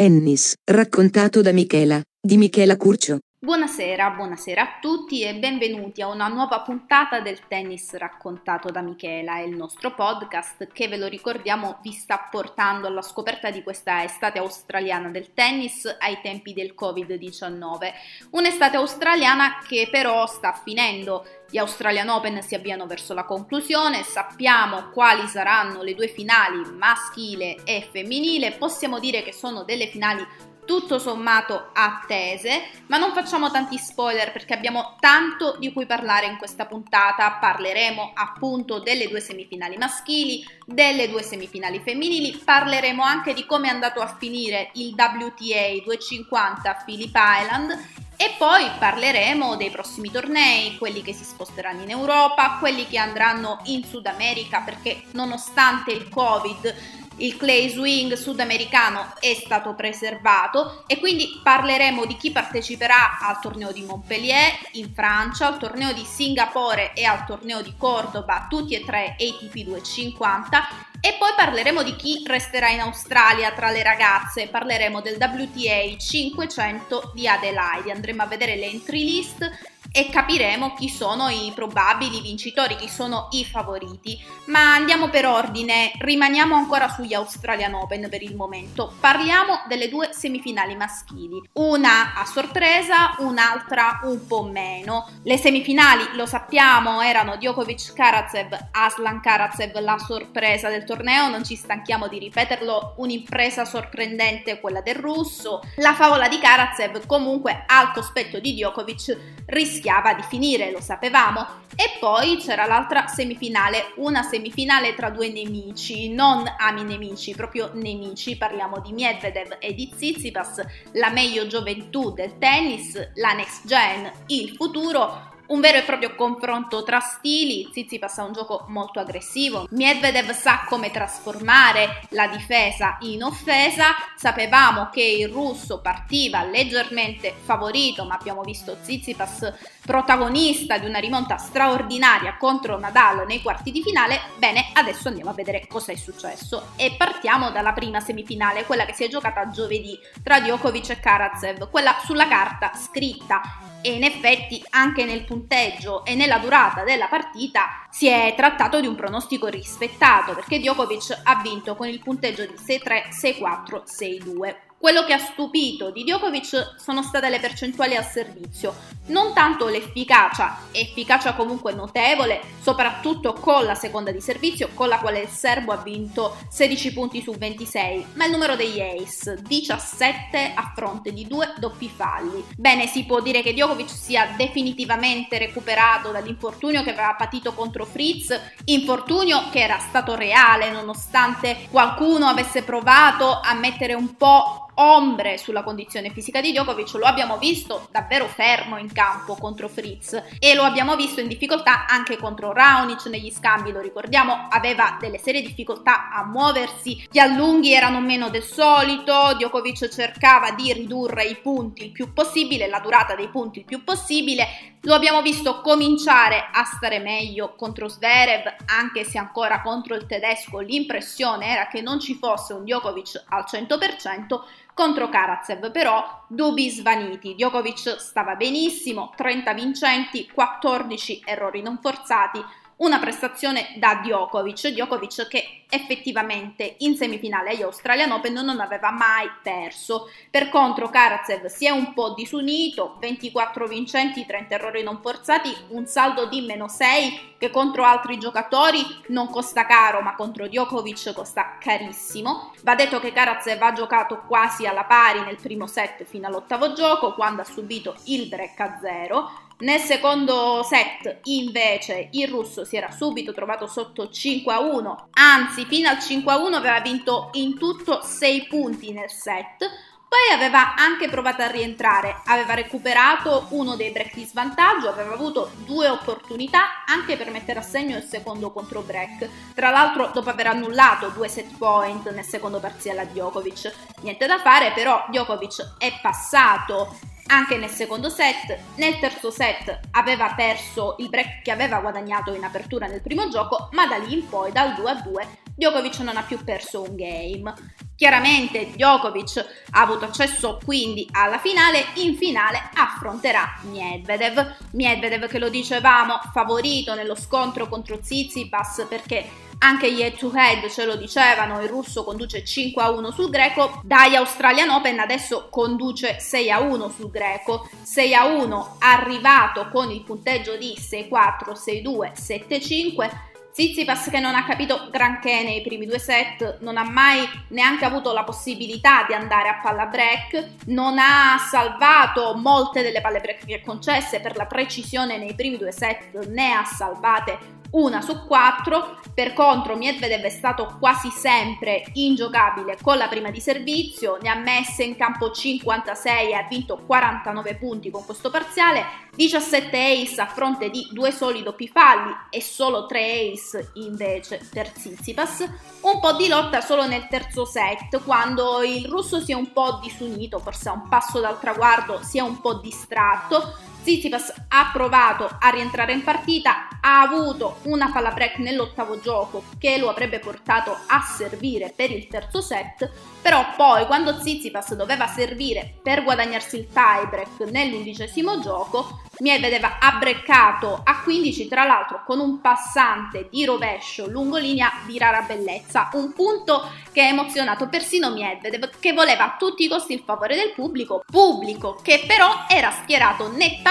Tennis, 0.00 0.54
raccontato 0.64 1.42
da 1.42 1.52
Michela, 1.52 2.00
di 2.18 2.38
Michela 2.38 2.78
Curcio. 2.78 3.18
Buonasera, 3.38 4.10
buonasera 4.10 4.62
a 4.62 4.78
tutti 4.80 5.22
e 5.22 5.34
benvenuti 5.34 6.00
a 6.00 6.08
una 6.08 6.28
nuova 6.28 6.60
puntata 6.60 7.20
del 7.20 7.46
tennis 7.48 7.92
raccontato 7.96 8.70
da 8.70 8.80
Michela, 8.80 9.40
il 9.40 9.54
nostro 9.54 9.94
podcast 9.94 10.68
che 10.72 10.88
ve 10.88 10.96
lo 10.96 11.06
ricordiamo 11.06 11.80
vi 11.82 11.92
sta 11.92 12.28
portando 12.30 12.86
alla 12.86 13.02
scoperta 13.02 13.50
di 13.50 13.62
questa 13.62 14.02
estate 14.02 14.38
australiana 14.38 15.08
del 15.10 15.34
tennis 15.34 15.84
ai 15.98 16.18
tempi 16.22 16.54
del 16.54 16.74
Covid-19. 16.78 17.92
Un'estate 18.30 18.76
australiana 18.78 19.58
che 19.66 19.88
però 19.90 20.26
sta 20.26 20.52
finendo. 20.52 21.26
Gli 21.50 21.58
Australian 21.58 22.08
Open 22.08 22.42
si 22.42 22.54
avviano 22.54 22.86
verso 22.86 23.12
la 23.12 23.24
conclusione, 23.24 24.04
sappiamo 24.04 24.90
quali 24.90 25.26
saranno 25.26 25.82
le 25.82 25.96
due 25.96 26.06
finali 26.06 26.62
maschile 26.78 27.56
e 27.64 27.88
femminile, 27.90 28.52
possiamo 28.52 29.00
dire 29.00 29.24
che 29.24 29.32
sono 29.32 29.64
delle 29.64 29.88
finali 29.88 30.24
tutto 30.64 30.98
sommato 30.98 31.70
attese, 31.72 32.62
ma 32.86 32.96
non 32.96 33.12
facciamo 33.12 33.50
tanti 33.50 33.78
spoiler 33.78 34.32
perché 34.32 34.54
abbiamo 34.54 34.96
tanto 35.00 35.56
di 35.58 35.72
cui 35.72 35.86
parlare 35.86 36.26
in 36.26 36.36
questa 36.38 36.66
puntata. 36.66 37.38
Parleremo 37.40 38.12
appunto 38.14 38.78
delle 38.78 39.08
due 39.08 39.20
semifinali 39.20 39.76
maschili, 39.76 40.46
delle 40.64 41.08
due 41.08 41.22
semifinali 41.22 41.80
femminili, 41.80 42.40
parleremo 42.44 43.02
anche 43.02 43.34
di 43.34 43.46
come 43.46 43.68
è 43.68 43.70
andato 43.70 44.00
a 44.00 44.16
finire 44.18 44.70
il 44.74 44.94
WTA 44.96 45.82
250 45.82 46.82
Phillip 46.84 47.14
Island 47.14 47.78
e 48.22 48.34
poi 48.36 48.68
parleremo 48.78 49.56
dei 49.56 49.70
prossimi 49.70 50.10
tornei, 50.10 50.76
quelli 50.76 51.00
che 51.00 51.14
si 51.14 51.24
sposteranno 51.24 51.84
in 51.84 51.88
Europa, 51.88 52.58
quelli 52.58 52.86
che 52.86 52.98
andranno 52.98 53.60
in 53.64 53.82
Sud 53.82 54.04
America 54.04 54.60
perché 54.60 55.04
nonostante 55.12 55.90
il 55.90 56.06
Covid 56.10 56.99
il 57.20 57.36
clay 57.36 57.68
swing 57.68 58.14
sudamericano 58.14 59.14
è 59.18 59.34
stato 59.34 59.74
preservato 59.74 60.84
e 60.86 60.98
quindi 60.98 61.40
parleremo 61.42 62.04
di 62.04 62.16
chi 62.16 62.30
parteciperà 62.30 63.18
al 63.20 63.40
torneo 63.40 63.72
di 63.72 63.82
Montpellier 63.82 64.58
in 64.72 64.92
Francia, 64.92 65.46
al 65.46 65.58
torneo 65.58 65.92
di 65.92 66.04
Singapore 66.04 66.92
e 66.94 67.04
al 67.04 67.24
torneo 67.24 67.62
di 67.62 67.74
Cordoba, 67.76 68.46
tutti 68.48 68.74
e 68.74 68.84
tre 68.84 69.16
ATP 69.18 69.54
250 69.60 70.88
e 71.00 71.16
poi 71.18 71.30
parleremo 71.34 71.82
di 71.82 71.96
chi 71.96 72.22
resterà 72.26 72.68
in 72.68 72.80
Australia 72.80 73.52
tra 73.52 73.70
le 73.70 73.82
ragazze, 73.82 74.48
parleremo 74.48 75.00
del 75.00 75.16
WTA 75.18 75.96
500 75.96 77.12
di 77.14 77.26
Adelaide, 77.26 77.92
andremo 77.92 78.22
a 78.22 78.26
vedere 78.26 78.56
le 78.56 78.66
entry 78.66 79.04
list 79.04 79.50
e 79.92 80.08
capiremo 80.08 80.74
chi 80.74 80.88
sono 80.88 81.28
i 81.28 81.52
probabili 81.54 82.20
vincitori, 82.20 82.76
chi 82.76 82.88
sono 82.88 83.28
i 83.32 83.44
favoriti. 83.44 84.18
Ma 84.46 84.74
andiamo 84.74 85.08
per 85.08 85.26
ordine, 85.26 85.92
rimaniamo 85.98 86.54
ancora 86.54 86.88
sugli 86.88 87.14
Australian 87.14 87.74
Open 87.74 88.08
per 88.08 88.22
il 88.22 88.36
momento. 88.36 88.92
Parliamo 89.00 89.62
delle 89.66 89.88
due 89.88 90.10
semifinali 90.12 90.76
maschili, 90.76 91.42
una 91.54 92.14
a 92.14 92.24
sorpresa, 92.24 93.16
un'altra 93.18 94.00
un 94.04 94.26
po' 94.26 94.44
meno. 94.44 95.08
Le 95.24 95.36
semifinali, 95.36 96.14
lo 96.14 96.26
sappiamo, 96.26 97.00
erano 97.02 97.36
Djokovic 97.36 97.92
Karatsev, 97.92 98.68
Aslan 98.72 99.20
Karatsev, 99.20 99.78
la 99.80 99.98
sorpresa 99.98 100.68
del 100.68 100.84
torneo, 100.84 101.28
non 101.28 101.44
ci 101.44 101.56
stanchiamo 101.56 102.06
di 102.06 102.18
ripeterlo, 102.18 102.94
un'impresa 102.98 103.64
sorprendente 103.64 104.60
quella 104.60 104.80
del 104.80 104.96
russo. 104.96 105.60
La 105.76 105.94
favola 105.94 106.28
di 106.28 106.38
Karatsev 106.38 107.06
comunque 107.06 107.64
al 107.66 107.92
cospetto 107.92 108.38
di 108.38 108.52
Djokovic 108.54 109.18
rischia 109.46 109.79
rischiava 109.80 110.12
di 110.12 110.22
finire, 110.22 110.70
lo 110.70 110.80
sapevamo. 110.80 111.58
E 111.74 111.96
poi 111.98 112.36
c'era 112.36 112.66
l'altra 112.66 113.06
semifinale, 113.06 113.92
una 113.96 114.22
semifinale 114.22 114.94
tra 114.94 115.08
due 115.08 115.30
nemici, 115.30 116.12
non 116.12 116.44
ami 116.58 116.84
nemici, 116.84 117.34
proprio 117.34 117.70
nemici, 117.72 118.36
parliamo 118.36 118.80
di 118.80 118.92
Medvedev 118.92 119.56
e 119.58 119.74
di 119.74 119.88
Tsitsipas, 119.88 120.60
la 120.92 121.10
meglio 121.10 121.46
gioventù 121.46 122.12
del 122.12 122.36
tennis, 122.38 123.12
la 123.14 123.32
next 123.32 123.66
gen, 123.66 124.12
il 124.26 124.54
futuro, 124.56 125.38
un 125.50 125.60
vero 125.60 125.78
e 125.78 125.82
proprio 125.82 126.14
confronto 126.14 126.82
tra 126.82 127.00
stili, 127.00 127.68
Tsitsipas 127.70 128.18
ha 128.18 128.24
un 128.24 128.32
gioco 128.32 128.64
molto 128.68 129.00
aggressivo, 129.00 129.66
Medvedev 129.70 130.30
sa 130.32 130.64
come 130.66 130.90
trasformare 130.90 132.02
la 132.10 132.28
difesa 132.28 132.96
in 133.00 133.22
offesa, 133.22 133.94
sapevamo 134.16 134.90
che 134.90 135.02
il 135.02 135.28
russo 135.28 135.80
partiva 135.80 136.44
leggermente 136.44 137.34
favorito, 137.42 138.04
ma 138.04 138.14
abbiamo 138.14 138.42
visto 138.42 138.76
Tsitsipas 138.80 139.52
protagonista 139.84 140.78
di 140.78 140.86
una 140.86 140.98
rimonta 140.98 141.36
straordinaria 141.36 142.36
contro 142.36 142.78
Nadal 142.78 143.26
nei 143.26 143.42
quarti 143.42 143.72
di 143.72 143.82
finale, 143.82 144.20
bene, 144.36 144.70
adesso 144.74 145.08
andiamo 145.08 145.30
a 145.30 145.34
vedere 145.34 145.66
cosa 145.66 145.90
è 145.90 145.96
successo. 145.96 146.68
E 146.76 146.94
partiamo 146.96 147.50
dalla 147.50 147.72
prima 147.72 147.98
semifinale, 147.98 148.64
quella 148.64 148.84
che 148.84 148.92
si 148.92 149.02
è 149.04 149.08
giocata 149.08 149.48
giovedì 149.48 149.98
tra 150.22 150.38
Djokovic 150.38 150.90
e 150.90 151.00
Karatsev, 151.00 151.70
quella 151.70 151.96
sulla 152.04 152.28
carta 152.28 152.72
scritta. 152.74 153.40
E 153.82 153.94
in 153.94 154.04
effetti 154.04 154.62
anche 154.70 155.06
nel 155.06 155.24
punteggio 155.40 156.04
e 156.04 156.14
nella 156.14 156.38
durata 156.38 156.84
della 156.84 157.06
partita 157.06 157.86
si 157.90 158.08
è 158.08 158.34
trattato 158.36 158.80
di 158.80 158.86
un 158.86 158.94
pronostico 158.94 159.46
rispettato 159.46 160.34
perché 160.34 160.58
Djokovic 160.58 161.20
ha 161.24 161.40
vinto 161.42 161.74
con 161.74 161.88
il 161.88 162.00
punteggio 162.00 162.44
di 162.44 162.54
6-3, 162.54 163.08
6-4, 163.10 163.82
6-2. 163.84 164.69
Quello 164.80 165.04
che 165.04 165.12
ha 165.12 165.18
stupito 165.18 165.90
di 165.90 166.04
Djokovic 166.04 166.76
sono 166.78 167.02
state 167.02 167.28
le 167.28 167.38
percentuali 167.38 167.96
al 167.96 168.06
servizio, 168.06 168.74
non 169.08 169.34
tanto 169.34 169.68
l'efficacia, 169.68 170.56
efficacia 170.72 171.34
comunque 171.34 171.74
notevole, 171.74 172.40
soprattutto 172.62 173.34
con 173.34 173.66
la 173.66 173.74
seconda 173.74 174.10
di 174.10 174.22
servizio, 174.22 174.70
con 174.72 174.88
la 174.88 174.96
quale 174.96 175.20
il 175.20 175.28
serbo 175.28 175.72
ha 175.72 175.82
vinto 175.82 176.34
16 176.48 176.94
punti 176.94 177.20
su 177.20 177.32
26, 177.32 178.06
ma 178.14 178.24
il 178.24 178.30
numero 178.30 178.56
degli 178.56 178.80
ace, 178.80 179.38
17 179.42 180.52
a 180.54 180.72
fronte 180.74 181.12
di 181.12 181.26
due 181.26 181.52
doppi 181.58 181.90
falli. 181.94 182.42
Bene, 182.56 182.86
si 182.86 183.04
può 183.04 183.20
dire 183.20 183.42
che 183.42 183.52
Djokovic 183.52 183.90
sia 183.90 184.32
definitivamente 184.34 185.36
recuperato 185.36 186.10
dall'infortunio 186.10 186.82
che 186.82 186.92
aveva 186.92 187.14
patito 187.18 187.52
contro 187.52 187.84
Fritz, 187.84 188.34
infortunio 188.64 189.50
che 189.50 189.60
era 189.60 189.78
stato 189.78 190.14
reale 190.14 190.70
nonostante 190.70 191.68
qualcuno 191.70 192.28
avesse 192.28 192.62
provato 192.62 193.40
a 193.42 193.52
mettere 193.52 193.92
un 193.92 194.16
po' 194.16 194.68
ombre 194.74 195.38
sulla 195.38 195.62
condizione 195.62 196.10
fisica 196.10 196.40
di 196.40 196.50
Djokovic, 196.50 196.94
lo 196.94 197.06
abbiamo 197.06 197.38
visto 197.38 197.88
davvero 197.90 198.26
fermo 198.26 198.78
in 198.78 198.92
campo 198.92 199.36
contro 199.36 199.68
Fritz 199.68 200.22
e 200.38 200.54
lo 200.54 200.62
abbiamo 200.62 200.96
visto 200.96 201.20
in 201.20 201.28
difficoltà 201.28 201.86
anche 201.86 202.16
contro 202.16 202.52
Raonic 202.52 203.06
negli 203.06 203.30
scambi, 203.30 203.72
lo 203.72 203.80
ricordiamo, 203.80 204.48
aveva 204.50 204.96
delle 205.00 205.18
serie 205.18 205.42
difficoltà 205.42 206.10
a 206.10 206.24
muoversi, 206.24 207.06
gli 207.10 207.18
allunghi 207.18 207.72
erano 207.72 208.00
meno 208.00 208.30
del 208.30 208.42
solito, 208.42 209.34
Djokovic 209.34 209.88
cercava 209.88 210.52
di 210.52 210.72
ridurre 210.72 211.24
i 211.24 211.36
punti 211.36 211.84
il 211.84 211.92
più 211.92 212.12
possibile, 212.12 212.68
la 212.68 212.80
durata 212.80 213.14
dei 213.14 213.28
punti 213.28 213.60
il 213.60 213.64
più 213.64 213.84
possibile, 213.84 214.76
lo 214.82 214.94
abbiamo 214.94 215.20
visto 215.20 215.60
cominciare 215.60 216.48
a 216.50 216.64
stare 216.64 217.00
meglio 217.00 217.54
contro 217.54 217.88
Zverev, 217.88 218.54
anche 218.66 219.04
se 219.04 219.18
ancora 219.18 219.60
contro 219.60 219.94
il 219.94 220.06
tedesco 220.06 220.60
l'impressione 220.60 221.48
era 221.48 221.66
che 221.66 221.82
non 221.82 222.00
ci 222.00 222.14
fosse 222.14 222.54
un 222.54 222.64
Djokovic 222.64 223.24
al 223.28 223.44
100%, 223.50 224.40
contro 224.80 225.10
Karatsev 225.10 225.70
però 225.72 226.24
dubbi 226.26 226.70
svaniti. 226.70 227.34
Djokovic 227.34 227.98
stava 227.98 228.34
benissimo, 228.34 229.12
30 229.14 229.52
vincenti, 229.52 230.26
14 230.32 231.20
errori 231.26 231.60
non 231.60 231.78
forzati, 231.82 232.42
una 232.80 232.98
prestazione 232.98 233.74
da 233.76 234.00
Djokovic, 234.02 234.68
Djokovic 234.68 235.28
che 235.28 235.64
effettivamente 235.68 236.76
in 236.78 236.96
semifinale 236.96 237.50
agli 237.50 237.62
Australian 237.62 238.10
Open 238.12 238.32
non 238.32 238.58
aveva 238.58 238.90
mai 238.90 239.28
perso. 239.42 240.08
Per 240.30 240.48
contro 240.48 240.88
Karatsev 240.88 241.46
si 241.46 241.66
è 241.66 241.70
un 241.70 241.92
po' 241.92 242.14
disunito, 242.14 242.96
24 242.98 243.66
vincenti, 243.66 244.26
30 244.26 244.54
errori 244.54 244.82
non 244.82 245.00
forzati, 245.00 245.54
un 245.68 245.86
saldo 245.86 246.26
di 246.26 246.40
meno 246.40 246.68
6 246.68 247.34
che 247.38 247.50
contro 247.50 247.84
altri 247.84 248.18
giocatori 248.18 248.80
non 249.08 249.28
costa 249.28 249.66
caro 249.66 250.00
ma 250.00 250.14
contro 250.14 250.46
Djokovic 250.46 251.12
costa 251.12 251.58
carissimo. 251.60 252.52
Va 252.62 252.74
detto 252.74 252.98
che 252.98 253.12
Karatsev 253.12 253.62
ha 253.62 253.72
giocato 253.72 254.22
quasi 254.26 254.66
alla 254.66 254.84
pari 254.84 255.20
nel 255.20 255.38
primo 255.40 255.66
set 255.66 256.04
fino 256.04 256.26
all'ottavo 256.26 256.72
gioco 256.72 257.14
quando 257.14 257.42
ha 257.42 257.44
subito 257.44 257.94
il 258.04 258.28
break 258.28 258.60
a 258.60 258.78
zero 258.80 259.48
nel 259.60 259.80
secondo 259.80 260.62
set 260.62 261.20
invece 261.24 262.08
il 262.12 262.28
russo 262.28 262.64
si 262.64 262.76
era 262.76 262.90
subito 262.90 263.32
trovato 263.32 263.66
sotto 263.66 264.08
5 264.08 264.52
a 264.52 264.60
1, 264.60 265.08
anzi 265.12 265.64
fino 265.66 265.88
al 265.88 265.98
5 265.98 266.32
a 266.32 266.36
1 266.38 266.56
aveva 266.56 266.80
vinto 266.80 267.30
in 267.32 267.58
tutto 267.58 268.00
6 268.02 268.46
punti 268.46 268.92
nel 268.92 269.10
set, 269.10 269.68
poi 270.10 270.34
aveva 270.34 270.74
anche 270.74 271.08
provato 271.08 271.42
a 271.42 271.46
rientrare, 271.46 272.22
aveva 272.24 272.54
recuperato 272.54 273.46
uno 273.50 273.76
dei 273.76 273.90
break 273.90 274.14
di 274.14 274.24
svantaggio, 274.24 274.88
aveva 274.88 275.14
avuto 275.14 275.52
due 275.64 275.88
opportunità 275.88 276.84
anche 276.84 277.16
per 277.16 277.30
mettere 277.30 277.60
a 277.60 277.62
segno 277.62 277.96
il 277.96 278.02
secondo 278.02 278.50
contro 278.50 278.80
break. 278.80 279.28
Tra 279.54 279.70
l'altro 279.70 280.10
dopo 280.12 280.28
aver 280.28 280.48
annullato 280.48 281.10
due 281.10 281.28
set 281.28 281.56
point 281.56 282.10
nel 282.10 282.24
secondo 282.24 282.58
parziale 282.58 283.02
a 283.02 283.04
Djokovic. 283.04 283.72
Niente 284.00 284.26
da 284.26 284.40
fare, 284.40 284.72
però 284.72 285.04
Djokovic 285.10 285.76
è 285.78 285.92
passato 286.02 286.92
anche 287.30 287.56
nel 287.56 287.70
secondo 287.70 288.08
set. 288.08 288.58
Nel 288.76 288.98
terzo 288.98 289.30
set 289.30 289.80
aveva 289.92 290.34
perso 290.34 290.96
il 290.98 291.08
break 291.08 291.42
che 291.42 291.50
aveva 291.50 291.78
guadagnato 291.78 292.34
in 292.34 292.44
apertura 292.44 292.86
nel 292.86 293.00
primo 293.00 293.28
gioco, 293.28 293.68
ma 293.72 293.86
da 293.86 293.96
lì 293.96 294.14
in 294.14 294.28
poi, 294.28 294.52
dal 294.52 294.74
2 294.74 294.90
a 294.90 294.94
2, 294.94 295.28
Djokovic 295.54 295.98
non 295.98 296.16
ha 296.16 296.22
più 296.22 296.42
perso 296.42 296.82
un 296.82 296.96
game. 296.96 297.52
Chiaramente 297.94 298.70
Djokovic 298.70 299.44
ha 299.70 299.80
avuto 299.80 300.06
accesso 300.06 300.58
quindi 300.64 301.06
alla 301.12 301.38
finale, 301.38 301.84
in 301.96 302.16
finale 302.16 302.70
affronterà 302.74 303.60
Medvedev. 303.70 304.56
Medvedev 304.72 305.26
che 305.26 305.38
lo 305.38 305.50
dicevamo 305.50 306.18
favorito 306.32 306.94
nello 306.94 307.14
scontro 307.14 307.68
contro 307.68 307.98
Tsitsipas 307.98 308.86
perché 308.88 309.48
anche 309.60 309.92
gli 309.92 310.02
head 310.02 310.16
to 310.16 310.30
head 310.34 310.68
ce 310.68 310.84
lo 310.84 310.96
dicevano, 310.96 311.60
il 311.62 311.68
russo 311.68 312.04
conduce 312.04 312.44
5 312.44 312.82
a 312.82 312.90
1 312.90 313.10
sul 313.10 313.30
greco, 313.30 313.80
dai 313.84 314.16
Australian 314.16 314.70
Open 314.70 314.98
adesso 314.98 315.48
conduce 315.50 316.18
6 316.18 316.50
a 316.50 316.60
1 316.60 316.88
sul 316.90 317.10
greco, 317.10 317.68
6 317.82 318.14
a 318.14 318.24
1 318.26 318.76
arrivato 318.78 319.68
con 319.70 319.90
il 319.90 320.02
punteggio 320.02 320.56
di 320.56 320.76
6-4, 320.78 321.52
6-2, 321.52 322.12
7-5 322.12 323.28
Tsitsipas 323.52 324.08
che 324.10 324.20
non 324.20 324.36
ha 324.36 324.44
capito 324.44 324.88
granché 324.90 325.42
nei 325.42 325.60
primi 325.60 325.84
due 325.84 325.98
set, 325.98 326.58
non 326.60 326.76
ha 326.76 326.88
mai 326.88 327.28
neanche 327.48 327.84
avuto 327.84 328.12
la 328.12 328.22
possibilità 328.22 329.04
di 329.06 329.12
andare 329.12 329.48
a 329.48 329.58
palla 329.60 329.86
break, 329.86 330.50
non 330.66 330.98
ha 330.98 331.36
salvato 331.36 332.34
molte 332.36 332.82
delle 332.82 333.00
palle 333.00 333.20
break 333.20 333.44
che 333.44 333.60
concesse 333.60 334.20
per 334.20 334.36
la 334.36 334.46
precisione 334.46 335.18
nei 335.18 335.34
primi 335.34 335.56
due 335.56 335.72
set, 335.72 336.26
ne 336.28 336.52
ha 336.52 336.64
salvate 336.64 337.58
una 337.72 338.00
su 338.00 338.26
quattro, 338.26 338.98
per 339.14 339.32
contro 339.32 339.76
Medvedev 339.76 340.22
è 340.22 340.30
stato 340.30 340.76
quasi 340.78 341.10
sempre 341.10 341.84
ingiocabile 341.94 342.78
con 342.82 342.96
la 342.96 343.08
prima 343.08 343.30
di 343.30 343.40
servizio, 343.40 344.18
ne 344.20 344.28
ha 344.28 344.34
messe 344.34 344.82
in 344.82 344.96
campo 344.96 345.30
56 345.30 346.30
e 346.30 346.34
ha 346.34 346.46
vinto 346.48 346.82
49 346.84 347.56
punti 347.56 347.90
con 347.90 348.04
questo 348.04 348.30
parziale, 348.30 348.84
17 349.14 349.76
ace 349.76 350.20
a 350.20 350.26
fronte 350.26 350.70
di 350.70 350.88
due 350.90 351.12
soli 351.12 351.42
doppi 351.42 351.68
falli 351.68 352.12
e 352.30 352.40
solo 352.40 352.86
3 352.86 353.32
ace 353.32 353.70
invece 353.74 354.40
per 354.52 354.70
Tsitsipas, 354.70 355.48
un 355.82 356.00
po' 356.00 356.12
di 356.12 356.28
lotta 356.28 356.60
solo 356.60 356.86
nel 356.86 357.06
terzo 357.08 357.44
set 357.44 358.02
quando 358.04 358.62
il 358.62 358.86
russo 358.86 359.20
si 359.20 359.32
è 359.32 359.34
un 359.34 359.52
po' 359.52 359.78
disunito, 359.82 360.38
forse 360.38 360.68
a 360.68 360.72
un 360.72 360.88
passo 360.88 361.20
dal 361.20 361.38
traguardo 361.38 362.00
si 362.02 362.18
è 362.18 362.22
un 362.22 362.40
po' 362.40 362.54
distratto, 362.54 363.54
Tsitsipas 363.82 364.34
ha 364.48 364.70
provato 364.74 365.38
a 365.40 365.48
rientrare 365.48 365.94
in 365.94 366.04
partita, 366.04 366.68
ha 366.82 367.00
avuto 367.00 367.60
una 367.62 367.90
palla 367.90 368.10
break 368.10 368.36
nell'ottavo 368.38 369.00
gioco 369.00 369.44
che 369.58 369.78
lo 369.78 369.88
avrebbe 369.88 370.18
portato 370.18 370.76
a 370.86 371.00
servire 371.00 371.72
per 371.74 371.90
il 371.90 372.06
terzo 372.06 372.42
set, 372.42 372.90
però 373.22 373.54
poi 373.56 373.86
quando 373.86 374.18
Tsitsipas 374.18 374.74
doveva 374.74 375.06
servire 375.06 375.78
per 375.82 376.04
guadagnarsi 376.04 376.58
il 376.58 376.68
tiebreak 376.68 377.50
nell'undicesimo 377.50 378.38
gioco, 378.40 379.00
Medvedev 379.20 379.64
ha 379.64 379.96
breccato 379.98 380.80
a 380.84 381.00
15 381.02 381.48
tra 381.48 381.64
l'altro 381.64 382.02
con 382.06 382.20
un 382.20 382.40
passante 382.40 383.28
di 383.30 383.44
rovescio 383.44 384.08
lungo 384.08 384.36
linea 384.36 384.70
di 384.86 384.98
rara 384.98 385.22
bellezza, 385.22 385.88
un 385.94 386.12
punto 386.12 386.68
che 386.92 387.02
ha 387.02 387.08
emozionato 387.08 387.68
persino 387.68 388.10
Medvedev 388.10 388.78
che 388.78 388.92
voleva 388.92 389.24
a 389.24 389.36
tutti 389.38 389.64
i 389.64 389.68
costi 389.68 389.94
il 389.94 390.02
favore 390.04 390.36
del 390.36 390.52
pubblico, 390.54 391.02
pubblico 391.10 391.78
che 391.82 392.04
però 392.06 392.44
era 392.48 392.70
schierato 392.70 393.30
nettamente 393.30 393.68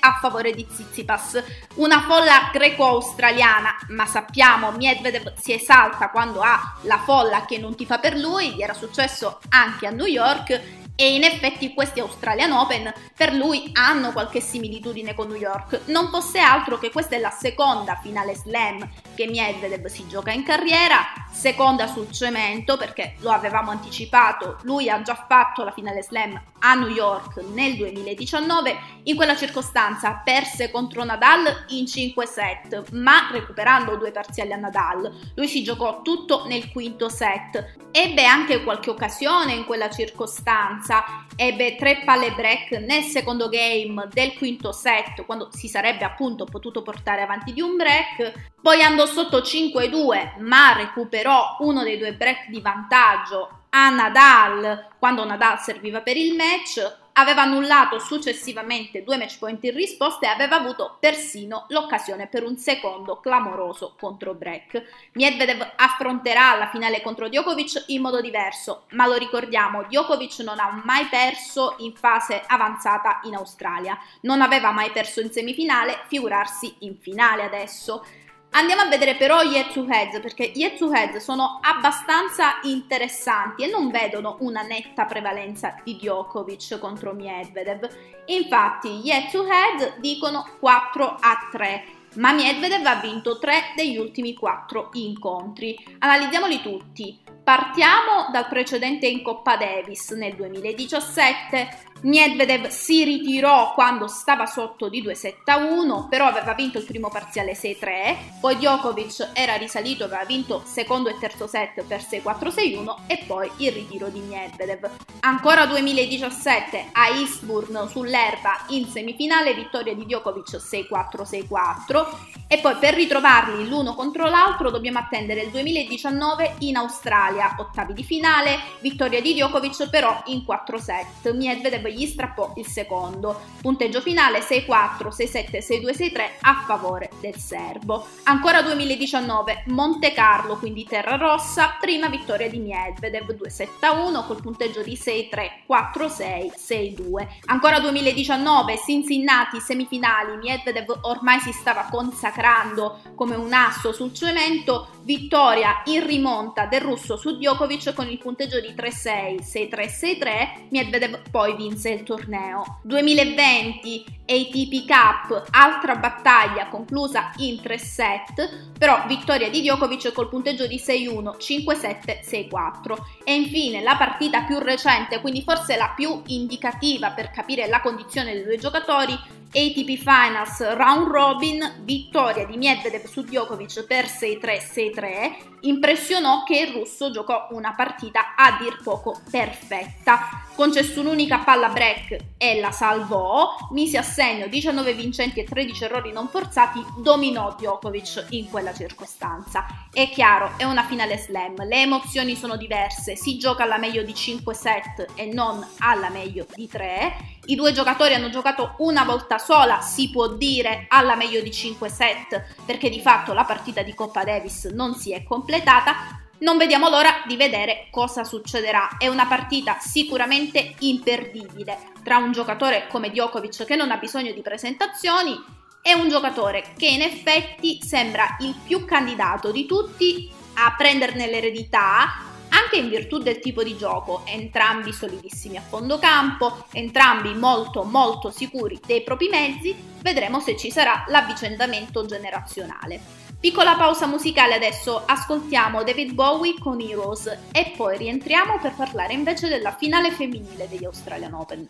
a 0.00 0.18
favore 0.20 0.52
di 0.52 0.66
Tsitsipas, 0.66 1.42
una 1.76 2.02
folla 2.02 2.50
greco-australiana, 2.52 3.74
ma 3.88 4.04
sappiamo 4.04 4.70
Medvedev 4.72 5.32
si 5.38 5.54
esalta 5.54 6.10
quando 6.10 6.42
ha 6.42 6.76
la 6.82 6.98
folla 6.98 7.46
che 7.46 7.56
non 7.56 7.74
ti 7.74 7.86
fa 7.86 7.98
per 7.98 8.18
lui, 8.18 8.52
gli 8.52 8.62
era 8.62 8.74
successo 8.74 9.38
anche 9.48 9.86
a 9.86 9.90
New 9.90 10.04
York 10.04 10.60
e 10.94 11.14
in 11.14 11.24
effetti 11.24 11.72
questi 11.72 12.00
Australian 12.00 12.52
Open 12.52 12.92
per 13.16 13.32
lui 13.32 13.70
hanno 13.72 14.12
qualche 14.12 14.42
similitudine 14.42 15.14
con 15.14 15.28
New 15.28 15.38
York. 15.38 15.84
Non 15.86 16.10
fosse 16.10 16.38
altro 16.38 16.76
che 16.76 16.90
questa 16.90 17.16
è 17.16 17.18
la 17.18 17.30
seconda 17.30 17.98
finale 18.02 18.34
slam 18.34 18.86
che 19.14 19.26
Medvedev 19.26 19.86
si 19.86 20.06
gioca 20.06 20.30
in 20.30 20.42
carriera, 20.42 20.98
seconda 21.32 21.86
sul 21.86 22.12
cemento 22.12 22.76
perché 22.76 23.14
lo 23.20 23.30
avevamo 23.30 23.70
anticipato, 23.70 24.58
lui 24.64 24.90
ha 24.90 25.00
già 25.00 25.14
fatto 25.14 25.64
la 25.64 25.72
finale 25.72 26.02
slam 26.02 26.38
a 26.60 26.74
New 26.74 26.88
York 26.88 27.42
nel 27.52 27.76
2019, 27.76 28.78
in 29.04 29.16
quella 29.16 29.36
circostanza 29.36 30.20
perse 30.24 30.70
contro 30.70 31.04
Nadal 31.04 31.64
in 31.68 31.86
5 31.86 32.26
set, 32.26 32.90
ma 32.92 33.28
recuperando 33.32 33.96
due 33.96 34.12
parziali 34.12 34.52
a 34.52 34.56
Nadal. 34.56 35.12
Lui 35.34 35.48
si 35.48 35.62
giocò 35.62 36.02
tutto 36.02 36.46
nel 36.46 36.70
quinto 36.70 37.08
set. 37.08 37.78
Ebbe 37.90 38.24
anche 38.24 38.62
qualche 38.62 38.90
occasione 38.90 39.52
in 39.52 39.64
quella 39.64 39.90
circostanza 39.90 41.26
ebbe 41.34 41.76
tre 41.76 42.02
palle 42.04 42.32
break 42.32 42.72
nel 42.72 43.02
secondo 43.02 43.48
game 43.48 44.08
del 44.12 44.34
quinto 44.34 44.72
set, 44.72 45.24
quando 45.24 45.48
si 45.52 45.68
sarebbe 45.68 46.04
appunto 46.04 46.44
potuto 46.44 46.82
portare 46.82 47.22
avanti 47.22 47.52
di 47.52 47.60
un 47.60 47.76
break. 47.76 48.50
Poi 48.60 48.82
andò 48.82 49.06
sotto 49.06 49.38
5-2, 49.38 50.40
ma 50.42 50.74
recuperò 50.74 51.56
uno 51.60 51.82
dei 51.82 51.96
due 51.96 52.12
break 52.12 52.48
di 52.48 52.60
vantaggio 52.60 53.59
a 53.70 53.88
Nadal 53.90 54.88
quando 54.98 55.24
Nadal 55.24 55.58
serviva 55.58 56.00
per 56.00 56.16
il 56.16 56.34
match 56.34 56.98
aveva 57.14 57.42
annullato 57.42 57.98
successivamente 57.98 59.02
due 59.02 59.16
match 59.16 59.38
point 59.38 59.62
in 59.64 59.74
risposta 59.74 60.26
e 60.26 60.30
aveva 60.30 60.56
avuto 60.56 60.96
persino 60.98 61.66
l'occasione 61.68 62.28
per 62.28 62.44
un 62.44 62.56
secondo 62.56 63.20
clamoroso 63.20 63.94
contro 63.98 64.34
break. 64.34 65.10
Medvedev 65.12 65.72
affronterà 65.76 66.56
la 66.56 66.68
finale 66.68 67.02
contro 67.02 67.28
Djokovic 67.28 67.84
in 67.88 68.00
modo 68.00 68.20
diverso, 68.20 68.84
ma 68.90 69.06
lo 69.06 69.16
ricordiamo, 69.16 69.82
Djokovic 69.84 70.38
non 70.40 70.60
ha 70.60 70.80
mai 70.84 71.06
perso 71.06 71.74
in 71.78 71.94
fase 71.94 72.42
avanzata 72.46 73.20
in 73.24 73.34
Australia, 73.34 73.98
non 74.22 74.40
aveva 74.40 74.70
mai 74.70 74.90
perso 74.90 75.20
in 75.20 75.30
semifinale, 75.30 76.04
figurarsi 76.06 76.76
in 76.80 76.96
finale 76.96 77.42
adesso. 77.42 78.04
Andiamo 78.52 78.82
a 78.82 78.88
vedere 78.88 79.14
però 79.14 79.42
gli 79.42 79.54
head 79.54 79.70
to 79.72 79.86
head 79.88 80.20
perché 80.20 80.50
gli 80.52 80.62
head 80.62 80.76
to 80.76 80.92
head 80.92 81.16
sono 81.18 81.60
abbastanza 81.62 82.58
interessanti 82.62 83.62
e 83.62 83.68
non 83.68 83.90
vedono 83.90 84.38
una 84.40 84.62
netta 84.62 85.04
prevalenza 85.04 85.76
di 85.84 85.96
Djokovic 85.96 86.78
contro 86.78 87.12
Medvedev. 87.12 87.88
Infatti 88.26 88.98
gli 88.98 89.10
head 89.10 89.30
to 89.30 89.46
head 89.46 89.98
dicono 89.98 90.44
4 90.58 91.16
a 91.20 91.48
3 91.52 91.84
ma 92.16 92.32
Medvedev 92.32 92.84
ha 92.86 92.96
vinto 92.96 93.38
3 93.38 93.74
degli 93.76 93.96
ultimi 93.96 94.34
4 94.34 94.90
incontri. 94.94 95.78
Analizziamoli 96.00 96.60
tutti. 96.60 97.16
Partiamo 97.44 98.30
dal 98.32 98.48
precedente 98.48 99.06
in 99.06 99.22
Coppa 99.22 99.56
Davis 99.56 100.10
nel 100.10 100.34
2017. 100.34 101.89
Medvedev 102.02 102.68
si 102.68 103.04
ritirò 103.04 103.74
quando 103.74 104.06
stava 104.06 104.46
sotto 104.46 104.88
di 104.88 105.02
2-7-1, 105.02 106.08
però 106.08 106.26
aveva 106.26 106.54
vinto 106.54 106.78
il 106.78 106.84
primo 106.84 107.08
parziale 107.08 107.52
6-3, 107.52 108.16
poi 108.40 108.56
Djokovic 108.56 109.30
era 109.34 109.56
risalito, 109.56 110.04
aveva 110.04 110.24
vinto 110.24 110.62
secondo 110.64 111.10
e 111.10 111.18
terzo 111.18 111.46
set 111.46 111.84
per 111.84 112.00
6-4-6-1 112.00 112.94
e 113.06 113.24
poi 113.26 113.50
il 113.58 113.72
ritiro 113.72 114.08
di 114.08 114.20
Medvedev. 114.20 114.88
Ancora 115.20 115.66
2017 115.66 116.88
a 116.92 117.08
Eastbourne 117.08 117.86
sull'erba 117.88 118.64
in 118.68 118.86
semifinale 118.86 119.52
vittoria 119.52 119.94
di 119.94 120.06
Djokovic 120.06 120.56
6-4-6-4 120.56 122.06
e 122.48 122.58
poi 122.58 122.76
per 122.76 122.94
ritrovarli 122.94 123.68
l'uno 123.68 123.94
contro 123.94 124.28
l'altro 124.28 124.70
dobbiamo 124.70 124.98
attendere 124.98 125.42
il 125.42 125.50
2019 125.50 126.54
in 126.60 126.76
Australia, 126.76 127.54
ottavi 127.58 127.92
di 127.92 128.04
finale, 128.04 128.58
vittoria 128.80 129.20
di 129.20 129.34
Djokovic 129.34 129.90
però 129.90 130.22
in 130.26 130.44
4 130.44 130.78
set. 130.78 131.30
Medvedev 131.32 131.88
gli 131.92 132.06
strappò 132.06 132.52
il 132.56 132.66
secondo. 132.66 133.40
Punteggio 133.60 134.00
finale 134.00 134.40
6-4, 134.40 135.08
6-7, 135.08 135.58
6-2, 135.58 135.90
6-3 135.94 136.22
a 136.40 136.64
favore 136.66 137.10
del 137.20 137.36
serbo. 137.36 138.06
Ancora 138.24 138.62
2019 138.62 139.64
Monte 139.66 140.12
Carlo, 140.12 140.56
quindi 140.56 140.84
terra 140.84 141.16
rossa, 141.16 141.76
prima 141.80 142.08
vittoria 142.08 142.48
di 142.48 142.58
Medvedev 142.58 143.32
2-7-1 143.32 144.26
col 144.26 144.40
punteggio 144.40 144.82
di 144.82 144.94
6-3, 144.94 145.64
4-6, 145.68 146.52
6-2. 146.56 147.26
Ancora 147.46 147.80
2019 147.80 148.78
Cincinnati 148.84 149.60
semifinali, 149.60 150.36
Medvedev 150.36 150.98
ormai 151.02 151.40
si 151.40 151.52
stava 151.52 151.88
consacrando 151.90 153.00
come 153.14 153.34
un 153.34 153.52
asso 153.52 153.92
sul 153.92 154.12
cemento, 154.12 154.88
vittoria 155.02 155.82
in 155.86 156.06
rimonta 156.06 156.66
del 156.66 156.80
russo 156.80 157.16
su 157.16 157.36
Djokovic 157.36 157.94
con 157.94 158.08
il 158.08 158.18
punteggio 158.18 158.60
di 158.60 158.68
3-6, 158.68 159.40
6-3-6-3, 159.40 160.68
Medvedev 160.70 161.22
poi 161.30 161.56
vinse 161.56 161.79
il 161.88 162.02
torneo. 162.02 162.80
2020 162.82 164.04
ATP 164.26 164.86
Cup, 164.86 165.48
altra 165.50 165.96
battaglia 165.96 166.68
conclusa 166.68 167.32
in 167.38 167.60
3 167.60 167.78
set, 167.78 168.70
però 168.78 169.04
vittoria 169.06 169.48
di 169.48 169.60
Djokovic 169.60 170.12
col 170.12 170.28
punteggio 170.28 170.66
di 170.66 170.76
6-1, 170.76 171.36
5-7, 171.38 172.20
6-4. 172.22 172.96
E 173.24 173.34
infine 173.34 173.82
la 173.82 173.96
partita 173.96 174.42
più 174.42 174.58
recente, 174.58 175.20
quindi 175.20 175.42
forse 175.42 175.76
la 175.76 175.92
più 175.96 176.22
indicativa 176.26 177.10
per 177.10 177.30
capire 177.30 177.66
la 177.66 177.80
condizione 177.80 178.34
dei 178.34 178.44
due 178.44 178.58
giocatori, 178.58 179.18
ATP 179.52 179.96
Finals 179.96 180.60
Round 180.74 181.08
Robin, 181.08 181.82
vittoria 181.82 182.46
di 182.46 182.56
Medvedev 182.56 183.04
su 183.06 183.22
Djokovic 183.22 183.84
per 183.84 184.04
6-3-6-3, 184.04 185.34
impressionò 185.62 186.44
che 186.44 186.60
il 186.60 186.72
russo 186.72 187.10
giocò 187.10 187.48
una 187.50 187.74
partita 187.74 188.36
a 188.36 188.56
dir 188.60 188.80
poco 188.80 189.20
perfetta. 189.28 190.46
Concesse 190.54 191.00
un'unica 191.00 191.38
palla 191.38 191.68
break 191.68 192.16
e 192.38 192.60
la 192.60 192.70
salvò, 192.70 193.56
mise 193.72 193.98
a 193.98 194.02
segno 194.02 194.46
19 194.46 194.94
vincenti 194.94 195.40
e 195.40 195.44
13 195.44 195.84
errori 195.84 196.12
non 196.12 196.28
forzati, 196.28 196.80
dominò 197.02 197.52
Djokovic 197.58 198.26
in 198.30 198.48
quella 198.48 198.72
circostanza. 198.72 199.66
È 199.92 200.08
chiaro, 200.10 200.52
è 200.58 200.64
una 200.64 200.84
finale 200.84 201.18
slam, 201.18 201.56
le 201.66 201.82
emozioni 201.82 202.36
sono 202.36 202.56
diverse, 202.56 203.16
si 203.16 203.36
gioca 203.36 203.64
alla 203.64 203.78
meglio 203.78 204.04
di 204.04 204.14
5 204.14 204.54
set 204.54 205.06
e 205.16 205.26
non 205.26 205.66
alla 205.78 206.08
meglio 206.08 206.46
di 206.54 206.68
3 206.68 207.38
i 207.50 207.56
due 207.56 207.72
giocatori 207.72 208.14
hanno 208.14 208.30
giocato 208.30 208.74
una 208.78 209.02
volta 209.02 209.38
sola, 209.38 209.80
si 209.80 210.08
può 210.08 210.28
dire, 210.28 210.86
alla 210.88 211.16
meglio 211.16 211.40
di 211.40 211.50
5 211.50 211.88
set, 211.88 212.54
perché 212.64 212.88
di 212.88 213.00
fatto 213.00 213.32
la 213.32 213.44
partita 213.44 213.82
di 213.82 213.92
Coppa 213.92 214.22
Davis 214.22 214.66
non 214.66 214.94
si 214.94 215.12
è 215.12 215.24
completata. 215.24 216.20
Non 216.38 216.56
vediamo 216.56 216.88
l'ora 216.88 217.22
di 217.26 217.36
vedere 217.36 217.88
cosa 217.90 218.22
succederà. 218.22 218.96
È 218.98 219.08
una 219.08 219.26
partita 219.26 219.78
sicuramente 219.80 220.74
imperdibile 220.78 221.76
tra 222.04 222.18
un 222.18 222.30
giocatore 222.30 222.86
come 222.88 223.10
Djokovic 223.10 223.64
che 223.64 223.76
non 223.76 223.90
ha 223.90 223.96
bisogno 223.96 224.32
di 224.32 224.40
presentazioni 224.42 225.36
e 225.82 225.94
un 225.94 226.08
giocatore 226.08 226.62
che 226.76 226.86
in 226.86 227.02
effetti 227.02 227.80
sembra 227.82 228.36
il 228.40 228.54
più 228.64 228.84
candidato 228.84 229.50
di 229.50 229.66
tutti 229.66 230.30
a 230.54 230.74
prenderne 230.76 231.26
l'eredità, 231.26 232.29
anche 232.50 232.76
in 232.76 232.88
virtù 232.88 233.18
del 233.18 233.40
tipo 233.40 233.62
di 233.62 233.76
gioco, 233.76 234.22
entrambi 234.26 234.92
solidissimi 234.92 235.56
a 235.56 235.62
fondo 235.62 235.98
campo, 235.98 236.66
entrambi 236.72 237.34
molto 237.34 237.82
molto 237.82 238.30
sicuri 238.30 238.78
dei 238.86 239.02
propri 239.02 239.28
mezzi, 239.28 239.74
vedremo 240.00 240.40
se 240.40 240.56
ci 240.56 240.70
sarà 240.70 241.04
l'avvicendamento 241.08 242.04
generazionale. 242.06 243.00
Piccola 243.40 243.74
pausa 243.74 244.06
musicale 244.06 244.54
adesso, 244.54 245.02
ascoltiamo 245.06 245.82
David 245.82 246.12
Bowie 246.12 246.58
con 246.58 246.80
Heroes 246.80 247.26
e 247.52 247.72
poi 247.74 247.96
rientriamo 247.96 248.58
per 248.60 248.74
parlare 248.74 249.14
invece 249.14 249.48
della 249.48 249.72
finale 249.72 250.10
femminile 250.10 250.68
degli 250.68 250.84
Australian 250.84 251.32
Open. 251.32 251.68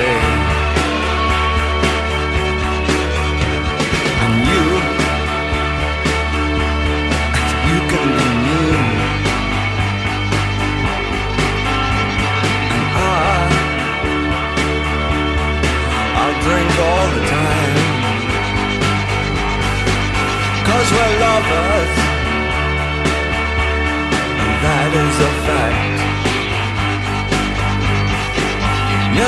day. 0.00 0.39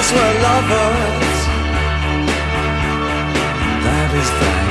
lovers 0.03 0.13
were 0.13 0.35
lovers. 0.43 1.39
That 3.87 4.11
is 4.21 4.31
that. 4.41 4.67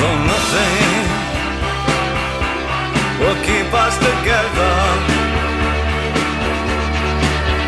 Though 0.00 0.20
nothing 0.32 1.04
will 3.20 3.38
keep 3.44 3.68
us 3.84 3.94
together, 4.08 4.74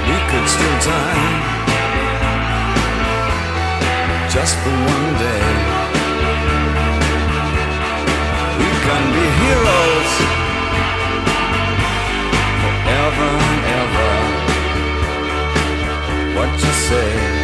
we 0.09 0.17
could 0.31 0.47
still 0.49 0.79
time 0.81 1.37
just 4.31 4.55
for 4.63 4.75
one 4.95 5.09
day. 5.27 5.47
We 8.59 8.71
can 8.87 9.03
be 9.13 9.25
heroes 9.41 10.24
heaven 13.19 13.59
ever. 13.81 14.13
What 16.37 16.51
you 16.65 16.73
say? 16.89 17.44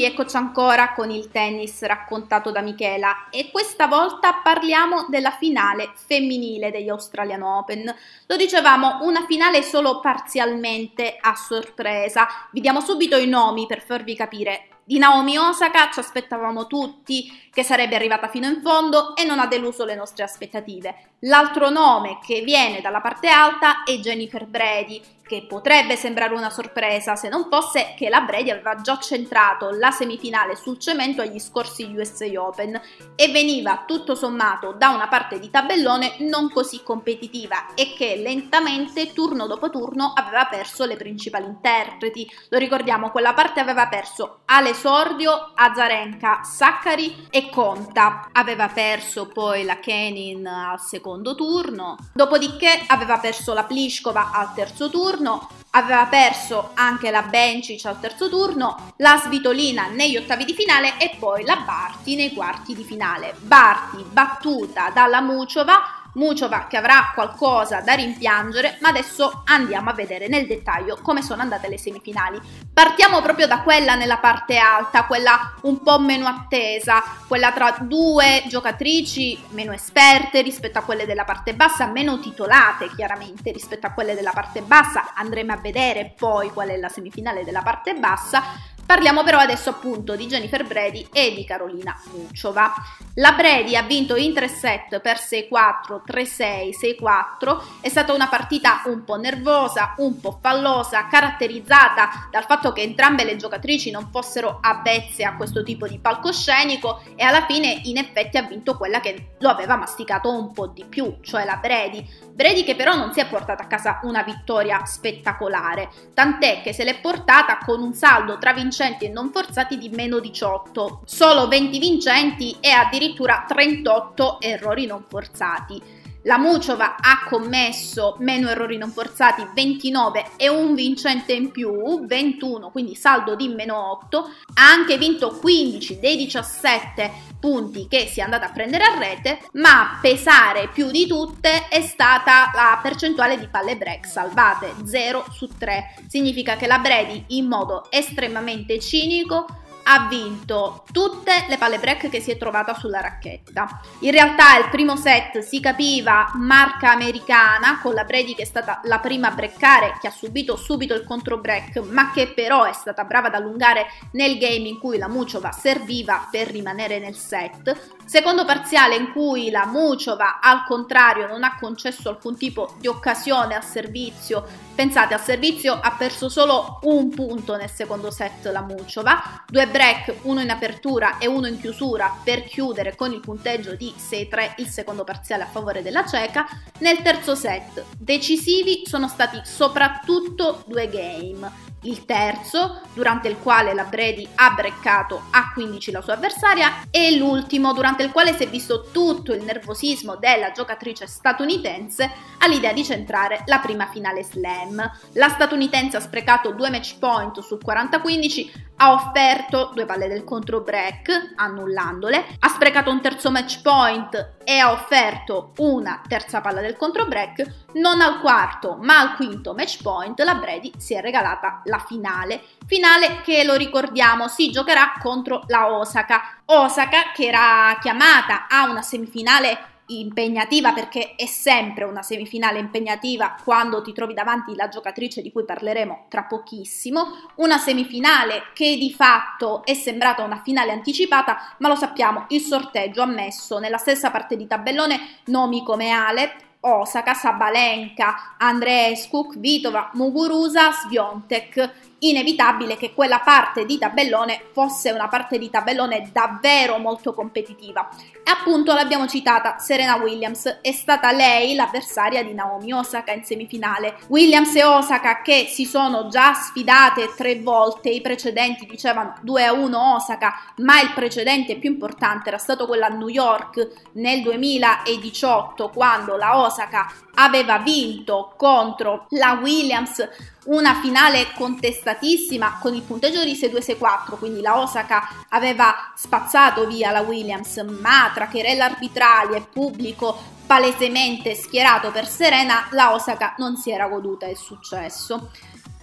Rieccoci 0.00 0.34
ancora 0.34 0.94
con 0.94 1.10
il 1.10 1.30
tennis 1.30 1.82
raccontato 1.82 2.50
da 2.50 2.62
Michela 2.62 3.28
e 3.28 3.50
questa 3.50 3.86
volta 3.86 4.40
parliamo 4.42 5.04
della 5.10 5.30
finale 5.30 5.90
femminile 5.94 6.70
degli 6.70 6.88
Australian 6.88 7.42
Open. 7.42 7.94
Lo 8.26 8.36
dicevamo, 8.36 9.00
una 9.02 9.26
finale 9.26 9.62
solo 9.62 10.00
parzialmente 10.00 11.18
a 11.20 11.34
sorpresa. 11.34 12.26
Vi 12.50 12.62
diamo 12.62 12.80
subito 12.80 13.18
i 13.18 13.28
nomi 13.28 13.66
per 13.66 13.82
farvi 13.82 14.16
capire 14.16 14.68
di 14.90 14.98
Naomi 14.98 15.38
Osaka 15.38 15.88
ci 15.92 16.00
aspettavamo 16.00 16.66
tutti 16.66 17.48
che 17.52 17.62
sarebbe 17.62 17.94
arrivata 17.94 18.26
fino 18.26 18.48
in 18.48 18.60
fondo 18.60 19.14
e 19.14 19.24
non 19.24 19.38
ha 19.38 19.46
deluso 19.46 19.84
le 19.84 19.94
nostre 19.94 20.24
aspettative. 20.24 21.10
L'altro 21.20 21.70
nome 21.70 22.18
che 22.26 22.40
viene 22.40 22.80
dalla 22.80 23.00
parte 23.00 23.28
alta 23.28 23.84
è 23.84 23.92
Jennifer 23.98 24.46
Brady, 24.46 25.00
che 25.30 25.46
potrebbe 25.46 25.94
sembrare 25.94 26.34
una 26.34 26.50
sorpresa 26.50 27.14
se 27.14 27.28
non 27.28 27.46
fosse 27.48 27.94
che 27.96 28.08
la 28.08 28.22
Brady 28.22 28.50
aveva 28.50 28.80
già 28.80 28.98
centrato 28.98 29.70
la 29.70 29.92
semifinale 29.92 30.56
sul 30.56 30.80
cemento 30.80 31.22
agli 31.22 31.38
scorsi 31.38 31.84
USA 31.84 32.26
Open 32.34 32.80
e 33.14 33.30
veniva 33.30 33.84
tutto 33.86 34.16
sommato 34.16 34.72
da 34.72 34.88
una 34.88 35.06
parte 35.06 35.38
di 35.38 35.48
tabellone 35.48 36.16
non 36.28 36.50
così 36.50 36.82
competitiva 36.82 37.74
e 37.76 37.92
che 37.96 38.16
lentamente 38.16 39.12
turno 39.12 39.46
dopo 39.46 39.70
turno 39.70 40.12
aveva 40.16 40.46
perso 40.46 40.84
le 40.84 40.96
principali 40.96 41.44
interpreti. 41.46 42.28
Lo 42.48 42.58
ricordiamo, 42.58 43.12
quella 43.12 43.32
parte 43.32 43.60
aveva 43.60 43.86
perso 43.86 44.40
all'esordio 44.46 45.52
Azarenka, 45.54 46.42
Saccari 46.42 47.28
e 47.30 47.50
Conta. 47.50 48.30
Aveva 48.32 48.66
perso 48.66 49.28
poi 49.28 49.62
la 49.62 49.78
Kenin 49.78 50.44
al 50.44 50.80
secondo 50.80 51.36
turno, 51.36 51.96
dopodiché 52.12 52.82
aveva 52.88 53.18
perso 53.18 53.54
la 53.54 53.62
Pliskova 53.62 54.32
al 54.32 54.54
terzo 54.54 54.90
turno 54.90 55.18
turno, 55.20 55.48
aveva 55.72 56.06
perso 56.06 56.70
anche 56.74 57.10
la 57.10 57.22
Bencic 57.22 57.84
al 57.84 58.00
terzo 58.00 58.28
turno, 58.30 58.92
la 58.96 59.20
Svitolina 59.22 59.88
negli 59.88 60.16
ottavi 60.16 60.44
di 60.44 60.54
finale 60.54 60.98
e 60.98 61.14
poi 61.18 61.44
la 61.44 61.56
Barti 61.56 62.16
nei 62.16 62.32
quarti 62.32 62.74
di 62.74 62.84
finale. 62.84 63.34
Barti 63.38 64.02
battuta 64.10 64.90
dalla 64.90 65.20
Muciova 65.20 65.99
Muciova 66.14 66.66
che 66.68 66.76
avrà 66.76 67.12
qualcosa 67.14 67.80
da 67.80 67.94
rimpiangere, 67.94 68.78
ma 68.80 68.88
adesso 68.88 69.42
andiamo 69.44 69.90
a 69.90 69.94
vedere 69.94 70.28
nel 70.28 70.46
dettaglio 70.46 70.98
come 71.00 71.22
sono 71.22 71.42
andate 71.42 71.68
le 71.68 71.78
semifinali. 71.78 72.40
Partiamo 72.72 73.20
proprio 73.22 73.46
da 73.46 73.60
quella 73.62 73.94
nella 73.94 74.18
parte 74.18 74.56
alta, 74.56 75.04
quella 75.04 75.54
un 75.62 75.82
po' 75.82 75.98
meno 76.00 76.26
attesa, 76.26 77.02
quella 77.28 77.52
tra 77.52 77.76
due 77.80 78.42
giocatrici 78.48 79.38
meno 79.50 79.72
esperte 79.72 80.42
rispetto 80.42 80.78
a 80.78 80.82
quelle 80.82 81.06
della 81.06 81.24
parte 81.24 81.54
bassa, 81.54 81.86
meno 81.86 82.18
titolate 82.18 82.90
chiaramente 82.94 83.52
rispetto 83.52 83.86
a 83.86 83.92
quelle 83.92 84.14
della 84.14 84.32
parte 84.32 84.62
bassa. 84.62 85.12
Andremo 85.14 85.52
a 85.52 85.58
vedere 85.58 86.14
poi 86.16 86.50
qual 86.50 86.68
è 86.68 86.76
la 86.76 86.88
semifinale 86.88 87.44
della 87.44 87.62
parte 87.62 87.94
bassa, 87.94 88.42
Parliamo 88.90 89.22
però 89.22 89.38
adesso 89.38 89.70
appunto 89.70 90.16
di 90.16 90.26
Jennifer 90.26 90.66
Brady 90.66 91.06
e 91.12 91.32
di 91.32 91.44
Carolina 91.44 91.96
Mucciova. 92.12 92.74
La 93.14 93.34
Brady 93.34 93.76
ha 93.76 93.82
vinto 93.82 94.16
in 94.16 94.34
3 94.34 94.48
set 94.48 95.00
per 95.00 95.16
6-4, 95.16 96.02
3-6, 96.04 96.70
6-4. 97.00 97.62
È 97.82 97.88
stata 97.88 98.12
una 98.12 98.26
partita 98.26 98.82
un 98.86 99.04
po' 99.04 99.14
nervosa, 99.14 99.94
un 99.98 100.18
po' 100.18 100.40
fallosa, 100.42 101.06
caratterizzata 101.06 102.28
dal 102.32 102.42
fatto 102.42 102.72
che 102.72 102.82
entrambe 102.82 103.22
le 103.22 103.36
giocatrici 103.36 103.92
non 103.92 104.08
fossero 104.10 104.58
avvezze 104.60 105.22
a 105.22 105.36
questo 105.36 105.62
tipo 105.62 105.86
di 105.86 106.00
palcoscenico 106.00 107.00
e 107.14 107.22
alla 107.22 107.46
fine 107.46 107.82
in 107.84 107.96
effetti 107.96 108.38
ha 108.38 108.42
vinto 108.42 108.76
quella 108.76 108.98
che 108.98 109.34
lo 109.38 109.50
aveva 109.50 109.76
masticato 109.76 110.36
un 110.36 110.52
po' 110.52 110.66
di 110.66 110.84
più, 110.84 111.18
cioè 111.20 111.44
la 111.44 111.58
Brady. 111.62 112.04
Brady 112.40 112.64
che 112.64 112.74
però 112.74 112.94
non 112.94 113.12
si 113.12 113.20
è 113.20 113.28
portata 113.28 113.64
a 113.64 113.66
casa 113.66 114.00
una 114.04 114.22
vittoria 114.22 114.82
spettacolare, 114.86 115.90
tant'è 116.14 116.62
che 116.62 116.72
se 116.72 116.84
l'è 116.84 116.98
portata 116.98 117.58
con 117.58 117.82
un 117.82 117.92
saldo 117.92 118.38
tra 118.38 118.54
vincenti 118.54 119.04
e 119.04 119.08
non 119.10 119.30
forzati 119.30 119.76
di 119.76 119.90
meno 119.90 120.20
18, 120.20 121.02
solo 121.04 121.48
20 121.48 121.78
vincenti 121.78 122.56
e 122.58 122.70
addirittura 122.70 123.44
38 123.46 124.40
errori 124.40 124.86
non 124.86 125.04
forzati. 125.06 125.99
La 126.24 126.36
Muciova 126.36 126.96
ha 127.00 127.24
commesso 127.26 128.16
meno 128.18 128.50
errori 128.50 128.76
non 128.76 128.90
forzati 128.90 129.48
29 129.54 130.32
e 130.36 130.50
un 130.50 130.74
vincente 130.74 131.32
in 131.32 131.50
più 131.50 132.04
21, 132.04 132.70
quindi 132.70 132.94
saldo 132.94 133.34
di 133.34 133.48
meno 133.48 133.90
8. 133.92 134.18
Ha 134.54 134.70
anche 134.70 134.98
vinto 134.98 135.30
15 135.30 135.98
dei 135.98 136.16
17 136.18 137.28
punti 137.40 137.88
che 137.88 138.06
si 138.06 138.20
è 138.20 138.22
andata 138.22 138.46
a 138.46 138.50
prendere 138.50 138.84
a 138.84 138.98
rete, 138.98 139.40
ma 139.52 139.80
a 139.80 139.98
pesare 140.02 140.68
più 140.68 140.90
di 140.90 141.06
tutte 141.06 141.68
è 141.68 141.80
stata 141.80 142.50
la 142.54 142.78
percentuale 142.82 143.38
di 143.38 143.48
palle 143.48 143.78
break 143.78 144.06
salvate, 144.06 144.74
0 144.84 145.24
su 145.30 145.48
3. 145.56 146.04
Significa 146.06 146.56
che 146.56 146.66
la 146.66 146.80
Brady 146.80 147.24
in 147.28 147.46
modo 147.46 147.86
estremamente 147.90 148.78
cinico 148.78 149.46
ha 149.92 150.06
vinto 150.08 150.84
tutte 150.92 151.46
le 151.48 151.58
palle 151.58 151.80
break 151.80 152.08
che 152.08 152.20
si 152.20 152.30
è 152.30 152.36
trovata 152.36 152.74
sulla 152.74 153.00
racchetta. 153.00 153.80
In 154.00 154.12
realtà 154.12 154.56
il 154.56 154.68
primo 154.70 154.94
set 154.94 155.40
si 155.40 155.58
capiva 155.58 156.30
marca 156.34 156.92
americana 156.92 157.80
con 157.80 157.94
la 157.94 158.04
Brady 158.04 158.36
che 158.36 158.42
è 158.42 158.46
stata 158.46 158.80
la 158.84 159.00
prima 159.00 159.28
a 159.28 159.34
breccare, 159.34 159.98
che 160.00 160.06
ha 160.06 160.12
subito 160.12 160.54
subito 160.54 160.94
il 160.94 161.02
contro 161.02 161.38
break, 161.38 161.78
ma 161.90 162.12
che 162.12 162.32
però 162.32 162.64
è 162.64 162.72
stata 162.72 163.02
brava 163.02 163.26
ad 163.26 163.34
allungare 163.34 163.86
nel 164.12 164.38
game 164.38 164.68
in 164.68 164.78
cui 164.78 164.96
la 164.96 165.08
Muciova 165.08 165.50
serviva 165.50 166.28
per 166.30 166.46
rimanere 166.48 167.00
nel 167.00 167.16
set. 167.16 167.98
Secondo 168.10 168.44
parziale 168.44 168.96
in 168.96 169.12
cui 169.12 169.50
la 169.50 169.66
Muciova 169.66 170.40
al 170.40 170.64
contrario 170.64 171.28
non 171.28 171.44
ha 171.44 171.56
concesso 171.56 172.08
alcun 172.08 172.36
tipo 172.36 172.74
di 172.80 172.88
occasione 172.88 173.54
al 173.54 173.62
servizio. 173.62 174.44
Pensate, 174.74 175.14
al 175.14 175.20
servizio 175.20 175.78
ha 175.80 175.92
perso 175.92 176.28
solo 176.28 176.80
un 176.82 177.08
punto 177.10 177.54
nel 177.54 177.70
secondo 177.70 178.10
set 178.10 178.46
la 178.46 178.62
Muciova, 178.62 179.44
due 179.46 179.68
break, 179.68 180.16
uno 180.22 180.40
in 180.40 180.50
apertura 180.50 181.18
e 181.18 181.28
uno 181.28 181.46
in 181.46 181.60
chiusura 181.60 182.12
per 182.24 182.42
chiudere 182.42 182.96
con 182.96 183.12
il 183.12 183.20
punteggio 183.20 183.76
di 183.76 183.94
6-3 183.96 184.54
il 184.56 184.66
secondo 184.66 185.04
parziale 185.04 185.44
a 185.44 185.46
favore 185.46 185.80
della 185.80 186.04
ceca. 186.04 186.48
Nel 186.78 187.02
terzo 187.02 187.36
set 187.36 187.84
decisivi 187.96 188.82
sono 188.86 189.06
stati 189.06 189.40
soprattutto 189.44 190.64
due 190.66 190.88
game 190.88 191.69
il 191.82 192.04
terzo, 192.04 192.80
durante 192.92 193.28
il 193.28 193.38
quale 193.38 193.72
la 193.74 193.84
Brady 193.84 194.26
ha 194.34 194.50
breccato 194.50 195.22
a 195.30 195.50
15 195.52 195.90
la 195.90 196.02
sua 196.02 196.14
avversaria, 196.14 196.84
e 196.90 197.16
l'ultimo, 197.16 197.72
durante 197.72 198.02
il 198.02 198.10
quale 198.10 198.34
si 198.34 198.44
è 198.44 198.48
visto 198.48 198.88
tutto 198.90 199.32
il 199.32 199.42
nervosismo 199.42 200.16
della 200.16 200.52
giocatrice 200.52 201.06
statunitense 201.06 202.10
all'idea 202.38 202.72
di 202.72 202.84
centrare 202.84 203.42
la 203.46 203.58
prima 203.58 203.86
finale 203.86 204.22
slam. 204.22 204.90
La 205.14 205.28
statunitense 205.28 205.96
ha 205.96 206.00
sprecato 206.00 206.52
due 206.52 206.70
match 206.70 206.98
point 206.98 207.40
sul 207.40 207.60
40-15, 207.64 208.50
ha 208.82 208.92
offerto 208.92 209.70
due 209.74 209.84
palle 209.84 210.08
del 210.08 210.24
contro 210.24 210.62
break, 210.62 211.34
annullandole, 211.36 212.24
ha 212.38 212.48
sprecato 212.48 212.90
un 212.90 213.02
terzo 213.02 213.30
match 213.30 213.60
point 213.60 214.36
e 214.42 214.58
ha 214.58 214.72
offerto 214.72 215.52
una 215.58 216.00
terza 216.08 216.40
palla 216.40 216.62
del 216.62 216.76
contro 216.76 217.04
break, 217.04 217.66
non 217.74 218.00
al 218.00 218.20
quarto 218.20 218.78
ma 218.80 218.98
al 218.98 219.16
quinto 219.16 219.52
match 219.52 219.82
point 219.82 220.18
la 220.20 220.34
Brady 220.34 220.72
si 220.78 220.94
è 220.94 221.02
regalata 221.02 221.60
la 221.64 221.78
finale, 221.78 222.42
finale 222.66 223.20
che 223.22 223.44
lo 223.44 223.54
ricordiamo 223.54 224.28
si 224.28 224.50
giocherà 224.50 224.94
contro 224.98 225.42
la 225.48 225.70
Osaka, 225.72 226.38
Osaka 226.46 227.12
che 227.14 227.26
era 227.26 227.76
chiamata 227.80 228.46
a 228.48 228.68
una 228.68 228.82
semifinale 228.82 229.69
impegnativa 229.98 230.72
perché 230.72 231.14
è 231.16 231.26
sempre 231.26 231.84
una 231.84 232.02
semifinale 232.02 232.58
impegnativa 232.58 233.36
quando 233.42 233.82
ti 233.82 233.92
trovi 233.92 234.14
davanti 234.14 234.54
la 234.54 234.68
giocatrice 234.68 235.22
di 235.22 235.32
cui 235.32 235.44
parleremo 235.44 236.06
tra 236.08 236.24
pochissimo, 236.24 237.06
una 237.36 237.58
semifinale 237.58 238.44
che 238.54 238.76
di 238.76 238.92
fatto 238.92 239.64
è 239.64 239.74
sembrata 239.74 240.22
una 240.22 240.40
finale 240.42 240.72
anticipata, 240.72 241.54
ma 241.58 241.68
lo 241.68 241.76
sappiamo, 241.76 242.26
il 242.28 242.40
sorteggio 242.40 243.02
ha 243.02 243.06
messo 243.06 243.58
nella 243.58 243.78
stessa 243.78 244.10
parte 244.10 244.36
di 244.36 244.46
tabellone 244.46 244.98
nomi 245.26 245.62
come 245.64 245.90
Alep, 245.90 246.48
Osaka, 246.60 247.14
Sabalenka, 247.14 248.34
Andreescu, 248.38 249.38
Vitova, 249.38 249.90
Muguruza, 249.94 250.70
Sviontek 250.72 251.89
inevitabile 252.00 252.76
che 252.76 252.94
quella 252.94 253.20
parte 253.20 253.66
di 253.66 253.78
tabellone 253.78 254.42
fosse 254.52 254.90
una 254.90 255.08
parte 255.08 255.38
di 255.38 255.50
tabellone 255.50 256.10
davvero 256.12 256.78
molto 256.78 257.12
competitiva. 257.14 257.88
E 258.22 258.30
appunto 258.30 258.72
l'abbiamo 258.72 259.06
citata, 259.06 259.58
Serena 259.58 259.96
Williams, 259.96 260.60
è 260.62 260.72
stata 260.72 261.12
lei 261.12 261.54
l'avversaria 261.54 262.22
di 262.22 262.32
Naomi 262.32 262.72
Osaka 262.72 263.12
in 263.12 263.24
semifinale. 263.24 263.96
Williams 264.08 264.54
e 264.54 264.64
Osaka 264.64 265.20
che 265.22 265.46
si 265.48 265.64
sono 265.64 266.08
già 266.08 266.32
sfidate 266.32 267.14
tre 267.16 267.40
volte, 267.40 267.90
i 267.90 268.00
precedenti 268.00 268.66
dicevano 268.66 269.14
2 269.22 269.44
a 269.44 269.52
1 269.52 269.94
Osaka, 269.94 270.34
ma 270.56 270.80
il 270.80 270.92
precedente 270.94 271.56
più 271.56 271.70
importante 271.70 272.28
era 272.28 272.38
stato 272.38 272.66
quello 272.66 272.84
a 272.84 272.88
New 272.88 273.08
York 273.08 273.88
nel 273.92 274.22
2018 274.22 275.70
quando 275.70 276.16
la 276.16 276.38
Osaka 276.38 276.90
aveva 277.14 277.58
vinto 277.58 278.32
contro 278.36 279.06
la 279.10 279.38
Williams 279.40 280.08
una 280.50 280.80
finale 280.80 281.28
contestatissima 281.34 282.58
con 282.60 282.74
il 282.74 282.82
punteggio 282.82 283.24
di 283.24 283.34
6-2-6-4, 283.34 284.18
quindi 284.18 284.40
la 284.40 284.58
Osaka 284.58 285.08
aveva 285.28 285.92
spazzato 285.94 286.66
via 286.66 286.90
la 286.90 287.00
Williams, 287.00 287.56
ma 287.80 288.10
tra 288.12 288.28
querelle 288.28 288.62
arbitrali 288.62 289.36
e 289.36 289.42
pubblico 289.42 290.38
palesemente 290.46 291.36
schierato 291.36 291.90
per 291.92 292.08
Serena, 292.08 292.66
la 292.70 292.92
Osaka 292.92 293.34
non 293.38 293.56
si 293.56 293.70
era 293.70 293.86
goduta 293.86 294.26
il 294.26 294.36
successo. 294.36 295.30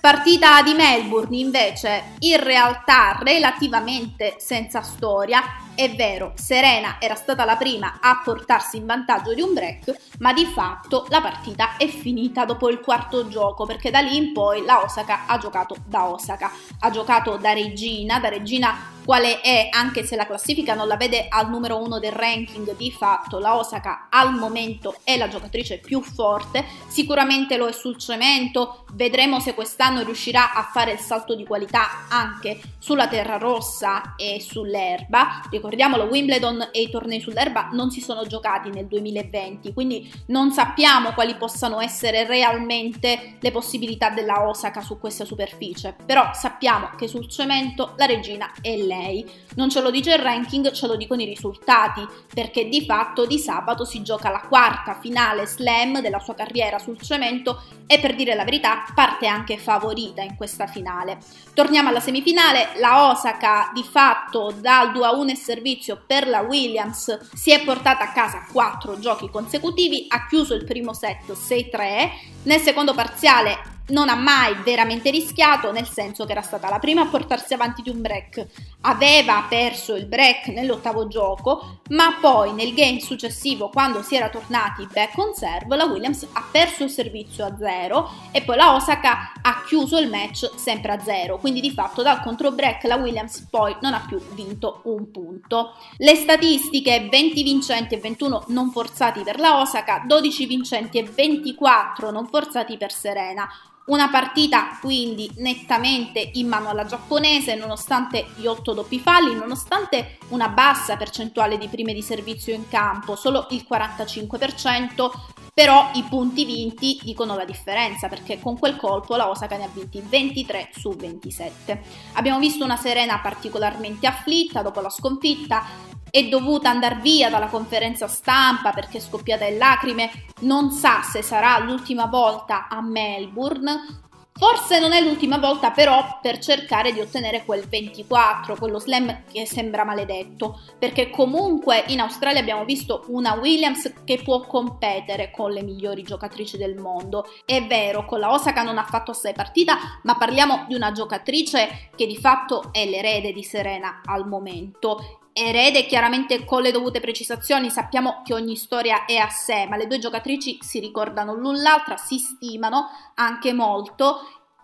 Partita 0.01 0.61
di 0.61 0.73
Melbourne 0.73 1.37
invece 1.37 2.15
in 2.19 2.43
realtà 2.43 3.17
relativamente 3.21 4.35
senza 4.37 4.81
storia, 4.81 5.41
è 5.77 5.93
vero, 5.93 6.33
Serena 6.33 6.97
era 6.99 7.13
stata 7.13 7.45
la 7.45 7.55
prima 7.55 7.99
a 8.01 8.19
portarsi 8.23 8.77
in 8.77 8.87
vantaggio 8.87 9.35
di 9.35 9.41
un 9.41 9.53
break, 9.53 10.15
ma 10.17 10.33
di 10.33 10.45
fatto 10.45 11.05
la 11.09 11.21
partita 11.21 11.77
è 11.77 11.87
finita 11.87 12.45
dopo 12.45 12.67
il 12.69 12.79
quarto 12.79 13.27
gioco 13.27 13.67
perché 13.67 13.91
da 13.91 13.99
lì 13.99 14.17
in 14.17 14.33
poi 14.33 14.65
la 14.65 14.81
Osaka 14.81 15.27
ha 15.27 15.37
giocato 15.37 15.75
da 15.85 16.09
Osaka, 16.09 16.51
ha 16.79 16.89
giocato 16.89 17.37
da 17.37 17.53
regina, 17.53 18.19
da 18.19 18.29
regina 18.29 18.95
quale 19.07 19.39
è, 19.39 19.69
anche 19.71 20.03
se 20.03 20.17
la 20.17 20.25
classifica 20.25 20.73
non 20.73 20.85
la 20.85 20.97
vede 20.97 21.27
al 21.29 21.49
numero 21.49 21.81
uno 21.81 21.97
del 21.97 22.11
ranking, 22.11 22.75
di 22.75 22.91
fatto 22.91 23.39
la 23.39 23.55
Osaka 23.55 24.07
al 24.09 24.33
momento 24.33 24.95
è 25.05 25.15
la 25.15 25.29
giocatrice 25.29 25.77
più 25.77 26.01
forte, 26.01 26.65
sicuramente 26.87 27.55
lo 27.55 27.67
è 27.67 27.71
sul 27.71 27.97
cemento, 27.97 28.83
vedremo 28.95 29.39
se 29.39 29.53
quest'anno 29.53 30.03
riuscirà 30.03 30.51
a 30.53 30.63
fare 30.63 30.91
il 30.91 30.99
salto 30.99 31.35
di 31.35 31.45
qualità 31.45 32.07
anche 32.09 32.59
sulla 32.79 33.07
terra 33.07 33.37
rossa 33.37 34.15
e 34.17 34.41
sull'erba. 34.41 35.43
Ricordiamolo, 35.67 36.09
Wimbledon 36.09 36.69
e 36.71 36.81
i 36.83 36.89
tornei 36.89 37.19
sull'erba 37.19 37.71
non 37.73 37.91
si 37.91 37.99
sono 37.99 38.25
giocati 38.25 38.69
nel 38.69 38.85
2020, 38.85 39.73
quindi 39.73 40.09
non 40.27 40.51
sappiamo 40.51 41.11
quali 41.11 41.35
possano 41.35 41.81
essere 41.81 42.25
realmente 42.25 43.35
le 43.37 43.51
possibilità 43.51 44.09
della 44.09 44.47
Osaka 44.47 44.79
su 44.79 44.97
questa 44.97 45.25
superficie, 45.25 45.93
però 46.05 46.29
sappiamo 46.31 46.91
che 46.95 47.09
sul 47.09 47.27
cemento 47.27 47.95
la 47.97 48.05
regina 48.05 48.49
è 48.61 48.77
lei. 48.77 49.29
Non 49.55 49.69
ce 49.69 49.81
lo 49.81 49.91
dice 49.91 50.13
il 50.13 50.19
ranking, 50.19 50.71
ce 50.71 50.87
lo 50.87 50.95
dicono 50.95 51.21
i 51.21 51.25
risultati, 51.25 52.07
perché 52.33 52.69
di 52.69 52.85
fatto 52.85 53.25
di 53.25 53.37
sabato 53.37 53.83
si 53.83 54.01
gioca 54.03 54.29
la 54.29 54.45
quarta 54.47 54.93
finale 54.93 55.47
slam 55.47 55.99
della 55.99 56.19
sua 56.19 56.33
carriera 56.33 56.79
sul 56.79 57.01
cemento 57.01 57.63
e 57.87 57.99
per 57.99 58.15
dire 58.15 58.35
la 58.35 58.45
verità 58.45 58.85
parte 58.95 59.27
anche 59.27 59.57
favorita 59.57 60.21
in 60.21 60.37
questa 60.37 60.65
finale. 60.65 61.17
Torniamo 61.53 61.89
alla 61.89 61.99
semifinale, 61.99 62.69
la 62.79 63.09
Osaka 63.09 63.71
di 63.73 63.83
fatto 63.83 64.53
dal 64.57 64.91
2-1 64.91 65.29
e 65.29 65.35
servizio 65.57 66.03
per 66.05 66.27
la 66.27 66.41
Williams 66.41 67.33
si 67.33 67.51
è 67.51 67.63
portata 67.63 68.03
a 68.03 68.11
casa 68.11 68.45
quattro 68.51 68.99
giochi 68.99 69.29
consecutivi, 69.29 70.05
ha 70.09 70.27
chiuso 70.27 70.53
il 70.53 70.63
primo 70.63 70.93
set 70.93 71.31
6-3, 71.31 72.09
nel 72.43 72.59
secondo 72.59 72.93
parziale 72.93 73.76
non 73.89 74.09
ha 74.09 74.15
mai 74.15 74.55
veramente 74.63 75.09
rischiato, 75.09 75.71
nel 75.71 75.87
senso 75.87 76.25
che 76.25 76.31
era 76.31 76.41
stata 76.41 76.69
la 76.69 76.79
prima 76.79 77.01
a 77.01 77.07
portarsi 77.07 77.53
avanti 77.53 77.81
di 77.81 77.89
un 77.89 78.01
break, 78.01 78.45
aveva 78.81 79.45
perso 79.47 79.95
il 79.95 80.05
break 80.05 80.47
nell'ottavo 80.47 81.07
gioco, 81.07 81.81
ma 81.89 82.17
poi 82.19 82.53
nel 82.53 82.73
game 82.73 82.99
successivo, 82.99 83.69
quando 83.69 84.01
si 84.01 84.15
era 84.15 84.29
tornati 84.29 84.87
back 84.91 85.17
on 85.17 85.33
serve, 85.33 85.75
la 85.75 85.85
Williams 85.85 86.27
ha 86.33 86.43
perso 86.49 86.83
il 86.83 86.89
servizio 86.89 87.45
a 87.45 87.55
zero 87.57 88.09
e 88.31 88.41
poi 88.41 88.55
la 88.55 88.73
Osaka 88.73 89.33
ha 89.41 89.63
chiuso 89.65 89.97
il 89.97 90.09
match 90.09 90.49
sempre 90.55 90.91
a 90.91 90.99
zero, 90.99 91.37
quindi 91.37 91.61
di 91.61 91.71
fatto 91.71 92.01
dal 92.01 92.21
contro 92.21 92.51
break 92.51 92.83
la 92.83 92.95
Williams 92.95 93.47
poi 93.49 93.75
non 93.81 93.93
ha 93.93 94.03
più 94.07 94.19
vinto 94.33 94.81
un 94.85 95.11
punto. 95.11 95.73
Le 95.97 96.15
statistiche 96.15 97.07
20 97.09 97.43
vincenti 97.43 97.95
e 97.95 97.99
21 97.99 98.45
non 98.47 98.71
forzati 98.71 99.21
per 99.21 99.39
la 99.39 99.59
Osaka, 99.59 100.03
12 100.05 100.45
vincenti 100.45 100.97
e 100.97 101.03
24 101.03 102.11
non 102.11 102.27
forzati 102.27 102.77
per 102.77 102.91
Serena. 102.91 103.47
Una 103.87 104.09
partita 104.09 104.77
quindi 104.81 105.31
nettamente 105.37 106.31
in 106.33 106.49
mano 106.49 106.67
alla 106.67 106.85
giapponese 106.85 107.55
nonostante 107.55 108.27
gli 108.35 108.45
8 108.45 108.73
doppi 108.73 108.99
falli, 108.99 109.33
nonostante 109.33 110.17
una 110.29 110.49
bassa 110.49 110.97
percentuale 110.97 111.57
di 111.57 111.69
prime 111.69 111.93
di 111.93 112.01
servizio 112.01 112.53
in 112.53 112.67
campo, 112.67 113.15
solo 113.15 113.47
il 113.51 113.65
45%, 113.69 115.09
però 115.53 115.89
i 115.93 116.03
punti 116.03 116.43
vinti 116.43 116.99
dicono 117.01 117.37
la 117.37 117.45
differenza 117.45 118.09
perché 118.09 118.41
con 118.41 118.59
quel 118.59 118.75
colpo 118.75 119.15
la 119.15 119.29
Osaka 119.29 119.55
ne 119.55 119.63
ha 119.63 119.69
vinti 119.73 120.03
23 120.05 120.69
su 120.73 120.89
27. 120.89 121.81
Abbiamo 122.15 122.39
visto 122.39 122.65
una 122.65 122.75
Serena 122.75 123.19
particolarmente 123.19 124.05
afflitta 124.05 124.63
dopo 124.63 124.81
la 124.81 124.89
sconfitta, 124.89 125.63
è 126.09 126.23
dovuta 126.27 126.69
andare 126.69 126.99
via 127.01 127.29
dalla 127.29 127.47
conferenza 127.47 128.07
stampa 128.07 128.71
perché 128.71 128.97
è 128.97 129.01
scoppiata 129.01 129.45
in 129.45 129.57
lacrime, 129.57 130.09
non 130.41 130.71
sa 130.71 131.01
se 131.01 131.21
sarà 131.21 131.57
l'ultima 131.59 132.05
volta 132.05 132.67
a 132.67 132.81
Melbourne. 132.81 134.05
Forse 134.37 134.79
non 134.79 134.91
è 134.91 135.01
l'ultima 135.01 135.39
volta 135.39 135.71
però 135.71 136.19
per 136.21 136.37
cercare 136.37 136.93
di 136.93 136.99
ottenere 136.99 137.43
quel 137.43 137.67
24, 137.67 138.55
quello 138.55 138.77
slam 138.77 139.23
che 139.31 139.47
sembra 139.47 139.83
maledetto, 139.83 140.61
perché 140.77 141.09
comunque 141.09 141.85
in 141.87 142.01
Australia 142.01 142.39
abbiamo 142.39 142.63
visto 142.63 143.05
una 143.07 143.33
Williams 143.33 143.91
che 144.05 144.21
può 144.23 144.41
competere 144.41 145.31
con 145.31 145.49
le 145.49 145.63
migliori 145.63 146.03
giocatrici 146.03 146.55
del 146.55 146.75
mondo. 146.75 147.25
È 147.45 147.65
vero, 147.65 148.05
con 148.05 148.19
la 148.19 148.31
Osaka 148.31 148.61
non 148.61 148.77
ha 148.77 148.85
fatto 148.85 149.09
assai 149.09 149.33
partita, 149.33 149.75
ma 150.03 150.15
parliamo 150.17 150.65
di 150.67 150.75
una 150.75 150.91
giocatrice 150.91 151.89
che 151.95 152.05
di 152.05 152.17
fatto 152.17 152.69
è 152.71 152.85
l'erede 152.85 153.31
di 153.31 153.43
Serena 153.43 154.01
al 154.05 154.27
momento 154.27 155.21
erede 155.37 155.85
chiaramente 155.85 156.45
con 156.45 156.63
le 156.63 156.71
dovute 156.71 156.99
precisazioni, 156.99 157.69
sappiamo 157.69 158.21
che 158.23 158.33
ogni 158.33 158.55
storia 158.55 159.05
è 159.05 159.17
a 159.17 159.29
sé, 159.29 159.67
ma 159.67 159.77
le 159.77 159.85
due 159.85 159.99
giocatrici 159.99 160.57
si 160.61 160.79
ricordano 160.79 161.35
l'un 161.35 161.61
l'altra, 161.61 161.95
si 161.95 162.17
stimano 162.17 162.87
anche 163.13 163.53
molto 163.53 164.21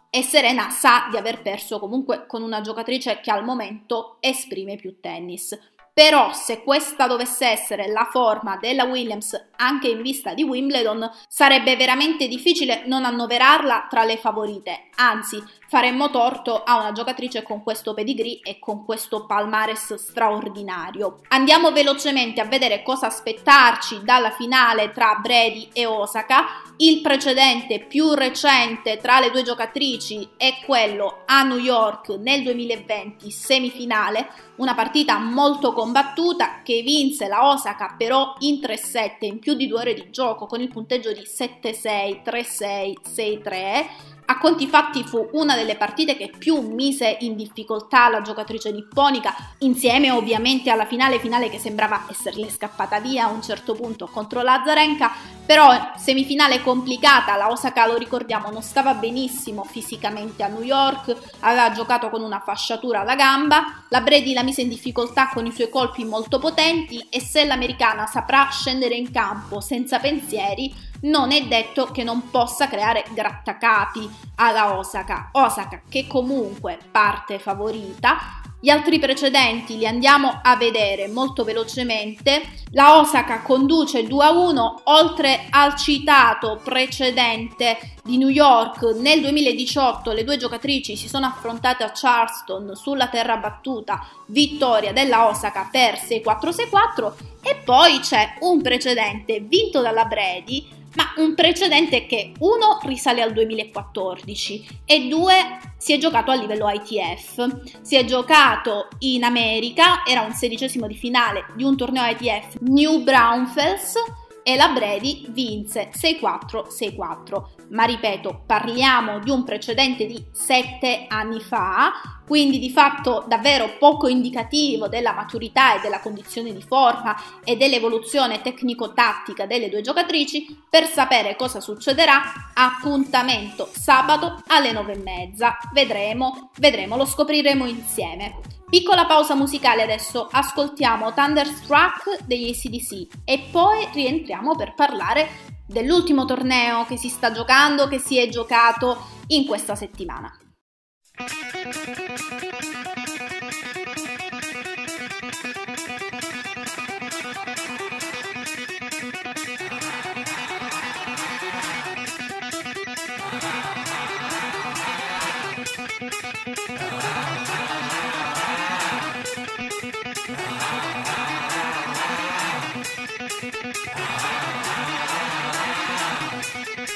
e 0.10 0.24
Serena 0.24 0.72
sa 0.72 1.08
di 1.12 1.18
aver 1.18 1.44
perso 1.44 1.78
comunque 1.80 2.26
con 2.26 2.42
una 2.42 2.62
giocatrice 2.62 3.20
che 3.20 3.30
al 3.30 3.44
momento 3.44 4.18
esprime 4.20 4.76
più 4.76 5.00
tennis. 5.00 5.58
Però 5.94 6.34
se 6.34 6.64
questa 6.64 7.06
dovesse 7.06 7.46
essere 7.46 7.88
la 7.88 8.08
forma 8.10 8.58
della 8.58 8.86
Williams 8.86 9.50
anche 9.64 9.88
in 9.88 10.02
vista 10.02 10.34
di 10.34 10.44
Wimbledon, 10.44 11.10
sarebbe 11.28 11.76
veramente 11.76 12.28
difficile 12.28 12.84
non 12.86 13.06
annoverarla 13.06 13.88
tra 13.90 14.04
le 14.04 14.18
favorite, 14.18 14.90
anzi 14.96 15.42
faremmo 15.74 16.12
torto 16.12 16.64
a 16.64 16.78
una 16.78 16.92
giocatrice 16.92 17.42
con 17.42 17.64
questo 17.64 17.96
pedigree 17.96 18.42
e 18.44 18.60
con 18.60 18.86
questo 18.86 19.26
palmares 19.26 19.96
straordinario. 19.96 21.22
Andiamo 21.30 21.72
velocemente 21.72 22.42
a 22.42 22.46
vedere 22.46 22.84
cosa 22.84 23.08
aspettarci 23.08 24.02
dalla 24.04 24.30
finale 24.30 24.92
tra 24.92 25.18
Brady 25.20 25.70
e 25.74 25.88
Osaka. 25.88 26.62
Il 26.78 27.02
precedente 27.02 27.80
più 27.80 28.14
recente 28.14 28.98
tra 28.98 29.20
le 29.20 29.32
due 29.32 29.42
giocatrici 29.42 30.30
è 30.38 30.60
quello 30.64 31.24
a 31.26 31.42
New 31.42 31.58
York 31.58 32.10
nel 32.20 32.44
2020 32.44 33.32
semifinale, 33.32 34.30
una 34.58 34.76
partita 34.76 35.18
molto 35.18 35.74
combattuta 35.74 36.62
che 36.64 36.84
vinse 36.84 37.28
la 37.28 37.50
Osaka 37.50 37.96
però 37.98 38.36
in 38.40 38.60
3-7 38.60 39.26
in 39.26 39.40
più 39.40 39.53
di 39.56 39.68
due 39.68 39.80
ore 39.80 39.94
di 39.94 40.10
gioco 40.10 40.46
con 40.46 40.62
il 40.62 40.70
punteggio 40.70 41.12
di 41.12 41.22
7-6, 41.22 42.22
3-6, 42.24 42.94
6-3 43.04 44.13
a 44.26 44.38
conti 44.38 44.68
fatti 44.68 45.04
fu 45.04 45.30
una 45.34 45.56
delle 45.56 45.76
partite 45.76 46.16
che 46.16 46.32
più 46.38 46.60
mise 46.62 47.18
in 47.22 47.36
difficoltà 47.36 48.10
la 48.10 48.22
giocatrice 48.22 48.72
nipponica, 48.72 49.34
insieme 49.60 50.12
ovviamente 50.12 50.70
alla 50.70 50.86
finale 50.86 51.20
finale 51.20 51.50
che 51.50 51.60
sembrava 51.60 52.06
esserle 52.10 52.50
scappata 52.50 53.00
via 53.00 53.26
a 53.26 53.30
un 53.30 53.42
certo 53.42 53.74
punto 53.74 54.08
contro 54.08 54.42
Lazarenka, 54.42 55.12
però 55.46 55.92
semifinale 55.98 56.62
complicata, 56.62 57.36
la 57.36 57.50
Osaka 57.50 57.86
lo 57.86 57.98
ricordiamo 57.98 58.50
non 58.50 58.62
stava 58.62 58.94
benissimo 58.94 59.64
fisicamente 59.64 60.44
a 60.44 60.48
New 60.48 60.62
York, 60.62 61.16
aveva 61.42 61.72
giocato 61.72 62.10
con 62.10 62.22
una 62.22 62.40
fasciatura 62.40 63.02
alla 63.02 63.16
gamba, 63.16 63.84
la 63.90 64.02
Brady 64.02 64.34
la 64.34 64.44
mise 64.44 64.62
in 64.62 64.70
difficoltà 64.70 65.30
con 65.34 65.46
i 65.46 65.52
suoi 65.52 65.70
colpi 65.70 66.06
molto 66.06 66.40
potenti 66.40 67.06
e 67.10 67.20
se 67.20 67.46
l'americana 67.46 68.06
saprà 68.06 68.48
scendere 68.52 68.96
in 68.96 69.12
campo 69.12 69.60
senza 69.60 70.00
pensieri, 70.00 70.92
non 71.04 71.32
è 71.32 71.46
detto 71.46 71.86
che 71.86 72.04
non 72.04 72.30
possa 72.30 72.68
creare 72.68 73.06
grattacapi 73.14 74.10
alla 74.36 74.78
Osaka. 74.78 75.30
Osaka 75.34 75.82
che 75.90 76.08
comunque 76.08 76.78
parte 76.92 77.40
favorita. 77.40 78.42
Gli 78.60 78.70
altri 78.70 78.98
precedenti 78.98 79.78
li 79.78 79.86
andiamo 79.86 80.40
a 80.42 80.56
vedere 80.56 81.10
molto 81.10 81.44
velocemente. 81.44 82.42
La 82.72 82.98
Osaka 82.98 83.42
conduce 83.42 84.04
2-1 84.04 84.84
oltre 84.86 85.48
al 85.50 85.76
citato 85.76 86.62
precedente 86.64 87.96
di 88.06 88.18
New 88.18 88.30
York 88.30 88.82
nel 89.02 89.20
2018 89.20 90.12
le 90.14 90.24
due 90.24 90.38
giocatrici 90.38 90.96
si 90.96 91.10
sono 91.10 91.26
affrontate 91.26 91.84
a 91.84 91.92
Charleston 91.94 92.72
sulla 92.76 93.08
terra 93.08 93.36
battuta, 93.36 94.06
vittoria 94.28 94.94
della 94.94 95.28
Osaka 95.28 95.68
per 95.70 95.96
6-4-6-4 95.96 97.14
e 97.42 97.56
poi 97.64 98.00
c'è 98.00 98.36
un 98.40 98.62
precedente 98.62 99.42
vinto 99.42 99.82
dalla 99.82 100.06
Brady 100.06 100.83
ma 100.96 101.14
un 101.18 101.34
precedente 101.36 102.06
che 102.06 102.34
uno 102.40 102.80
risale 102.84 103.22
al 103.22 103.34
2014 103.34 104.82
e 104.86 105.08
due 105.08 105.36
si 105.78 105.94
è 105.94 105.98
giocato 105.98 106.32
a 106.32 106.36
livello 106.36 106.70
ITF. 106.70 107.82
Si 107.82 107.96
è 107.96 108.06
giocato 108.06 108.88
in 109.00 109.24
America, 109.24 110.06
era 110.06 110.22
un 110.22 110.34
sedicesimo 110.34 110.88
di 110.88 110.96
finale 110.96 111.46
di 111.56 111.64
un 111.64 111.76
torneo 111.76 112.06
ITF 112.06 112.58
New 112.62 113.04
Braunfels 113.04 113.96
e 114.44 114.56
la 114.56 114.70
Brady 114.70 115.26
vinse 115.30 115.90
6-4-6-4. 115.94 117.44
Ma 117.74 117.86
ripeto, 117.86 118.44
parliamo 118.46 119.18
di 119.18 119.32
un 119.32 119.44
precedente 119.44 120.06
di 120.06 120.24
7 120.32 121.06
anni 121.08 121.40
fa, 121.40 122.22
quindi 122.24 122.60
di 122.60 122.70
fatto 122.70 123.26
davvero 123.28 123.78
poco 123.80 124.08
indicativo 124.08 124.88
della 124.88 125.12
maturità 125.14 125.76
e 125.76 125.82
della 125.82 126.00
condizione 126.00 126.54
di 126.54 126.62
forma 126.62 127.16
e 127.44 127.58
dell'evoluzione 127.58 128.42
tecnico-tattica 128.44 129.48
delle 129.48 129.70
due 129.70 129.82
giocatrici. 129.82 130.66
Per 130.70 130.86
sapere 130.86 131.36
cosa 131.36 131.60
succederà, 131.60 132.52
appuntamento 132.54 133.68
sabato 133.72 134.44
alle 134.48 134.72
9.30. 134.72 135.52
Vedremo, 135.74 136.52
vedremo, 136.58 136.96
lo 136.96 137.06
scopriremo 137.06 137.66
insieme. 137.66 138.36
Piccola 138.70 139.06
pausa 139.06 139.34
musicale 139.34 139.82
adesso, 139.82 140.28
ascoltiamo 140.32 141.12
Thunderstruck 141.14 142.24
degli 142.26 142.50
ACDC 142.50 143.22
e 143.24 143.48
poi 143.52 143.88
rientriamo 143.92 144.56
per 144.56 144.76
parlare 144.76 145.53
dell'ultimo 145.74 146.24
torneo 146.24 146.86
che 146.86 146.96
si 146.96 147.10
sta 147.10 147.32
giocando, 147.34 147.90
che 147.90 148.00
si 148.00 148.18
è 148.18 148.30
giocato 148.30 149.08
in 149.28 149.46
questa 149.46 149.76
settimana. 149.76 150.32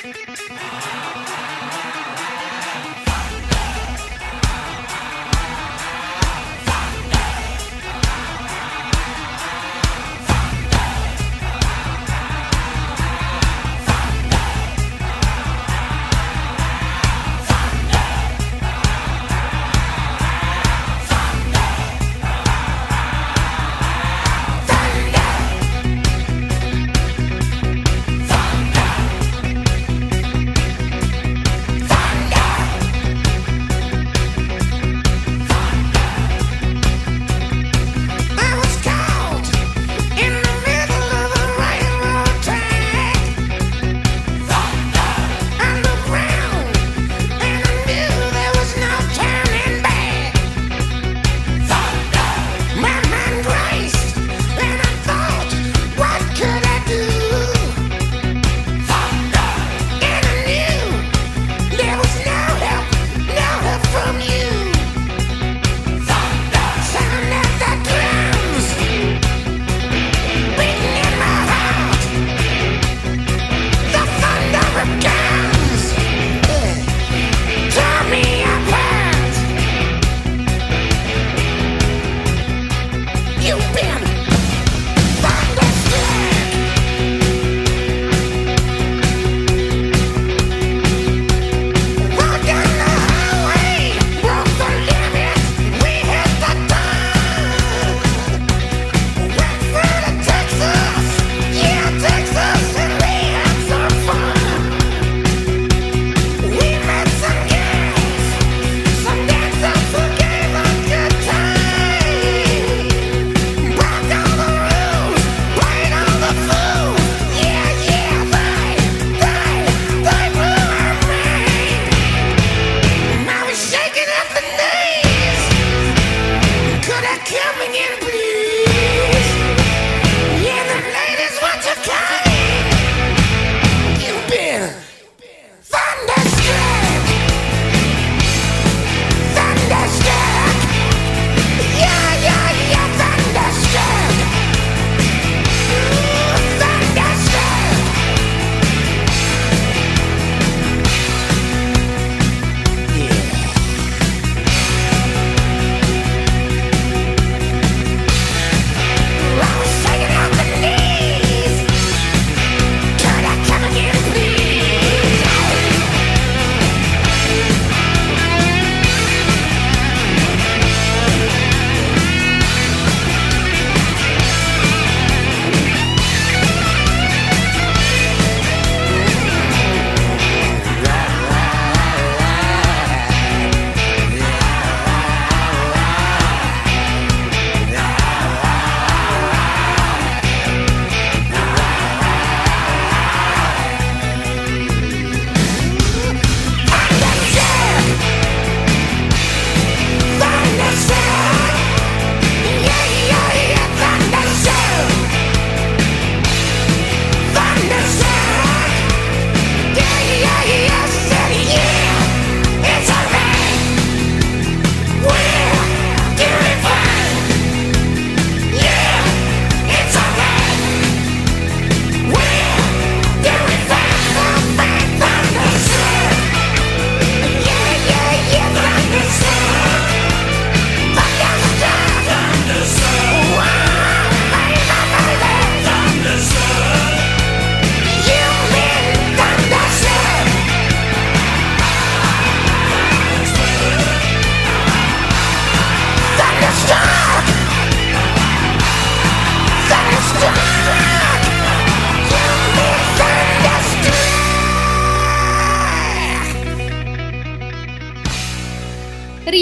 Música 0.08 1.27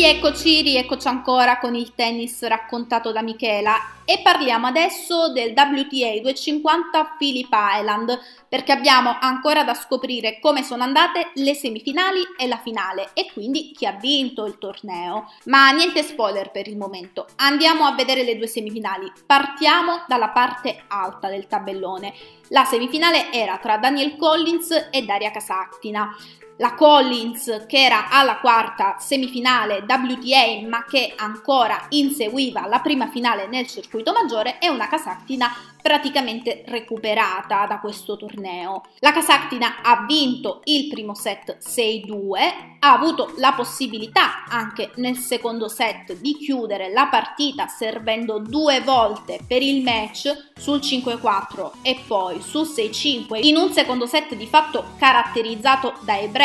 Rieccoci, 0.05 0.61
rieccoci 0.61 1.07
ancora 1.07 1.57
con 1.57 1.73
il 1.73 1.95
tennis 1.95 2.45
raccontato 2.45 3.11
da 3.11 3.23
Michela 3.23 3.73
e 4.05 4.19
parliamo 4.21 4.67
adesso 4.67 5.31
del 5.31 5.49
WTA 5.49 6.19
250 6.21 7.15
Phillip 7.17 7.49
Island 7.51 8.19
perché 8.47 8.71
abbiamo 8.71 9.17
ancora 9.19 9.63
da 9.63 9.73
scoprire 9.73 10.37
come 10.39 10.61
sono 10.61 10.83
andate 10.83 11.31
le 11.33 11.55
semifinali 11.55 12.19
e 12.37 12.45
la 12.45 12.59
finale 12.59 13.09
e 13.13 13.31
quindi 13.33 13.71
chi 13.71 13.87
ha 13.87 13.93
vinto 13.93 14.45
il 14.45 14.59
torneo. 14.59 15.31
Ma 15.45 15.71
niente 15.71 16.03
spoiler 16.03 16.51
per 16.51 16.67
il 16.67 16.77
momento, 16.77 17.25
andiamo 17.37 17.85
a 17.85 17.95
vedere 17.95 18.23
le 18.23 18.37
due 18.37 18.45
semifinali. 18.45 19.11
Partiamo 19.25 20.03
dalla 20.07 20.29
parte 20.29 20.83
alta 20.87 21.29
del 21.29 21.47
tabellone. 21.47 22.13
La 22.49 22.63
semifinale 22.63 23.31
era 23.31 23.57
tra 23.57 23.79
Daniel 23.79 24.15
Collins 24.17 24.89
e 24.91 25.01
Daria 25.01 25.31
Casattina 25.31 26.15
la 26.57 26.73
Collins 26.73 27.65
che 27.67 27.83
era 27.83 28.09
alla 28.09 28.37
quarta 28.37 28.97
semifinale 28.99 29.85
WTA 29.87 30.67
ma 30.67 30.85
che 30.85 31.13
ancora 31.15 31.85
inseguiva 31.89 32.67
la 32.67 32.79
prima 32.79 33.07
finale 33.07 33.47
nel 33.47 33.67
circuito 33.67 34.13
maggiore 34.13 34.59
e 34.59 34.69
una 34.69 34.87
Casactina 34.87 35.53
praticamente 35.81 36.63
recuperata 36.65 37.67
da 37.67 37.79
questo 37.79 38.17
torneo. 38.17 38.81
La 38.99 39.11
Casactina 39.11 39.83
ha 39.83 40.03
vinto 40.07 40.61
il 40.63 40.87
primo 40.87 41.13
set 41.13 41.57
6-2, 41.63 42.39
ha 42.79 42.91
avuto 42.91 43.33
la 43.37 43.53
possibilità 43.53 44.45
anche 44.47 44.91
nel 44.95 45.15
secondo 45.15 45.67
set 45.67 46.15
di 46.15 46.37
chiudere 46.37 46.91
la 46.91 47.05
partita 47.05 47.67
servendo 47.67 48.39
due 48.39 48.81
volte 48.81 49.39
per 49.47 49.61
il 49.61 49.83
match 49.83 50.53
sul 50.55 50.79
5-4 50.79 51.71
e 51.83 51.99
poi 52.07 52.41
sul 52.41 52.65
6-5 52.65 53.45
in 53.45 53.55
un 53.55 53.71
secondo 53.71 54.07
set 54.07 54.33
di 54.33 54.47
fatto 54.47 54.85
caratterizzato 54.97 55.93
dai 56.01 56.27
break 56.29 56.44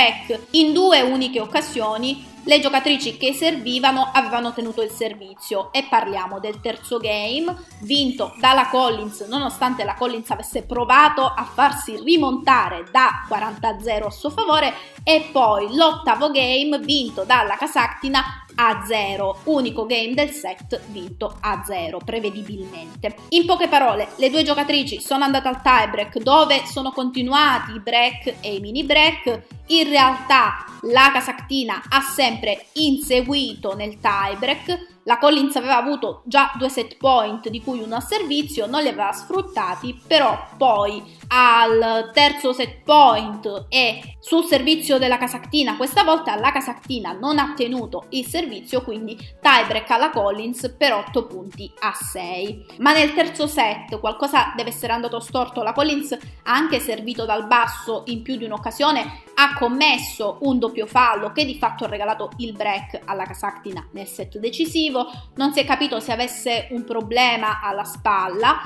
in 0.52 0.72
due 0.72 1.00
uniche 1.02 1.40
occasioni 1.40 2.28
le 2.44 2.58
giocatrici 2.60 3.16
che 3.16 3.32
servivano 3.32 4.10
avevano 4.12 4.52
tenuto 4.52 4.82
il 4.82 4.90
servizio. 4.90 5.72
E 5.72 5.86
parliamo 5.88 6.40
del 6.40 6.60
terzo 6.60 6.98
game 6.98 7.54
vinto 7.80 8.34
dalla 8.38 8.68
Collins 8.68 9.20
nonostante 9.28 9.84
la 9.84 9.94
Collins 9.94 10.30
avesse 10.30 10.62
provato 10.62 11.24
a 11.24 11.44
farsi 11.44 12.00
rimontare 12.02 12.86
da 12.90 13.26
40-0 13.28 14.04
a 14.04 14.10
suo 14.10 14.30
favore 14.30 14.74
e 15.04 15.28
poi 15.32 15.74
l'ottavo 15.74 16.30
game 16.30 16.78
vinto 16.78 17.24
dalla 17.24 17.56
Kasaktina 17.56 18.44
a 18.56 18.84
0, 18.86 19.40
unico 19.44 19.86
game 19.86 20.14
del 20.14 20.30
set 20.30 20.80
vinto 20.88 21.36
a 21.40 21.62
0 21.64 21.98
prevedibilmente. 22.04 23.16
In 23.30 23.46
poche 23.46 23.68
parole, 23.68 24.08
le 24.16 24.30
due 24.30 24.42
giocatrici 24.42 25.00
sono 25.00 25.24
andate 25.24 25.48
al 25.48 25.62
tiebreak 25.62 26.18
dove 26.18 26.62
sono 26.66 26.92
continuati 26.92 27.72
i 27.72 27.80
break 27.80 28.34
e 28.40 28.54
i 28.54 28.60
mini 28.60 28.84
break. 28.84 29.42
In 29.66 29.88
realtà 29.88 30.64
la 30.82 31.10
Casactina 31.12 31.82
ha 31.88 32.00
sempre 32.00 32.66
inseguito 32.74 33.74
nel 33.74 33.98
tiebreak 34.00 34.99
la 35.04 35.18
Collins 35.18 35.56
aveva 35.56 35.76
avuto 35.76 36.22
già 36.26 36.52
due 36.56 36.68
set 36.68 36.96
point, 36.96 37.48
di 37.48 37.62
cui 37.62 37.80
uno 37.80 37.96
a 37.96 38.00
servizio, 38.00 38.66
non 38.66 38.82
li 38.82 38.88
aveva 38.88 39.12
sfruttati, 39.12 39.98
però 40.06 40.46
poi 40.56 41.02
al 41.28 42.10
terzo 42.12 42.52
set 42.52 42.82
point 42.84 43.66
e 43.68 44.16
sul 44.20 44.44
servizio 44.44 44.98
della 44.98 45.16
Casactina, 45.16 45.76
questa 45.76 46.04
volta 46.04 46.36
la 46.36 46.52
Casactina 46.52 47.12
non 47.12 47.38
ha 47.38 47.54
tenuto 47.56 48.06
il 48.10 48.26
servizio, 48.26 48.82
quindi 48.82 49.16
tiebreak 49.40 49.90
alla 49.90 50.10
Collins 50.10 50.74
per 50.76 50.92
8 50.92 51.26
punti 51.26 51.72
a 51.80 51.92
6. 51.92 52.66
Ma 52.78 52.92
nel 52.92 53.14
terzo 53.14 53.46
set 53.46 53.98
qualcosa 53.98 54.52
deve 54.54 54.70
essere 54.70 54.92
andato 54.92 55.20
storto, 55.20 55.62
la 55.62 55.72
Collins 55.72 56.12
ha 56.12 56.52
anche 56.52 56.78
servito 56.80 57.24
dal 57.24 57.46
basso 57.46 58.02
in 58.06 58.22
più 58.22 58.36
di 58.36 58.44
un'occasione, 58.44 59.22
ha 59.34 59.54
commesso 59.54 60.38
un 60.42 60.58
doppio 60.58 60.86
fallo 60.86 61.32
che 61.32 61.44
di 61.46 61.56
fatto 61.56 61.84
ha 61.84 61.88
regalato 61.88 62.30
il 62.38 62.52
break 62.52 63.00
alla 63.04 63.24
Casactina 63.24 63.86
nel 63.92 64.06
set 64.06 64.38
decisivo 64.38 64.89
motivo, 64.90 65.10
non 65.36 65.52
si 65.52 65.60
è 65.60 65.64
capito 65.64 66.00
se 66.00 66.12
avesse 66.12 66.68
un 66.70 66.84
problema 66.84 67.60
alla 67.62 67.84
spalla, 67.84 68.60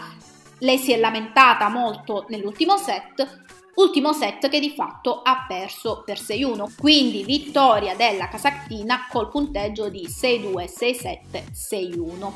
lei 0.59 0.78
si 0.78 0.92
è 0.92 0.98
lamentata 0.98 1.68
molto 1.68 2.24
nell'ultimo 2.28 2.76
set, 2.76 3.42
ultimo 3.76 4.12
set 4.12 4.48
che 4.48 4.61
di 4.61 4.70
fatto 4.70 5.20
ha 5.22 5.44
perso 5.46 6.03
per 6.05 6.18
6-1, 6.18 6.74
quindi 6.78 7.24
vittoria 7.24 7.94
della 7.94 8.28
Casactina 8.28 9.07
col 9.11 9.28
punteggio 9.28 9.88
di 9.88 10.07
6-2, 10.07 10.64
6-7, 10.64 11.44
6-1. 11.53 12.32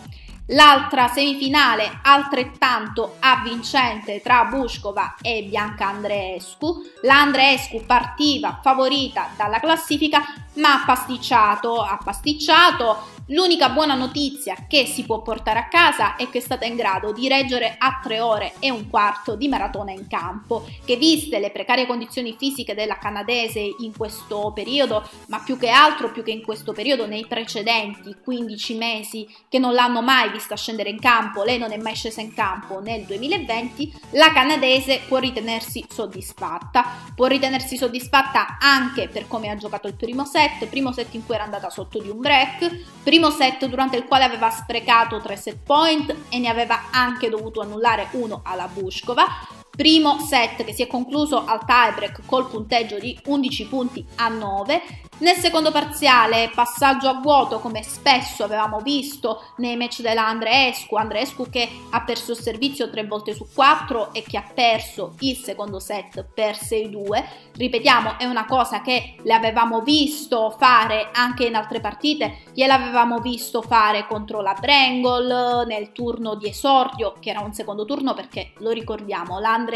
L'altra 0.52 1.08
semifinale 1.08 2.00
altrettanto 2.02 3.16
avvincente 3.18 4.22
tra 4.22 4.46
Bushkova 4.46 5.16
e 5.20 5.44
Bianca 5.46 5.88
Andreescu. 5.88 6.84
La 7.02 7.20
Andreescu 7.20 7.84
partiva 7.84 8.58
favorita 8.62 9.28
dalla 9.36 9.60
classifica 9.60 10.22
ma 10.54 10.72
ha 10.80 10.84
pasticciato, 10.86 11.82
ha 11.82 11.98
pasticciato 12.02 13.17
L'unica 13.30 13.68
buona 13.68 13.94
notizia 13.94 14.64
che 14.66 14.86
si 14.86 15.04
può 15.04 15.20
portare 15.20 15.58
a 15.58 15.68
casa 15.68 16.16
è 16.16 16.30
che 16.30 16.38
è 16.38 16.40
stata 16.40 16.64
in 16.64 16.76
grado 16.76 17.12
di 17.12 17.28
reggere 17.28 17.74
a 17.76 18.00
3 18.02 18.20
ore 18.20 18.54
e 18.58 18.70
un 18.70 18.88
quarto 18.88 19.34
di 19.34 19.48
maratona 19.48 19.92
in 19.92 20.06
campo, 20.06 20.66
che 20.82 20.96
viste 20.96 21.38
le 21.38 21.50
precarie 21.50 21.84
condizioni 21.84 22.34
fisiche 22.38 22.74
della 22.74 22.96
canadese 22.96 23.60
in 23.60 23.94
questo 23.94 24.50
periodo, 24.54 25.06
ma 25.26 25.40
più 25.40 25.58
che 25.58 25.68
altro, 25.68 26.10
più 26.10 26.22
che 26.22 26.30
in 26.30 26.42
questo 26.42 26.72
periodo, 26.72 27.06
nei 27.06 27.26
precedenti 27.26 28.16
15 28.24 28.74
mesi 28.76 29.28
che 29.46 29.58
non 29.58 29.74
l'hanno 29.74 30.00
mai 30.00 30.30
vista 30.30 30.56
scendere 30.56 30.88
in 30.88 30.98
campo, 30.98 31.42
lei 31.42 31.58
non 31.58 31.72
è 31.72 31.76
mai 31.76 31.96
scesa 31.96 32.22
in 32.22 32.32
campo 32.32 32.80
nel 32.80 33.04
2020, 33.04 33.92
la 34.12 34.32
canadese 34.32 35.02
può 35.06 35.18
ritenersi 35.18 35.84
soddisfatta. 35.86 37.04
Può 37.14 37.26
ritenersi 37.26 37.76
soddisfatta 37.76 38.56
anche 38.58 39.08
per 39.08 39.26
come 39.26 39.50
ha 39.50 39.56
giocato 39.56 39.86
il 39.86 39.96
primo 39.96 40.24
set, 40.24 40.64
primo 40.66 40.92
set 40.92 41.12
in 41.12 41.26
cui 41.26 41.34
era 41.34 41.44
andata 41.44 41.68
sotto 41.68 42.00
di 42.00 42.08
un 42.08 42.20
break, 42.20 43.02
Primo 43.18 43.32
set 43.32 43.66
durante 43.66 43.96
il 43.96 44.04
quale 44.04 44.22
aveva 44.22 44.48
sprecato 44.48 45.20
3 45.20 45.36
set 45.36 45.58
point 45.64 46.14
e 46.28 46.38
ne 46.38 46.46
aveva 46.46 46.82
anche 46.92 47.28
dovuto 47.28 47.60
annullare 47.60 48.06
uno 48.12 48.42
alla 48.44 48.68
Bushkova. 48.68 49.57
Primo 49.78 50.18
set 50.18 50.64
che 50.64 50.72
si 50.72 50.82
è 50.82 50.88
concluso 50.88 51.44
al 51.44 51.64
tiebreak 51.64 52.22
col 52.26 52.48
punteggio 52.48 52.98
di 52.98 53.16
11 53.26 53.66
punti 53.66 54.04
a 54.16 54.26
9 54.26 54.82
nel 55.20 55.34
secondo 55.34 55.72
parziale, 55.72 56.48
passaggio 56.54 57.08
a 57.08 57.14
vuoto 57.14 57.58
come 57.58 57.82
spesso 57.82 58.44
avevamo 58.44 58.78
visto 58.78 59.42
nei 59.56 59.76
match 59.76 60.00
della 60.00 60.28
Andreescu, 60.28 60.94
Andreescu 60.94 61.50
che 61.50 61.68
ha 61.90 62.02
perso 62.02 62.32
il 62.32 62.38
servizio 62.38 62.88
tre 62.88 63.04
volte 63.04 63.34
su 63.34 63.44
quattro 63.52 64.12
e 64.12 64.22
che 64.22 64.36
ha 64.36 64.44
perso 64.54 65.16
il 65.18 65.34
secondo 65.36 65.80
set 65.80 66.24
per 66.32 66.54
6-2. 66.54 67.24
Ripetiamo, 67.56 68.16
è 68.16 68.26
una 68.26 68.44
cosa 68.44 68.80
che 68.80 69.16
le 69.20 69.34
avevamo 69.34 69.80
visto 69.80 70.54
fare 70.56 71.08
anche 71.12 71.46
in 71.46 71.56
altre 71.56 71.80
partite, 71.80 72.42
gliel'avevamo 72.54 73.18
visto 73.18 73.60
fare 73.60 74.06
contro 74.06 74.40
la 74.40 74.54
Brangol 74.54 75.64
nel 75.66 75.90
turno 75.90 76.36
di 76.36 76.48
esordio, 76.48 77.14
che 77.18 77.30
era 77.30 77.40
un 77.40 77.52
secondo 77.52 77.84
turno 77.84 78.14
perché 78.14 78.52
lo 78.58 78.70
ricordiamo, 78.70 79.40
l'Andreescu 79.40 79.67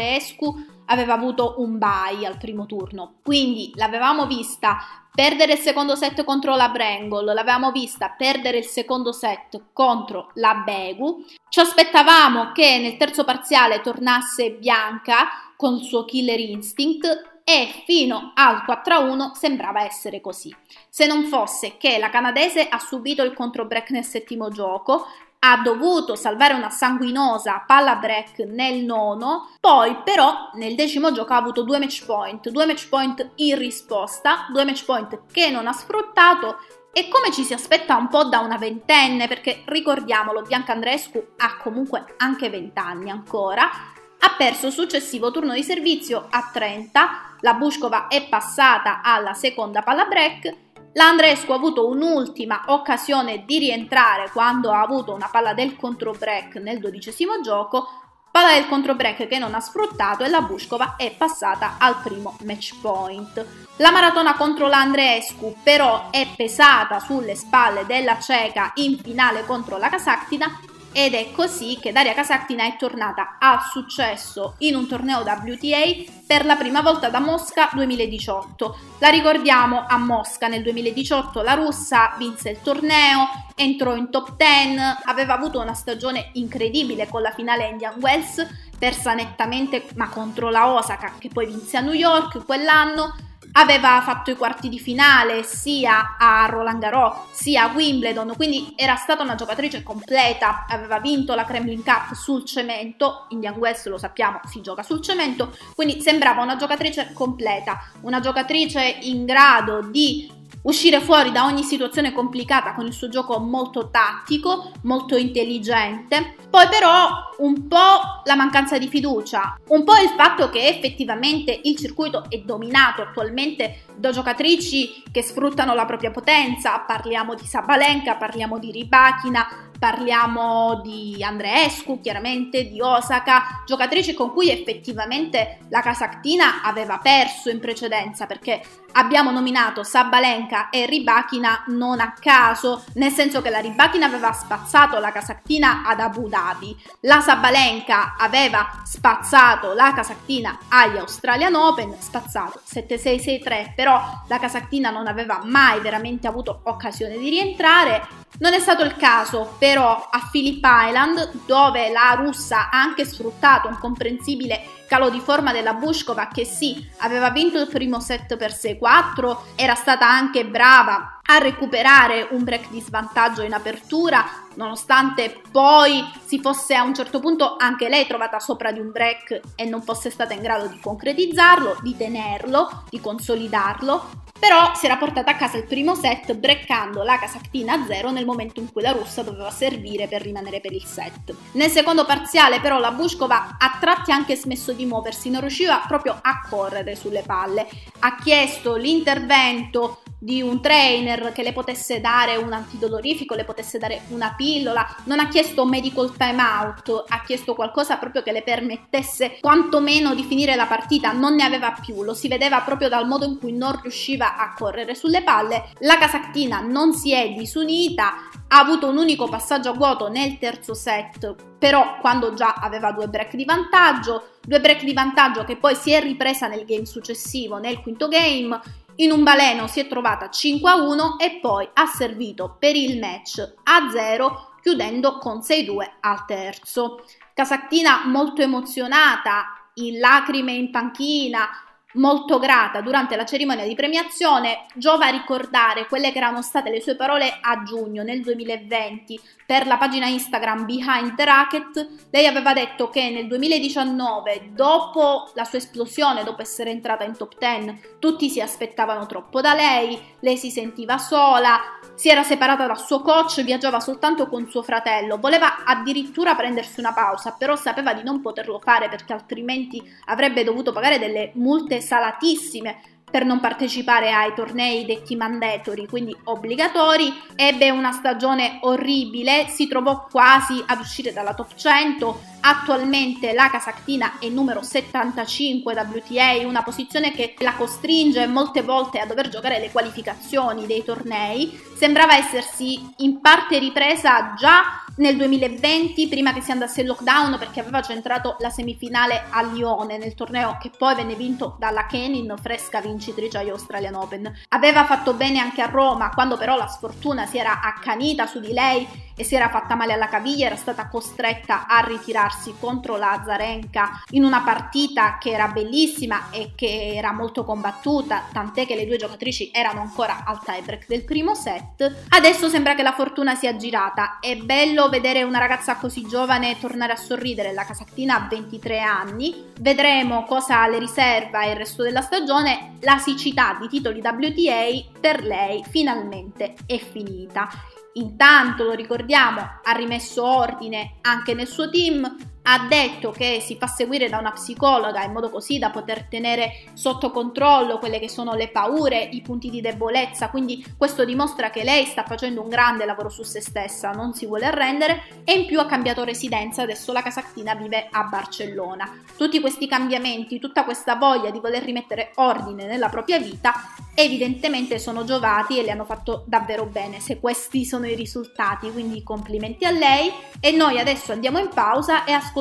aveva 0.85 1.13
avuto 1.13 1.55
un 1.57 1.77
bye 1.77 2.25
al 2.25 2.37
primo 2.37 2.65
turno, 2.65 3.15
quindi 3.23 3.71
l'avevamo 3.75 4.25
vista 4.25 4.77
perdere 5.13 5.53
il 5.53 5.59
secondo 5.59 5.95
set 5.95 6.23
contro 6.23 6.55
la 6.55 6.69
Brangol, 6.69 7.25
l'avevamo 7.25 7.71
vista 7.71 8.09
perdere 8.09 8.57
il 8.57 8.65
secondo 8.65 9.11
set 9.11 9.65
contro 9.71 10.31
la 10.35 10.55
Begu. 10.65 11.23
Ci 11.47 11.59
aspettavamo 11.59 12.51
che 12.51 12.79
nel 12.79 12.97
terzo 12.97 13.23
parziale 13.23 13.81
tornasse 13.81 14.53
Bianca 14.53 15.27
con 15.55 15.75
il 15.75 15.83
suo 15.83 16.03
killer 16.05 16.39
instinct 16.39 17.31
e 17.43 17.83
fino 17.85 18.31
al 18.35 18.63
4-1 18.65 19.33
sembrava 19.33 19.83
essere 19.83 20.21
così. 20.21 20.55
Se 20.89 21.05
non 21.05 21.25
fosse 21.25 21.77
che 21.77 21.97
la 21.97 22.09
canadese 22.09 22.67
ha 22.67 22.79
subito 22.79 23.21
il 23.21 23.33
contro 23.33 23.65
break 23.65 23.91
nel 23.91 24.05
settimo 24.05 24.49
gioco, 24.49 25.05
ha 25.45 25.57
dovuto 25.57 26.15
salvare 26.15 26.53
una 26.53 26.69
sanguinosa 26.69 27.63
palla 27.67 27.97
break 27.97 28.39
nel 28.47 28.85
nono, 28.85 29.49
poi 29.59 29.97
però 30.03 30.51
nel 30.53 30.75
decimo 30.75 31.11
gioco 31.11 31.33
ha 31.33 31.37
avuto 31.37 31.63
due 31.63 31.79
match 31.79 32.05
point, 32.05 32.49
due 32.49 32.65
match 32.65 32.87
point 32.87 33.31
in 33.35 33.57
risposta, 33.57 34.47
due 34.51 34.63
match 34.63 34.85
point 34.85 35.21
che 35.31 35.49
non 35.49 35.67
ha 35.67 35.73
sfruttato 35.73 36.59
e 36.93 37.09
come 37.09 37.31
ci 37.31 37.43
si 37.43 37.53
aspetta 37.53 37.97
un 37.97 38.07
po' 38.07 38.23
da 38.23 38.39
una 38.39 38.57
ventenne, 38.57 39.27
perché 39.27 39.63
ricordiamolo, 39.65 40.43
Bianca 40.43 40.71
Andrescu 40.71 41.21
ha 41.37 41.57
comunque 41.57 42.13
anche 42.17 42.49
20 42.49 42.79
anni 42.79 43.09
ancora, 43.09 43.63
ha 43.65 44.35
perso 44.37 44.67
il 44.67 44.73
successivo 44.73 45.29
turno 45.31 45.53
di 45.53 45.63
servizio 45.63 46.27
a 46.29 46.49
30, 46.53 47.35
la 47.41 47.53
Bushkova 47.55 48.07
è 48.07 48.29
passata 48.29 49.01
alla 49.01 49.33
seconda 49.33 49.81
palla 49.81 50.05
break 50.05 50.62
L'Andrescu 50.93 51.51
ha 51.51 51.55
avuto 51.55 51.87
un'ultima 51.87 52.65
occasione 52.67 53.45
di 53.45 53.57
rientrare 53.57 54.29
quando 54.31 54.71
ha 54.71 54.81
avuto 54.81 55.13
una 55.13 55.27
palla 55.31 55.53
del 55.53 55.75
contro-break 55.75 56.55
nel 56.57 56.79
dodicesimo 56.79 57.41
gioco, 57.41 57.87
palla 58.29 58.53
del 58.53 58.67
contro-break 58.67 59.27
che 59.27 59.39
non 59.39 59.55
ha 59.55 59.59
sfruttato 59.59 60.23
e 60.23 60.29
la 60.29 60.41
Bushkova 60.41 60.95
è 60.95 61.11
passata 61.15 61.75
al 61.79 61.97
primo 62.03 62.37
match 62.43 62.79
point. 62.79 63.45
La 63.77 63.91
maratona 63.91 64.35
contro 64.35 64.67
l'Andrescu 64.67 65.55
però 65.63 66.09
è 66.11 66.27
pesata 66.35 66.99
sulle 66.99 67.35
spalle 67.35 67.85
della 67.87 68.19
ceca 68.19 68.71
in 68.75 68.99
finale 68.99 69.45
contro 69.45 69.77
la 69.77 69.89
Kasaktina 69.89 70.59
ed 70.93 71.15
è 71.15 71.31
così 71.31 71.77
che 71.81 71.91
Daria 71.91 72.13
Kasatkina 72.13 72.65
è 72.65 72.77
tornata 72.77 73.37
al 73.39 73.59
successo 73.69 74.55
in 74.59 74.75
un 74.75 74.87
torneo 74.87 75.21
WTA 75.21 76.11
per 76.25 76.45
la 76.45 76.55
prima 76.55 76.81
volta 76.81 77.09
da 77.09 77.19
Mosca 77.19 77.69
2018. 77.73 78.77
La 78.99 79.09
ricordiamo 79.09 79.85
a 79.87 79.97
Mosca 79.97 80.47
nel 80.47 80.61
2018 80.61 81.41
la 81.41 81.55
russa 81.55 82.13
vinse 82.17 82.51
il 82.51 82.61
torneo, 82.61 83.27
entrò 83.55 83.95
in 83.95 84.09
top 84.11 84.35
10, 84.37 84.79
aveva 85.05 85.33
avuto 85.33 85.59
una 85.59 85.73
stagione 85.73 86.29
incredibile 86.33 87.07
con 87.07 87.21
la 87.21 87.31
finale 87.31 87.67
Indian 87.67 87.99
Wells, 87.99 88.45
persa 88.77 89.13
nettamente 89.13 89.85
ma 89.95 90.09
contro 90.09 90.49
la 90.49 90.71
Osaka 90.71 91.13
che 91.17 91.29
poi 91.29 91.47
vinse 91.47 91.77
a 91.77 91.81
New 91.81 91.93
York 91.93 92.45
quell'anno 92.45 93.15
aveva 93.53 94.01
fatto 94.03 94.31
i 94.31 94.35
quarti 94.35 94.69
di 94.69 94.79
finale 94.79 95.43
sia 95.43 96.15
a 96.17 96.45
Roland 96.47 96.79
Garros 96.79 97.31
sia 97.31 97.63
a 97.63 97.73
Wimbledon, 97.73 98.33
quindi 98.35 98.73
era 98.75 98.95
stata 98.95 99.23
una 99.23 99.35
giocatrice 99.35 99.83
completa, 99.83 100.65
aveva 100.67 100.99
vinto 100.99 101.35
la 101.35 101.43
Kremlin 101.45 101.83
Cup 101.83 102.13
sul 102.13 102.45
cemento, 102.45 103.25
Indian 103.29 103.55
Wells 103.55 103.85
lo 103.87 103.97
sappiamo 103.97 104.39
si 104.45 104.61
gioca 104.61 104.83
sul 104.83 105.01
cemento, 105.01 105.55
quindi 105.75 106.01
sembrava 106.01 106.41
una 106.41 106.55
giocatrice 106.55 107.11
completa, 107.13 107.83
una 108.01 108.19
giocatrice 108.19 108.97
in 109.01 109.25
grado 109.25 109.81
di 109.81 110.41
uscire 110.63 110.99
fuori 111.01 111.31
da 111.31 111.45
ogni 111.45 111.63
situazione 111.63 112.11
complicata 112.11 112.73
con 112.73 112.85
il 112.85 112.93
suo 112.93 113.09
gioco 113.09 113.39
molto 113.39 113.89
tattico, 113.89 114.71
molto 114.83 115.15
intelligente. 115.15 116.35
Poi 116.49 116.67
però 116.67 117.31
un 117.39 117.67
po' 117.67 118.21
la 118.25 118.35
mancanza 118.35 118.77
di 118.77 118.87
fiducia, 118.87 119.57
un 119.69 119.83
po' 119.83 119.95
il 119.95 120.09
fatto 120.15 120.49
che 120.49 120.67
effettivamente 120.67 121.59
il 121.63 121.75
circuito 121.77 122.25
è 122.29 122.37
dominato 122.39 123.01
attualmente 123.01 123.83
da 123.95 124.11
giocatrici 124.11 125.03
che 125.11 125.21
sfruttano 125.23 125.73
la 125.73 125.85
propria 125.85 126.11
potenza, 126.11 126.79
parliamo 126.79 127.33
di 127.33 127.45
Sabalenka, 127.45 128.15
parliamo 128.15 128.59
di 128.59 128.71
Ribachina, 128.71 129.71
parliamo 129.77 130.81
di 130.81 131.23
Andreescu, 131.23 131.99
chiaramente 132.01 132.67
di 132.67 132.81
Osaka, 132.81 133.63
giocatrici 133.65 134.13
con 134.13 134.31
cui 134.31 134.49
effettivamente 134.49 135.59
la 135.69 135.81
Casactina 135.81 136.61
aveva 136.63 136.99
perso 136.99 137.49
in 137.49 137.59
precedenza 137.59 138.25
perché 138.25 138.61
abbiamo 138.93 139.31
nominato 139.31 139.83
Sabalenka 139.83 140.69
e 140.69 140.85
Ribachina 140.85 141.63
non 141.67 141.99
a 141.99 142.13
caso, 142.19 142.83
nel 142.93 143.11
senso 143.11 143.41
che 143.41 143.49
la 143.49 143.59
Ribachina 143.59 144.05
aveva 144.05 144.31
spazzato 144.33 144.99
la 144.99 145.11
Casactina 145.11 145.83
ad 145.85 145.99
Abu 145.99 146.27
Dhabi, 146.27 146.75
la 147.01 147.19
Sabalenka 147.21 148.15
aveva 148.17 148.81
spazzato 148.83 149.73
la 149.73 149.93
Casactina 149.93 150.59
agli 150.69 150.97
Australian 150.97 151.55
Open, 151.55 151.95
spazzato 151.99 152.61
7-6-6-3, 152.71 153.73
però 153.75 154.01
la 154.27 154.39
Casactina 154.39 154.89
non 154.89 155.07
aveva 155.07 155.41
mai 155.43 155.79
veramente 155.79 156.27
avuto 156.27 156.61
occasione 156.65 157.17
di 157.17 157.29
rientrare. 157.29 158.21
Non 158.39 158.53
è 158.53 158.59
stato 158.59 158.83
il 158.83 158.95
caso 158.95 159.55
però 159.73 160.07
a 160.11 160.29
Phillip 160.31 160.63
Island, 160.63 161.45
dove 161.47 161.89
la 161.89 162.13
russa 162.15 162.69
ha 162.69 162.79
anche 162.79 163.05
sfruttato 163.05 163.67
un 163.67 163.79
comprensibile 163.79 164.82
calo 164.93 165.09
di 165.09 165.21
forma 165.21 165.51
della 165.51 165.73
Bushkova 165.73 166.27
che 166.27 166.45
sì, 166.45 166.87
aveva 166.97 167.31
vinto 167.31 167.59
il 167.59 167.67
primo 167.67 167.99
set 167.99 168.37
per 168.37 168.51
6-4, 168.51 169.37
era 169.55 169.73
stata 169.73 170.07
anche 170.07 170.45
brava 170.45 171.19
a 171.25 171.39
recuperare 171.39 172.27
un 172.29 172.43
break 172.43 172.69
di 172.69 172.79
svantaggio 172.79 173.41
in 173.41 173.53
apertura, 173.53 174.23
nonostante 174.53 175.41
poi 175.49 176.07
si 176.23 176.39
fosse 176.39 176.75
a 176.75 176.83
un 176.83 176.93
certo 176.93 177.19
punto 177.19 177.55
anche 177.57 177.89
lei 177.89 178.05
trovata 178.05 178.37
sopra 178.37 178.71
di 178.71 178.81
un 178.81 178.91
break 178.91 179.39
e 179.55 179.65
non 179.65 179.81
fosse 179.81 180.11
stata 180.11 180.35
in 180.35 180.41
grado 180.43 180.67
di 180.67 180.79
concretizzarlo, 180.79 181.77
di 181.81 181.97
tenerlo, 181.97 182.83
di 182.87 183.01
consolidarlo 183.01 184.21
però 184.43 184.73
si 184.75 184.87
era 184.87 184.97
portata 184.97 185.31
a 185.31 185.35
casa 185.37 185.55
il 185.55 185.63
primo 185.63 185.95
set 185.95 186.33
breccando 186.33 187.01
la 187.03 187.17
Casactina 187.17 187.75
a 187.75 187.85
zero 187.85 188.11
nel 188.11 188.25
momento 188.25 188.59
in 188.59 188.69
cui 188.73 188.81
la 188.81 188.91
russa 188.91 189.23
doveva 189.23 189.49
servire 189.49 190.09
per 190.09 190.21
rimanere 190.21 190.59
per 190.59 190.73
il 190.73 190.83
set. 190.83 191.33
Nel 191.53 191.69
secondo 191.69 192.03
parziale 192.03 192.59
però 192.59 192.77
la 192.77 192.91
Bushkova 192.91 193.55
a 193.57 193.77
tratti 193.79 194.11
ha 194.11 194.15
anche 194.15 194.35
smesso 194.35 194.73
di 194.73 194.82
muoversi, 194.85 195.29
non 195.29 195.41
riusciva 195.41 195.83
proprio 195.87 196.17
a 196.21 196.45
correre 196.49 196.95
sulle 196.95 197.23
palle, 197.25 197.67
ha 197.99 198.15
chiesto 198.15 198.75
l'intervento 198.75 200.01
di 200.23 200.41
un 200.41 200.61
trainer 200.61 201.33
che 201.33 201.43
le 201.43 201.51
potesse 201.51 201.99
dare 201.99 202.37
un 202.37 202.53
antidolorifico, 202.53 203.35
le 203.35 203.43
potesse 203.43 203.77
dare 203.77 204.03
una 204.07 204.33
pillola, 204.37 204.87
non 205.03 205.19
ha 205.19 205.27
chiesto 205.27 205.65
medical 205.65 206.15
timeout, 206.15 207.03
ha 207.09 207.21
chiesto 207.23 207.53
qualcosa 207.53 207.97
proprio 207.97 208.23
che 208.23 208.31
le 208.31 208.41
permettesse 208.41 209.39
quantomeno 209.41 210.15
di 210.15 210.23
finire 210.23 210.55
la 210.55 210.65
partita, 210.65 211.11
non 211.11 211.35
ne 211.35 211.43
aveva 211.43 211.73
più, 211.73 212.03
lo 212.03 212.13
si 212.13 212.29
vedeva 212.29 212.61
proprio 212.61 212.87
dal 212.87 213.05
modo 213.05 213.25
in 213.25 213.37
cui 213.37 213.51
non 213.51 213.77
riusciva 213.81 214.37
a 214.37 214.53
correre 214.53 214.95
sulle 214.95 215.23
palle. 215.23 215.71
La 215.79 215.97
Casactina 215.97 216.61
non 216.61 216.93
si 216.93 217.11
è 217.11 217.33
disunita, 217.33 218.13
ha 218.53 218.59
avuto 218.59 218.87
un 218.87 218.97
unico 218.97 219.27
passaggio 219.27 219.69
a 219.69 219.73
vuoto 219.73 220.09
nel 220.09 220.37
terzo 220.37 220.75
set, 220.75 221.33
però 221.57 221.97
quando 221.99 222.35
già 222.35 222.53
aveva 222.53 222.91
due 222.91 223.07
break 223.07 223.33
di 223.35 223.45
vantaggio, 223.45 224.37
due 224.45 224.61
break 224.61 224.83
di 224.83 224.93
vantaggio 224.93 225.43
che 225.43 225.57
poi 225.57 225.73
si 225.73 225.91
è 225.91 225.99
ripresa 225.99 226.45
nel 226.47 226.63
game 226.63 226.85
successivo, 226.85 227.57
nel 227.57 227.81
quinto 227.81 228.07
game, 228.07 228.61
in 228.97 229.11
un 229.11 229.23
baleno 229.23 229.65
si 229.65 229.79
è 229.79 229.87
trovata 229.87 230.29
5 230.29 230.69
a 230.69 230.75
1 230.75 231.17
e 231.17 231.39
poi 231.41 231.67
ha 231.73 231.87
servito 231.87 232.55
per 232.59 232.75
il 232.75 232.99
match 232.99 233.39
a 233.63 233.89
0 233.91 234.57
chiudendo 234.61 235.17
con 235.17 235.39
6-2 235.39 235.89
al 236.01 236.25
terzo. 236.25 237.03
Casactina 237.33 238.03
molto 238.05 238.43
emozionata, 238.43 239.69
in 239.75 239.97
lacrime 239.97 240.51
in 240.51 240.69
panchina, 240.69 241.49
molto 241.93 242.39
grata 242.39 242.81
durante 242.81 243.15
la 243.15 243.25
cerimonia 243.25 243.65
di 243.65 243.75
premiazione, 243.75 244.65
giova 244.75 245.07
ricordare 245.07 245.87
quelle 245.87 246.11
che 246.11 246.17
erano 246.17 246.41
state 246.41 246.69
le 246.69 246.81
sue 246.81 246.95
parole 246.95 247.37
a 247.41 247.63
giugno 247.63 248.03
nel 248.03 248.21
2020 248.21 249.19
per 249.45 249.67
la 249.67 249.77
pagina 249.77 250.07
Instagram 250.07 250.65
Behind 250.65 251.15
the 251.15 251.25
Racket. 251.25 251.87
Lei 252.09 252.25
aveva 252.25 252.53
detto 252.53 252.89
che 252.89 253.09
nel 253.09 253.27
2019, 253.27 254.51
dopo 254.53 255.31
la 255.35 255.43
sua 255.43 255.57
esplosione, 255.57 256.23
dopo 256.23 256.41
essere 256.41 256.71
entrata 256.71 257.03
in 257.03 257.15
top 257.15 257.37
10, 257.37 257.81
tutti 257.99 258.29
si 258.29 258.41
aspettavano 258.41 259.05
troppo 259.05 259.41
da 259.41 259.53
lei, 259.53 259.99
lei 260.21 260.37
si 260.37 260.49
sentiva 260.49 260.97
sola, 260.97 261.59
si 261.95 262.09
era 262.09 262.23
separata 262.23 262.65
dal 262.65 262.79
suo 262.79 263.01
coach, 263.01 263.43
viaggiava 263.43 263.79
soltanto 263.79 264.27
con 264.27 264.49
suo 264.49 264.63
fratello, 264.63 265.17
voleva 265.17 265.63
addirittura 265.63 266.35
prendersi 266.35 266.79
una 266.79 266.93
pausa, 266.93 267.35
però 267.37 267.55
sapeva 267.55 267.93
di 267.93 268.03
non 268.03 268.21
poterlo 268.21 268.59
fare 268.59 268.89
perché 268.89 269.13
altrimenti 269.13 269.81
avrebbe 270.05 270.43
dovuto 270.43 270.71
pagare 270.71 270.97
delle 270.97 271.31
multe 271.35 271.81
salatissime 271.83 272.81
per 273.13 273.25
non 273.25 273.39
partecipare 273.39 274.11
ai 274.11 274.33
tornei 274.33 274.85
detti 274.85 275.15
mandatori, 275.15 275.85
quindi 275.85 276.17
obbligatori. 276.23 277.13
Ebbe 277.35 277.69
una 277.69 277.91
stagione 277.91 278.57
orribile, 278.61 279.45
si 279.49 279.67
trovò 279.67 280.07
quasi 280.09 280.63
ad 280.65 280.79
uscire 280.79 281.13
dalla 281.13 281.35
top 281.35 281.53
100. 281.53 282.32
Attualmente 282.45 283.31
la 283.31 283.49
Casactina 283.49 284.19
è 284.19 284.27
numero 284.27 284.61
75 284.61 285.73
WTA, 285.73 286.45
una 286.45 286.61
posizione 286.61 287.13
che 287.13 287.35
la 287.37 287.53
costringe 287.53 288.27
molte 288.27 288.63
volte 288.63 288.99
a 288.99 289.05
dover 289.05 289.29
giocare 289.29 289.59
le 289.59 289.71
qualificazioni 289.71 290.65
dei 290.65 290.83
tornei. 290.83 291.57
Sembrava 291.77 292.17
essersi 292.17 292.85
in 292.97 293.21
parte 293.21 293.59
ripresa 293.59 294.33
già 294.37 294.83
nel 294.97 295.15
2020, 295.15 296.07
prima 296.09 296.33
che 296.33 296.41
si 296.41 296.51
andasse 296.51 296.81
in 296.81 296.87
lockdown, 296.87 297.37
perché 297.39 297.61
aveva 297.61 297.81
centrato 297.81 298.35
la 298.39 298.49
semifinale 298.49 299.23
a 299.29 299.41
Lione 299.41 299.97
nel 299.97 300.13
torneo 300.13 300.57
che 300.59 300.69
poi 300.77 300.95
venne 300.95 301.15
vinto 301.15 301.55
dalla 301.57 301.85
Kenin, 301.85 302.35
fresca 302.41 302.81
vincitrice 302.81 303.37
agli 303.37 303.49
Australian 303.49 303.95
Open. 303.95 304.31
Aveva 304.49 304.83
fatto 304.83 305.13
bene 305.13 305.39
anche 305.39 305.61
a 305.61 305.67
Roma, 305.67 306.09
quando 306.09 306.35
però 306.35 306.57
la 306.57 306.67
sfortuna 306.67 307.25
si 307.25 307.37
era 307.37 307.61
accanita 307.61 308.27
su 308.27 308.41
di 308.41 308.51
lei 308.51 308.85
e 309.15 309.23
si 309.23 309.35
era 309.35 309.49
fatta 309.49 309.75
male 309.75 309.93
alla 309.93 310.07
caviglia, 310.07 310.47
era 310.47 310.55
stata 310.55 310.87
costretta 310.87 311.67
a 311.67 311.79
ritirarsi 311.85 312.32
contro 312.59 312.97
la 312.97 313.21
Zarenka 313.25 314.03
in 314.11 314.23
una 314.23 314.41
partita 314.41 315.17
che 315.17 315.31
era 315.31 315.47
bellissima 315.47 316.29
e 316.31 316.51
che 316.55 316.93
era 316.95 317.11
molto 317.11 317.43
combattuta, 317.43 318.23
tant'è 318.31 318.65
che 318.65 318.75
le 318.75 318.85
due 318.85 318.97
giocatrici 318.97 319.51
erano 319.53 319.81
ancora 319.81 320.23
al 320.25 320.41
tiebreak 320.43 320.87
del 320.87 321.03
primo 321.03 321.35
set. 321.35 322.05
Adesso 322.09 322.49
sembra 322.49 322.75
che 322.75 322.83
la 322.83 322.93
fortuna 322.93 323.35
sia 323.35 323.55
girata. 323.55 324.19
È 324.19 324.35
bello 324.35 324.89
vedere 324.89 325.23
una 325.23 325.39
ragazza 325.39 325.75
così 325.75 326.05
giovane 326.07 326.59
tornare 326.59 326.93
a 326.93 326.97
sorridere, 326.97 327.53
la 327.53 327.65
Casactina 327.65 328.15
ha 328.15 328.27
23 328.27 328.79
anni. 328.79 329.51
Vedremo 329.59 330.23
cosa 330.25 330.67
le 330.67 330.79
riserva 330.79 331.45
il 331.45 331.55
resto 331.55 331.83
della 331.83 332.01
stagione. 332.01 332.77
La 332.81 332.97
siccità 332.97 333.57
di 333.59 333.67
titoli 333.67 334.01
WTA 334.03 334.99
per 334.99 335.23
lei 335.23 335.63
finalmente 335.69 336.55
è 336.65 336.77
finita. 336.77 337.49
Intanto, 337.93 338.63
lo 338.63 338.73
ricordiamo, 338.73 339.41
ha 339.63 339.71
rimesso 339.73 340.23
ordine 340.23 340.97
anche 341.01 341.33
nel 341.33 341.47
suo 341.47 341.69
team, 341.69 342.32
ha 342.43 342.67
detto 342.67 343.11
che 343.11 343.39
si 343.41 343.55
fa 343.57 343.67
seguire 343.67 344.09
da 344.09 344.17
una 344.17 344.31
psicologa 344.31 345.03
in 345.03 345.11
modo 345.11 345.29
così 345.29 345.59
da 345.59 345.69
poter 345.69 346.07
tenere 346.09 346.63
sotto 346.73 347.11
controllo 347.11 347.77
quelle 347.77 347.99
che 347.99 348.09
sono 348.09 348.33
le 348.33 348.49
paure, 348.49 349.01
i 349.11 349.21
punti 349.21 349.49
di 349.49 349.61
debolezza, 349.61 350.29
quindi 350.29 350.63
questo 350.77 351.05
dimostra 351.05 351.49
che 351.49 351.63
lei 351.63 351.85
sta 351.85 352.03
facendo 352.03 352.41
un 352.41 352.49
grande 352.49 352.85
lavoro 352.85 353.09
su 353.09 353.23
se 353.23 353.41
stessa, 353.41 353.91
non 353.91 354.13
si 354.13 354.25
vuole 354.25 354.45
arrendere 354.45 355.03
e 355.23 355.33
in 355.33 355.45
più 355.45 355.59
ha 355.59 355.65
cambiato 355.65 356.03
residenza, 356.03 356.63
adesso 356.63 356.91
la 356.91 357.01
Casactina 357.01 357.55
vive 357.55 357.87
a 357.89 358.03
Barcellona. 358.03 359.03
Tutti 359.15 359.39
questi 359.39 359.67
cambiamenti, 359.67 360.39
tutta 360.39 360.65
questa 360.65 360.95
voglia 360.95 361.31
di 361.31 361.39
voler 361.39 361.63
rimettere 361.63 362.11
ordine 362.15 362.65
nella 362.65 362.89
propria 362.89 363.19
vita 363.19 363.53
evidentemente 363.95 364.79
sono 364.79 365.03
giovati 365.03 365.59
e 365.59 365.63
le 365.63 365.69
hanno 365.71 365.85
fatto 365.85 366.23
davvero 366.25 366.65
bene 366.65 366.99
se 366.99 367.19
questi 367.19 367.63
sono 367.63 367.85
i 367.85 367.95
risultati, 367.95 368.71
quindi 368.71 369.03
complimenti 369.03 369.65
a 369.65 369.71
lei 369.71 370.11
e 370.39 370.51
noi 370.51 370.79
adesso 370.79 371.11
andiamo 371.11 371.37
in 371.37 371.49
pausa 371.49 372.03
e 372.03 372.11
ascoltiamo 372.11 372.32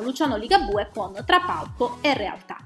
Luciano 0.00 0.36
Ligabue 0.36 0.88
con 0.94 1.12
Tra 1.26 1.40
palco 1.40 1.98
e 2.00 2.14
realtà. 2.14 2.61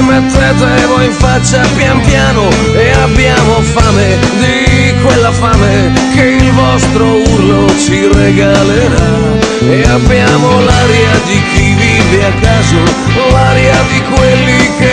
Mettete 0.00 0.86
voi 0.86 1.06
in 1.06 1.12
faccia 1.12 1.60
pian 1.76 2.00
piano 2.00 2.48
e 2.74 2.90
abbiamo 2.90 3.60
fame 3.60 4.18
di 4.38 4.94
quella 5.02 5.30
fame 5.30 5.92
che 6.14 6.24
il 6.40 6.50
vostro 6.52 7.16
urlo 7.16 7.66
ci 7.78 8.08
regalerà. 8.12 9.38
E 9.62 9.82
abbiamo 9.82 10.60
l'aria 10.60 11.12
di 11.26 11.42
chi 11.52 11.74
vive 11.74 12.24
a 12.24 12.32
caso, 12.40 12.82
l'aria 13.30 13.76
di 13.92 14.02
quelli 14.14 14.76
che 14.78 14.89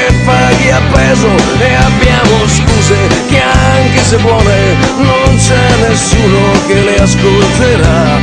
paghi 0.77 0.81
a 0.81 0.81
peso 0.91 1.27
e 1.59 1.73
abbiamo 1.73 2.47
scuse 2.47 2.95
che 3.29 3.41
anche 3.41 4.03
se 4.03 4.17
buone 4.17 4.75
non 4.97 5.35
c'è 5.37 5.87
nessuno 5.87 6.51
che 6.67 6.81
le 6.81 6.95
ascolterà. 6.97 8.19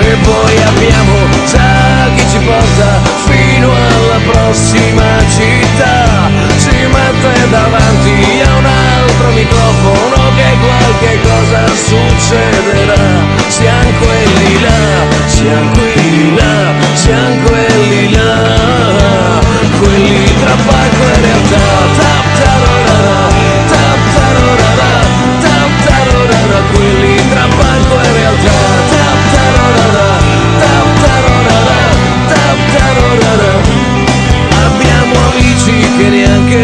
E 0.00 0.16
poi 0.22 0.62
abbiamo 0.62 1.14
già 1.46 2.10
chi 2.14 2.24
ci 2.30 2.38
porta 2.38 3.00
fino 3.26 3.70
alla 3.72 4.20
prossima 4.30 5.18
città. 5.28 6.30
Ci 6.58 6.86
mette 6.86 7.50
davanti 7.50 8.42
a 8.44 8.56
un 8.56 8.64
altro 8.64 9.30
microfono 9.30 10.32
che 10.36 10.56
qualche 10.60 11.20
cosa 11.22 11.66
succederà. 11.74 13.36
Siamo 13.48 13.90
quelli 13.98 14.60
là 14.60 15.18
siamo 15.26 15.70
quelli 15.70 16.34
là 16.36 16.72
siamo 16.94 17.46
quelli 17.46 17.67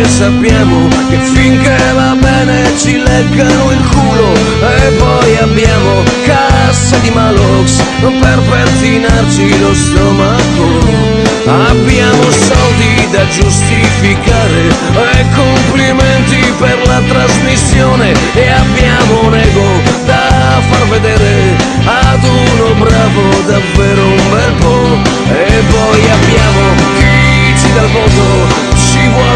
sappiamo 0.06 0.88
che 1.08 1.18
finché 1.32 1.76
va 1.94 2.14
bene 2.14 2.76
ci 2.76 2.98
leggano 2.98 3.70
il 3.72 3.88
culo 3.88 4.32
e 4.60 4.90
poi 4.98 5.36
abbiamo 5.38 6.02
casse 6.24 7.00
di 7.00 7.10
Malox 7.10 7.82
per 8.00 8.38
pettinarci 8.50 9.58
lo 9.60 9.74
stomaco. 9.74 11.12
Abbiamo 11.46 12.22
soldi 12.30 13.08
da 13.10 13.26
giustificare 13.28 14.68
e 15.12 15.26
complimenti 15.34 16.52
per 16.58 16.86
la 16.86 17.00
trasmissione 17.06 18.12
e 18.34 18.48
abbiamo 18.48 19.26
un 19.26 19.34
ego 19.34 19.80
da 20.06 20.60
far 20.70 20.88
vedere 20.88 21.56
ad 21.84 22.24
uno 22.24 22.74
bravo 22.78 23.22
davvero 23.46 24.06
un 24.06 24.30
bel 24.30 24.52
po' 24.58 24.98
e 25.32 25.62
poi 25.68 26.00
abbiamo 26.10 26.74
chi 26.96 27.58
ci 27.58 27.72
dà 27.74 27.82
il 27.82 27.90
voto 27.92 28.73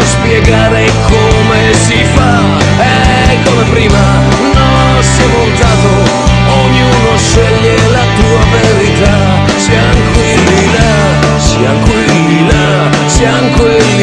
spiegare 0.09 0.89
come 1.07 1.73
si 1.73 2.03
fa. 2.15 2.57
E 2.81 3.37
come 3.43 3.63
prima 3.71 4.03
non 4.53 5.01
si 5.01 5.21
è 5.21 5.27
montato 5.37 5.89
ognuno 6.61 7.17
sceglie 7.17 7.75
la 7.91 8.05
tua 8.17 8.41
verità. 8.57 9.17
Siamo 9.57 9.99
quelli 10.13 10.71
là 10.73 11.29
siamo 11.39 11.79
quelli 11.79 12.47
là 12.47 12.89
siamo 13.07 13.49
quelli 13.57 13.97
là 13.97 13.98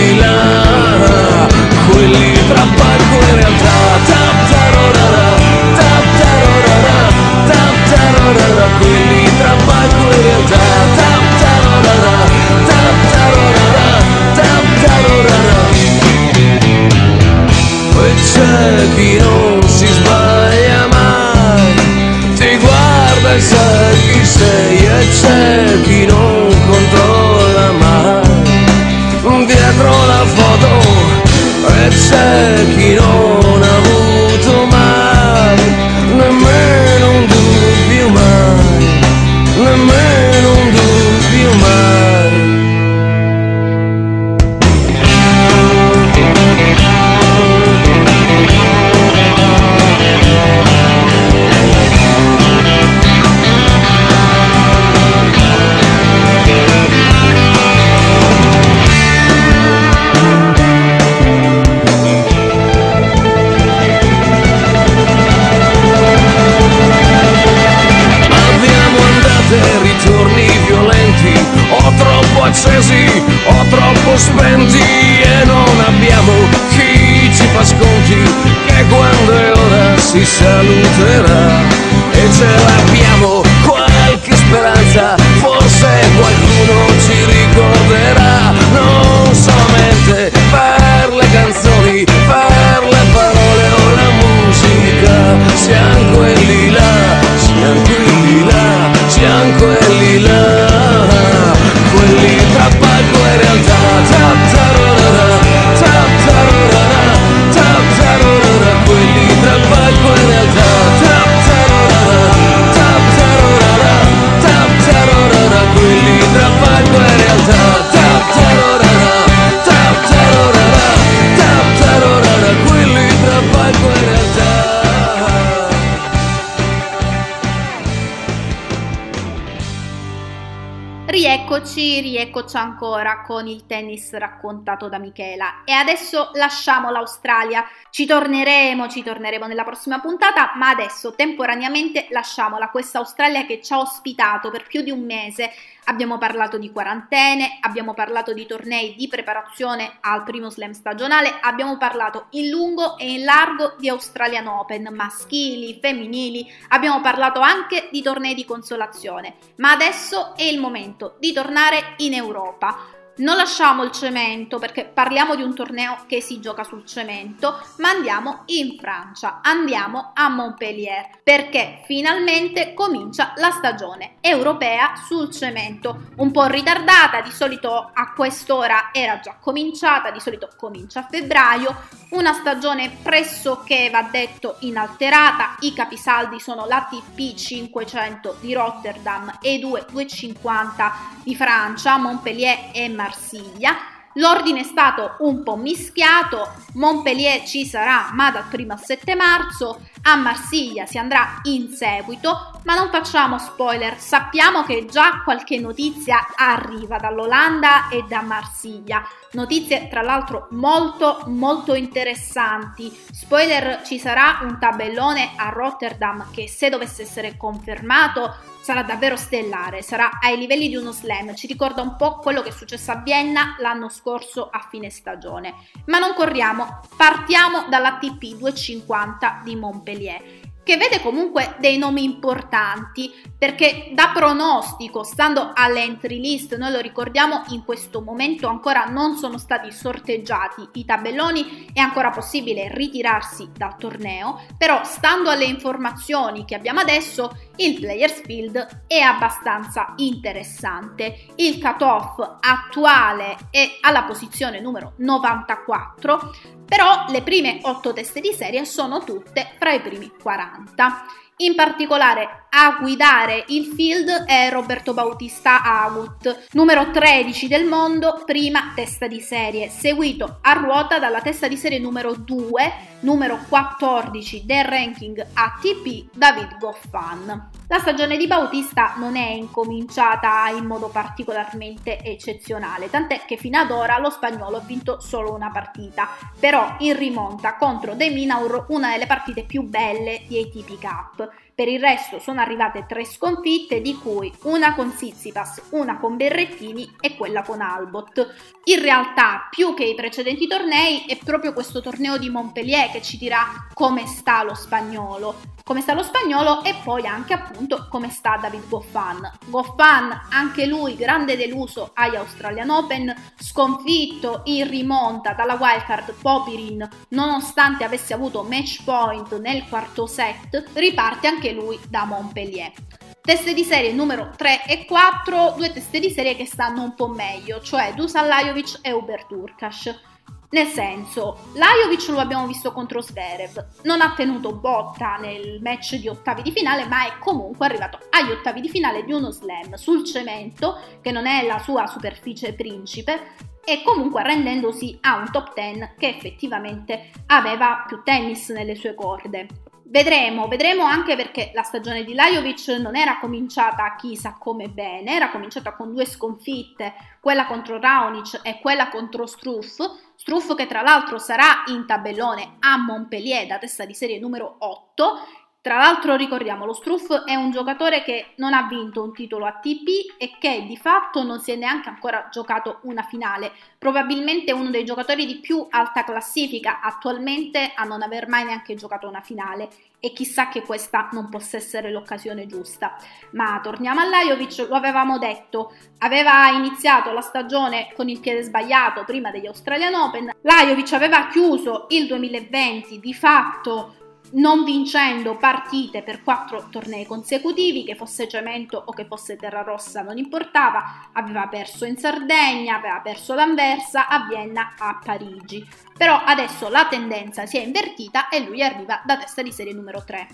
rieccoci 132.57 132.59
ancora 132.59 133.21
con 133.23 133.47
il 133.47 133.67
tennis 133.67 134.13
raccontato 134.13 134.89
da 134.89 134.99
Michela. 134.99 135.63
E 135.65 135.73
adesso 135.73 136.31
lasciamo 136.35 136.91
l'Australia, 136.91 137.65
ci 137.91 138.07
torneremo, 138.07 138.89
ci 138.89 139.03
torneremo 139.03 139.47
nella 139.47 139.65
prossima 139.65 140.01
puntata, 140.01 140.53
ma 140.57 140.71
adesso 140.71 141.15
temporaneamente 141.15 142.07
lasciamola 142.11 142.71
questa 142.71 142.99
Australia 142.99 143.45
che 143.45 143.61
ci 143.63 143.73
ha 143.73 143.79
ospitato 143.79 144.51
per 144.51 144.67
più 144.67 144.83
di 144.83 144.91
un 144.91 145.05
mese 145.05 145.51
Abbiamo 145.89 146.19
parlato 146.19 146.59
di 146.59 146.73
quarantene, 146.73 147.59
abbiamo 147.61 147.95
parlato 147.95 148.33
di 148.33 148.45
tornei 148.45 148.97
di 148.97 149.07
preparazione 149.07 149.99
al 150.01 150.25
primo 150.25 150.51
slam 150.51 150.73
stagionale, 150.73 151.39
abbiamo 151.41 151.77
parlato 151.77 152.27
in 152.31 152.51
lungo 152.51 152.99
e 152.99 153.13
in 153.13 153.25
largo 153.25 153.77
di 153.79 153.89
Australian 153.89 154.49
Open, 154.49 154.89
maschili, 154.93 155.79
femminili, 155.81 156.45
abbiamo 156.71 157.01
parlato 157.01 157.39
anche 157.39 157.89
di 157.93 158.03
tornei 158.03 158.35
di 158.35 158.45
consolazione, 158.45 159.37
ma 159.59 159.71
adesso 159.71 160.35
è 160.35 160.43
il 160.43 160.59
momento 160.59 161.15
di 161.21 161.33
tornare 161.33 161.95
in 161.99 162.15
Europa. 162.15 163.06
Non 163.19 163.37
lasciamo 163.37 163.83
il 163.83 163.93
cemento 163.93 164.59
perché 164.59 164.85
parliamo 164.85 165.37
di 165.37 165.43
un 165.43 165.55
torneo 165.55 166.05
che 166.07 166.21
si 166.21 166.39
gioca 166.39 166.65
sul 166.65 166.85
cemento, 166.85 167.59
ma 167.79 167.89
andiamo 167.89 168.43
in 168.47 168.77
Francia, 168.79 169.41
andiamo 169.43 170.11
a 170.13 170.29
Montpellier 170.29 171.21
perché 171.23 171.81
finalmente 171.87 172.75
comincia 172.75 173.33
la 173.37 173.51
stagione 173.53 174.17
europea 174.21 174.97
sul 174.97 175.31
cemento, 175.31 176.09
un 176.17 176.31
po' 176.31 176.45
ritardata, 176.45 177.23
di 177.23 177.31
solito 177.31 177.91
a 177.91 178.13
quest'ora 178.13 178.91
era 178.93 179.19
già 179.21 179.39
cominciata, 179.41 180.11
di 180.11 180.21
solito 180.21 180.51
comincia 180.55 181.01
a 181.01 181.07
febbraio, 181.09 181.75
una 182.11 182.35
stagione 182.35 182.99
pressoché 183.03 183.89
va 183.89 184.03
detto 184.03 184.57
inalterata, 184.61 185.57
i 185.61 185.73
capisaldi 185.73 186.39
sono 186.39 186.67
l'ATP 186.67 187.35
500 187.35 188.37
di 188.41 188.53
Rotterdam 188.53 189.39
e 189.41 189.55
i 189.55 189.59
2 189.59 189.87
250 189.91 190.93
di 191.23 191.35
Francia, 191.35 191.97
Montpellier 191.97 192.71
e 192.73 192.89
Marseille 192.89 193.05
Marsiglia. 193.07 193.77
L'ordine 194.15 194.61
è 194.61 194.65
stato 194.65 195.17
un 195.19 195.43
po' 195.43 195.57
mischiato, 195.57 196.51
Montpellier 196.73 197.47
ci 197.47 197.67
sarà 197.67 198.09
ma 198.15 198.31
dal 198.31 198.47
1 198.51 198.73
al 198.73 198.83
7 198.83 199.15
marzo, 199.15 199.83
a 200.03 200.17
Marsiglia 200.17 200.87
si 200.87 200.97
andrà 200.97 201.41
in 201.43 201.69
seguito, 201.69 202.59
ma 202.65 202.75
non 202.75 202.89
facciamo 202.89 203.37
spoiler, 203.37 203.99
sappiamo 203.99 204.65
che 204.65 204.87
già 204.87 205.21
qualche 205.23 205.59
notizia 205.61 206.29
arriva 206.35 206.97
dall'Olanda 206.97 207.91
e 207.91 208.05
da 208.09 208.23
Marsiglia. 208.23 209.07
Notizie 209.33 209.87
tra 209.89 210.01
l'altro 210.01 210.49
molto 210.53 211.25
molto 211.27 211.75
interessanti. 211.75 212.91
Spoiler, 213.13 213.83
ci 213.85 213.99
sarà 213.99 214.39
un 214.45 214.59
tabellone 214.59 215.33
a 215.37 215.51
Rotterdam 215.51 216.31
che 216.31 216.49
se 216.49 216.71
dovesse 216.71 217.03
essere 217.03 217.37
confermato 217.37 218.55
sarà 218.67 218.83
davvero 218.83 219.15
stellare, 219.15 219.81
sarà 219.81 220.19
ai 220.21 220.37
livelli 220.37 220.69
di 220.69 220.75
uno 220.75 220.91
slam, 220.91 221.37
ci 221.37 221.47
ricorda 221.47 221.83
un 221.83 221.95
po' 221.95 222.17
quello 222.17 222.43
che 222.43 222.49
è 222.49 222.53
successo 222.53 222.91
a 222.91 222.97
Vienna 222.97 223.55
l'anno 223.61 223.89
scorso 223.89 224.49
a 224.51 224.67
fine 224.69 224.91
stagione. 224.91 225.55
Ma 225.85 226.01
non 226.01 226.15
corriamo, 226.15 226.81
partiamo 226.97 227.67
dall'ATP 227.69 228.35
250 228.37 229.43
di 229.45 229.55
Montpellier 229.55 230.21
che 230.67 230.77
vede 230.77 231.01
comunque 231.01 231.55
dei 231.61 231.79
nomi 231.79 232.03
importanti 232.03 233.15
perché 233.39 233.91
da 233.93 234.11
pronostico, 234.13 235.05
stando 235.05 235.53
all'entry 235.55 236.19
list, 236.19 236.57
noi 236.57 236.73
lo 236.73 236.81
ricordiamo 236.81 237.45
in 237.51 237.65
questo 237.65 238.01
momento 238.01 238.49
ancora 238.49 238.87
non 238.87 239.15
sono 239.15 239.39
stati 239.39 239.71
sorteggiati 239.71 240.69
i 240.73 240.85
tabelloni, 240.85 241.69
è 241.73 241.79
ancora 241.79 242.11
possibile 242.11 242.67
ritirarsi 242.75 243.49
dal 243.57 243.77
torneo, 243.77 244.43
però 244.59 244.83
stando 244.83 245.31
alle 245.31 245.45
informazioni 245.45 246.45
che 246.45 246.57
abbiamo 246.57 246.81
adesso, 246.81 247.31
il 247.59 247.79
players 247.79 248.23
field 248.23 248.85
è 248.89 248.99
abbastanza 248.99 249.93
interessante. 249.99 251.27
Il 251.37 251.63
cutoff 251.63 252.19
attuale 252.41 253.37
è 253.51 253.79
alla 253.83 254.03
posizione 254.03 254.59
numero 254.59 254.95
94, 254.97 256.35
però 256.67 257.07
le 257.09 257.23
prime 257.23 257.61
8 257.63 257.93
teste 257.93 258.21
di 258.21 258.33
serie 258.33 258.65
sono 258.65 259.05
tutte 259.05 259.55
fra 259.59 259.73
i 259.73 259.81
primi 259.81 260.13
40. 260.21 261.07
In 261.39 261.55
particolare 261.55 262.46
a 262.51 262.79
guidare 262.81 263.45
il 263.49 263.67
field 263.67 264.25
è 264.25 264.49
Roberto 264.51 264.95
Bautista 264.95 265.63
Agut, 265.63 266.49
numero 266.53 266.91
13 266.91 267.49
del 267.49 267.67
mondo, 267.67 268.23
prima 268.25 268.73
testa 268.75 269.07
di 269.07 269.21
serie, 269.21 269.69
seguito 269.69 270.39
a 270.41 270.53
ruota 270.55 270.99
dalla 270.99 271.21
testa 271.21 271.49
di 271.49 271.57
serie 271.57 271.79
numero 271.79 272.15
2, 272.15 272.73
numero 273.01 273.39
14 273.49 274.45
del 274.47 274.65
ranking 274.65 275.27
ATP, 275.35 276.11
David 276.13 276.59
Goffin. 276.59 277.49
La 277.69 277.79
stagione 277.81 278.17
di 278.17 278.29
Bautista 278.29 278.95
non 278.97 279.17
è 279.17 279.31
incominciata 279.31 280.49
in 280.51 280.67
modo 280.67 280.89
particolarmente 280.89 282.01
eccezionale, 282.01 282.89
tant'è 282.89 283.23
che 283.27 283.37
fino 283.37 283.59
ad 283.59 283.71
ora 283.73 283.99
lo 283.99 284.09
spagnolo 284.09 284.59
ha 284.59 284.61
vinto 284.61 285.01
solo 285.01 285.35
una 285.35 285.51
partita, 285.51 286.09
però 286.39 286.77
in 286.79 286.97
rimonta 286.97 287.57
contro 287.57 287.95
De 287.95 288.09
Minaur 288.11 288.67
una 288.69 288.91
delle 288.91 289.07
partite 289.07 289.43
più 289.43 289.63
belle 289.63 290.23
di 290.29 290.39
ATP 290.39 290.81
Cup. 290.81 291.29
Per 291.57 291.69
il 291.69 291.81
resto 291.81 292.19
sono 292.19 292.43
arrivate 292.43 292.85
tre 292.87 293.07
sconfitte, 293.07 293.81
di 293.81 293.95
cui 293.95 294.31
una 294.43 294.75
con 294.75 294.93
Sitsipas, 294.93 295.69
una 295.71 295.99
con 295.99 296.19
Berrettini 296.19 296.97
e 297.01 297.17
quella 297.17 297.41
con 297.41 297.63
Albot. 297.63 298.61
In 298.65 298.83
realtà, 298.83 299.49
più 299.49 299.73
che 299.73 299.85
i 299.85 299.95
precedenti 299.95 300.47
tornei, 300.47 301.07
è 301.07 301.17
proprio 301.17 301.55
questo 301.55 301.81
torneo 301.81 302.19
di 302.19 302.29
Montpellier 302.29 302.91
che 302.91 303.01
ci 303.01 303.17
dirà 303.17 303.69
come 303.73 304.07
sta 304.07 304.43
lo 304.43 304.55
spagnolo 304.55 305.55
come 305.67 305.81
sta 305.81 305.95
lo 305.95 306.05
spagnolo 306.05 306.63
e 306.63 306.77
poi 306.85 307.09
anche 307.09 307.33
appunto 307.33 307.89
come 307.91 308.09
sta 308.09 308.37
David 308.41 308.69
Goffin. 308.69 309.29
Goffin, 309.47 310.17
anche 310.31 310.65
lui 310.65 310.95
grande 310.95 311.37
deluso 311.37 311.91
agli 311.95 312.15
Australian 312.15 312.71
Open, 312.71 313.13
sconfitto 313.37 314.43
in 314.45 314.71
rimonta 314.71 315.33
dalla 315.33 315.55
wildcard 315.55 316.15
Popirin 316.23 316.89
nonostante 317.09 317.83
avesse 317.83 318.15
avuto 318.15 318.45
match 318.45 318.85
point 318.85 319.41
nel 319.41 319.65
quarto 319.69 320.07
set, 320.07 320.71
riparte 320.75 321.27
anche 321.27 321.46
lui 321.53 321.79
da 321.89 322.05
Montpellier. 322.05 322.73
Teste 323.21 323.55
di 323.55 323.65
serie 323.65 323.93
numero 323.93 324.31
3 324.37 324.67
e 324.67 324.85
4, 324.85 325.55
due 325.57 325.73
teste 325.73 325.99
di 325.99 326.11
serie 326.11 326.37
che 326.37 326.47
stanno 326.47 326.83
un 326.83 326.95
po' 326.95 327.09
meglio, 327.09 327.61
cioè 327.61 327.93
Dusan 327.95 328.29
Lajovic 328.29 328.79
e 328.83 328.93
Uber 328.93 329.25
Turkash. 329.25 330.15
Nel 330.51 330.69
senso, 330.69 331.51
Lajovic 331.55 332.07
lo 332.09 332.21
abbiamo 332.21 332.47
visto 332.47 332.73
contro 332.73 333.01
Sverev, 333.01 333.67
non 333.83 334.01
ha 334.01 334.15
tenuto 334.15 334.55
botta 334.55 335.17
nel 335.17 335.61
match 335.61 335.97
di 335.97 336.09
ottavi 336.09 336.43
di 336.43 336.53
finale, 336.53 336.87
ma 336.87 337.05
è 337.07 337.19
comunque 337.19 337.67
arrivato 337.67 337.99
agli 338.11 338.31
ottavi 338.31 338.61
di 338.61 338.69
finale 338.69 339.05
di 339.05 339.13
uno 339.13 339.33
slam 339.33 339.75
sul 339.75 340.05
cemento, 340.05 340.79
che 341.01 341.11
non 341.11 341.27
è 341.27 341.45
la 341.45 341.59
sua 341.59 341.87
superficie 341.87 342.55
principe, 342.55 343.35
e 343.65 343.83
comunque 343.83 344.23
rendendosi 344.23 344.97
a 345.01 345.17
un 345.17 345.29
top 345.33 345.53
10 345.53 345.95
che 345.99 346.09
effettivamente 346.09 347.11
aveva 347.27 347.85
più 347.85 348.03
tennis 348.05 348.51
nelle 348.51 348.77
sue 348.77 348.95
corde. 348.95 349.49
Vedremo, 349.89 350.49
vedremo 350.49 350.83
anche 350.83 351.15
perché 351.15 351.53
la 351.55 351.63
stagione 351.63 352.03
di 352.03 352.13
Lajovic 352.13 352.67
non 352.81 352.97
era 352.97 353.21
cominciata 353.21 353.95
chissà 353.95 354.37
come 354.37 354.69
bene, 354.69 355.15
era 355.15 355.31
cominciata 355.31 355.77
con 355.77 355.93
due 355.93 356.05
sconfitte, 356.05 356.93
quella 357.21 357.47
contro 357.47 357.79
Raonic 357.79 358.41
e 358.43 358.59
quella 358.61 358.89
contro 358.89 359.27
Struff, 359.27 359.79
Struff 360.17 360.57
che 360.57 360.67
tra 360.67 360.83
l'altro 360.83 361.19
sarà 361.19 361.63
in 361.67 361.87
tabellone 361.87 362.57
a 362.59 362.77
Montpellier 362.79 363.47
da 363.47 363.59
testa 363.59 363.85
di 363.85 363.95
serie 363.95 364.19
numero 364.19 364.57
8 364.59 365.19
tra 365.67 365.79
l'altro 365.79 366.15
ricordiamo, 366.15 366.65
lo 366.65 366.73
Struff 366.73 367.25
è 367.25 367.35
un 367.35 367.51
giocatore 367.51 368.05
che 368.05 368.35
non 368.37 368.55
ha 368.55 368.69
vinto 368.71 369.03
un 369.03 369.13
titolo 369.13 369.47
ATP 369.47 370.15
e 370.17 370.37
che 370.39 370.65
di 370.65 370.77
fatto 370.77 371.25
non 371.25 371.41
si 371.41 371.51
è 371.51 371.57
neanche 371.57 371.89
ancora 371.89 372.29
giocato 372.31 372.79
una 372.83 373.03
finale, 373.03 373.51
probabilmente 373.77 374.53
uno 374.53 374.71
dei 374.71 374.85
giocatori 374.85 375.27
di 375.27 375.41
più 375.41 375.67
alta 375.69 376.05
classifica 376.05 376.79
attualmente 376.81 377.73
a 377.75 377.83
non 377.83 378.03
aver 378.03 378.29
mai 378.29 378.45
neanche 378.45 378.77
giocato 378.77 379.09
una 379.09 379.21
finale. 379.21 379.69
E 379.99 380.13
chissà 380.13 380.49
che 380.49 380.63
questa 380.63 381.09
non 381.11 381.29
possa 381.29 381.57
essere 381.57 381.91
l'occasione 381.91 382.47
giusta. 382.47 382.97
Ma 383.33 383.59
torniamo 383.61 383.99
a 383.99 384.05
Lajovic, 384.05 384.69
lo 384.69 384.77
avevamo 384.77 385.19
detto, 385.19 385.73
aveva 385.99 386.49
iniziato 386.51 387.11
la 387.11 387.23
stagione 387.23 387.93
con 387.97 388.09
il 388.09 388.21
piede 388.21 388.45
sbagliato 388.45 389.03
prima 389.03 389.33
degli 389.33 389.49
Australian 389.49 389.95
Open, 389.95 390.31
Lajovic 390.43 390.93
aveva 390.93 391.27
chiuso 391.27 391.87
il 391.89 392.07
2020 392.07 393.01
di 393.01 393.13
fatto 393.13 394.05
non 394.37 394.65
vincendo 394.65 395.37
partite 395.37 396.03
per 396.03 396.23
quattro 396.23 396.69
tornei 396.71 397.07
consecutivi, 397.07 397.85
che 397.85 397.95
fosse 397.95 398.29
cemento 398.29 398.83
o 398.85 398.93
che 398.93 399.07
fosse 399.07 399.37
terra 399.37 399.63
rossa 399.63 400.03
non 400.03 400.19
importava, 400.19 401.09
aveva 401.13 401.47
perso 401.49 401.85
in 401.85 401.97
Sardegna, 401.97 402.77
aveva 402.77 403.01
perso 403.01 403.33
ad 403.33 403.41
Anversa, 403.41 404.09
a 404.09 404.27
Vienna, 404.27 404.75
a 404.79 404.99
Parigi. 405.03 405.67
Però 405.97 406.21
adesso 406.25 406.69
la 406.69 406.87
tendenza 406.87 407.47
si 407.47 407.57
è 407.57 407.63
invertita 407.63 408.29
e 408.29 408.41
lui 408.41 408.63
arriva 408.63 409.01
da 409.05 409.17
testa 409.17 409.43
di 409.43 409.53
serie 409.53 409.73
numero 409.73 410.05
3. 410.05 410.29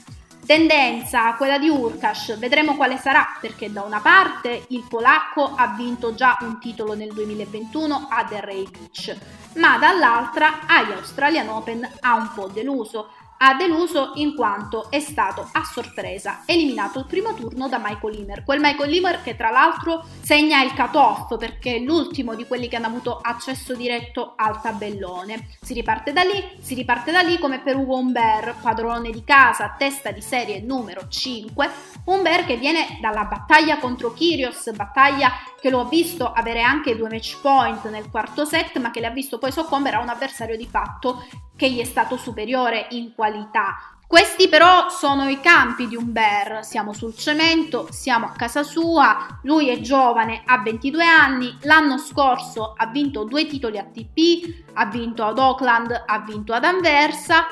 Tendenza, 0.45 1.35
quella 1.35 1.57
di 1.57 1.69
Urkash, 1.69 2.37
vedremo 2.37 2.75
quale 2.75 2.97
sarà, 2.97 3.39
perché 3.41 3.71
da 3.71 3.83
una 3.83 4.01
parte 4.01 4.65
il 4.71 4.85
polacco 4.89 5.55
ha 5.55 5.69
vinto 5.77 6.15
già 6.15 6.37
un 6.41 6.59
titolo 6.59 6.95
nel 6.95 7.13
2021 7.13 8.09
a 8.11 8.25
The 8.25 8.41
Ray 8.41 8.69
Beach, 8.69 9.17
ma 9.55 9.79
dall'altra 9.79 10.67
agli 10.67 10.91
Australian 10.91 11.47
Open 11.47 11.89
ha 12.01 12.15
un 12.15 12.33
po' 12.35 12.49
deluso 12.49 13.11
ha 13.45 13.55
deluso 13.55 14.13
in 14.15 14.37
quanto 14.37 14.89
è 14.89 15.01
stato 15.01 15.49
a 15.51 15.65
sorpresa 15.65 16.43
eliminato 16.47 17.01
il 17.01 17.07
primo 17.07 17.35
turno 17.35 17.69
da 17.69 17.79
Michael 17.79 18.15
Limer, 18.15 18.45
quel 18.45 18.61
Michael 18.61 18.91
Limer 18.91 19.21
che 19.21 19.35
tra 19.35 19.51
l'altro 19.51 20.05
segna 20.21 20.63
il 20.63 20.73
cut-off 20.75 21.37
perché 21.39 21.75
è 21.75 21.79
l'ultimo 21.81 22.37
di 22.37 22.47
quelli 22.47 22.69
che 22.69 22.77
hanno 22.77 22.87
avuto 22.87 23.19
accesso 23.21 23.75
diretto 23.75 24.35
al 24.37 24.61
tabellone. 24.61 25.49
Si 25.61 25.75
riparte 25.75 26.13
da 26.13 26.23
lì, 26.23 26.57
si 26.61 26.75
riparte 26.75 27.11
da 27.11 27.21
lì 27.21 27.37
come 27.41 27.59
per 27.59 27.77
Ugo 27.77 27.97
Umber, 27.97 28.55
padrone 28.63 29.11
di 29.11 29.25
casa, 29.25 29.75
testa 29.77 30.13
di 30.13 30.21
serie 30.21 30.61
numero 30.61 31.09
5, 31.09 31.71
Umber 32.05 32.45
che 32.45 32.57
viene 32.57 32.99
dalla 33.01 33.25
battaglia 33.25 33.79
contro 33.79 34.13
Kyrios, 34.13 34.71
battaglia 34.71 35.33
che 35.61 35.69
lo 35.69 35.81
ha 35.81 35.89
visto 35.89 36.31
avere 36.33 36.61
anche 36.63 36.97
due 36.97 37.09
match 37.09 37.41
point 37.41 37.89
nel 37.89 38.09
quarto 38.09 38.45
set, 38.45 38.79
ma 38.79 38.93
che 38.93 39.01
le 39.01 39.07
ha 39.09 39.11
visto 39.11 39.39
poi 39.39 39.51
soccombere 39.51 39.97
a 39.97 40.01
un 40.01 40.09
avversario 40.09 40.57
di 40.57 40.67
fatto 40.67 41.25
che 41.63 41.71
gli 41.71 41.79
è 41.79 41.85
stato 41.85 42.17
superiore 42.17 42.89
in 42.91 43.15
qualità. 43.15 43.97
Questi 44.05 44.49
però 44.49 44.89
sono 44.89 45.29
i 45.29 45.39
campi 45.39 45.87
di 45.87 45.95
un 45.95 46.11
Bear, 46.11 46.65
siamo 46.65 46.93
sul 46.93 47.17
cemento, 47.17 47.87
siamo 47.89 48.27
a 48.27 48.33
casa 48.33 48.65
sua, 48.65 49.39
lui 49.45 49.69
è 49.69 49.79
giovane, 49.79 50.43
ha 50.45 50.59
22 50.61 51.05
anni, 51.05 51.57
l'anno 51.61 51.99
scorso 51.99 52.75
ha 52.77 52.87
vinto 52.89 53.23
due 53.23 53.47
titoli 53.47 53.79
ATP, 53.79 54.73
ha 54.73 54.87
vinto 54.87 55.23
ad 55.23 55.39
Auckland, 55.39 56.03
ha 56.05 56.19
vinto 56.19 56.53
ad 56.53 56.65
Anversa, 56.65 57.47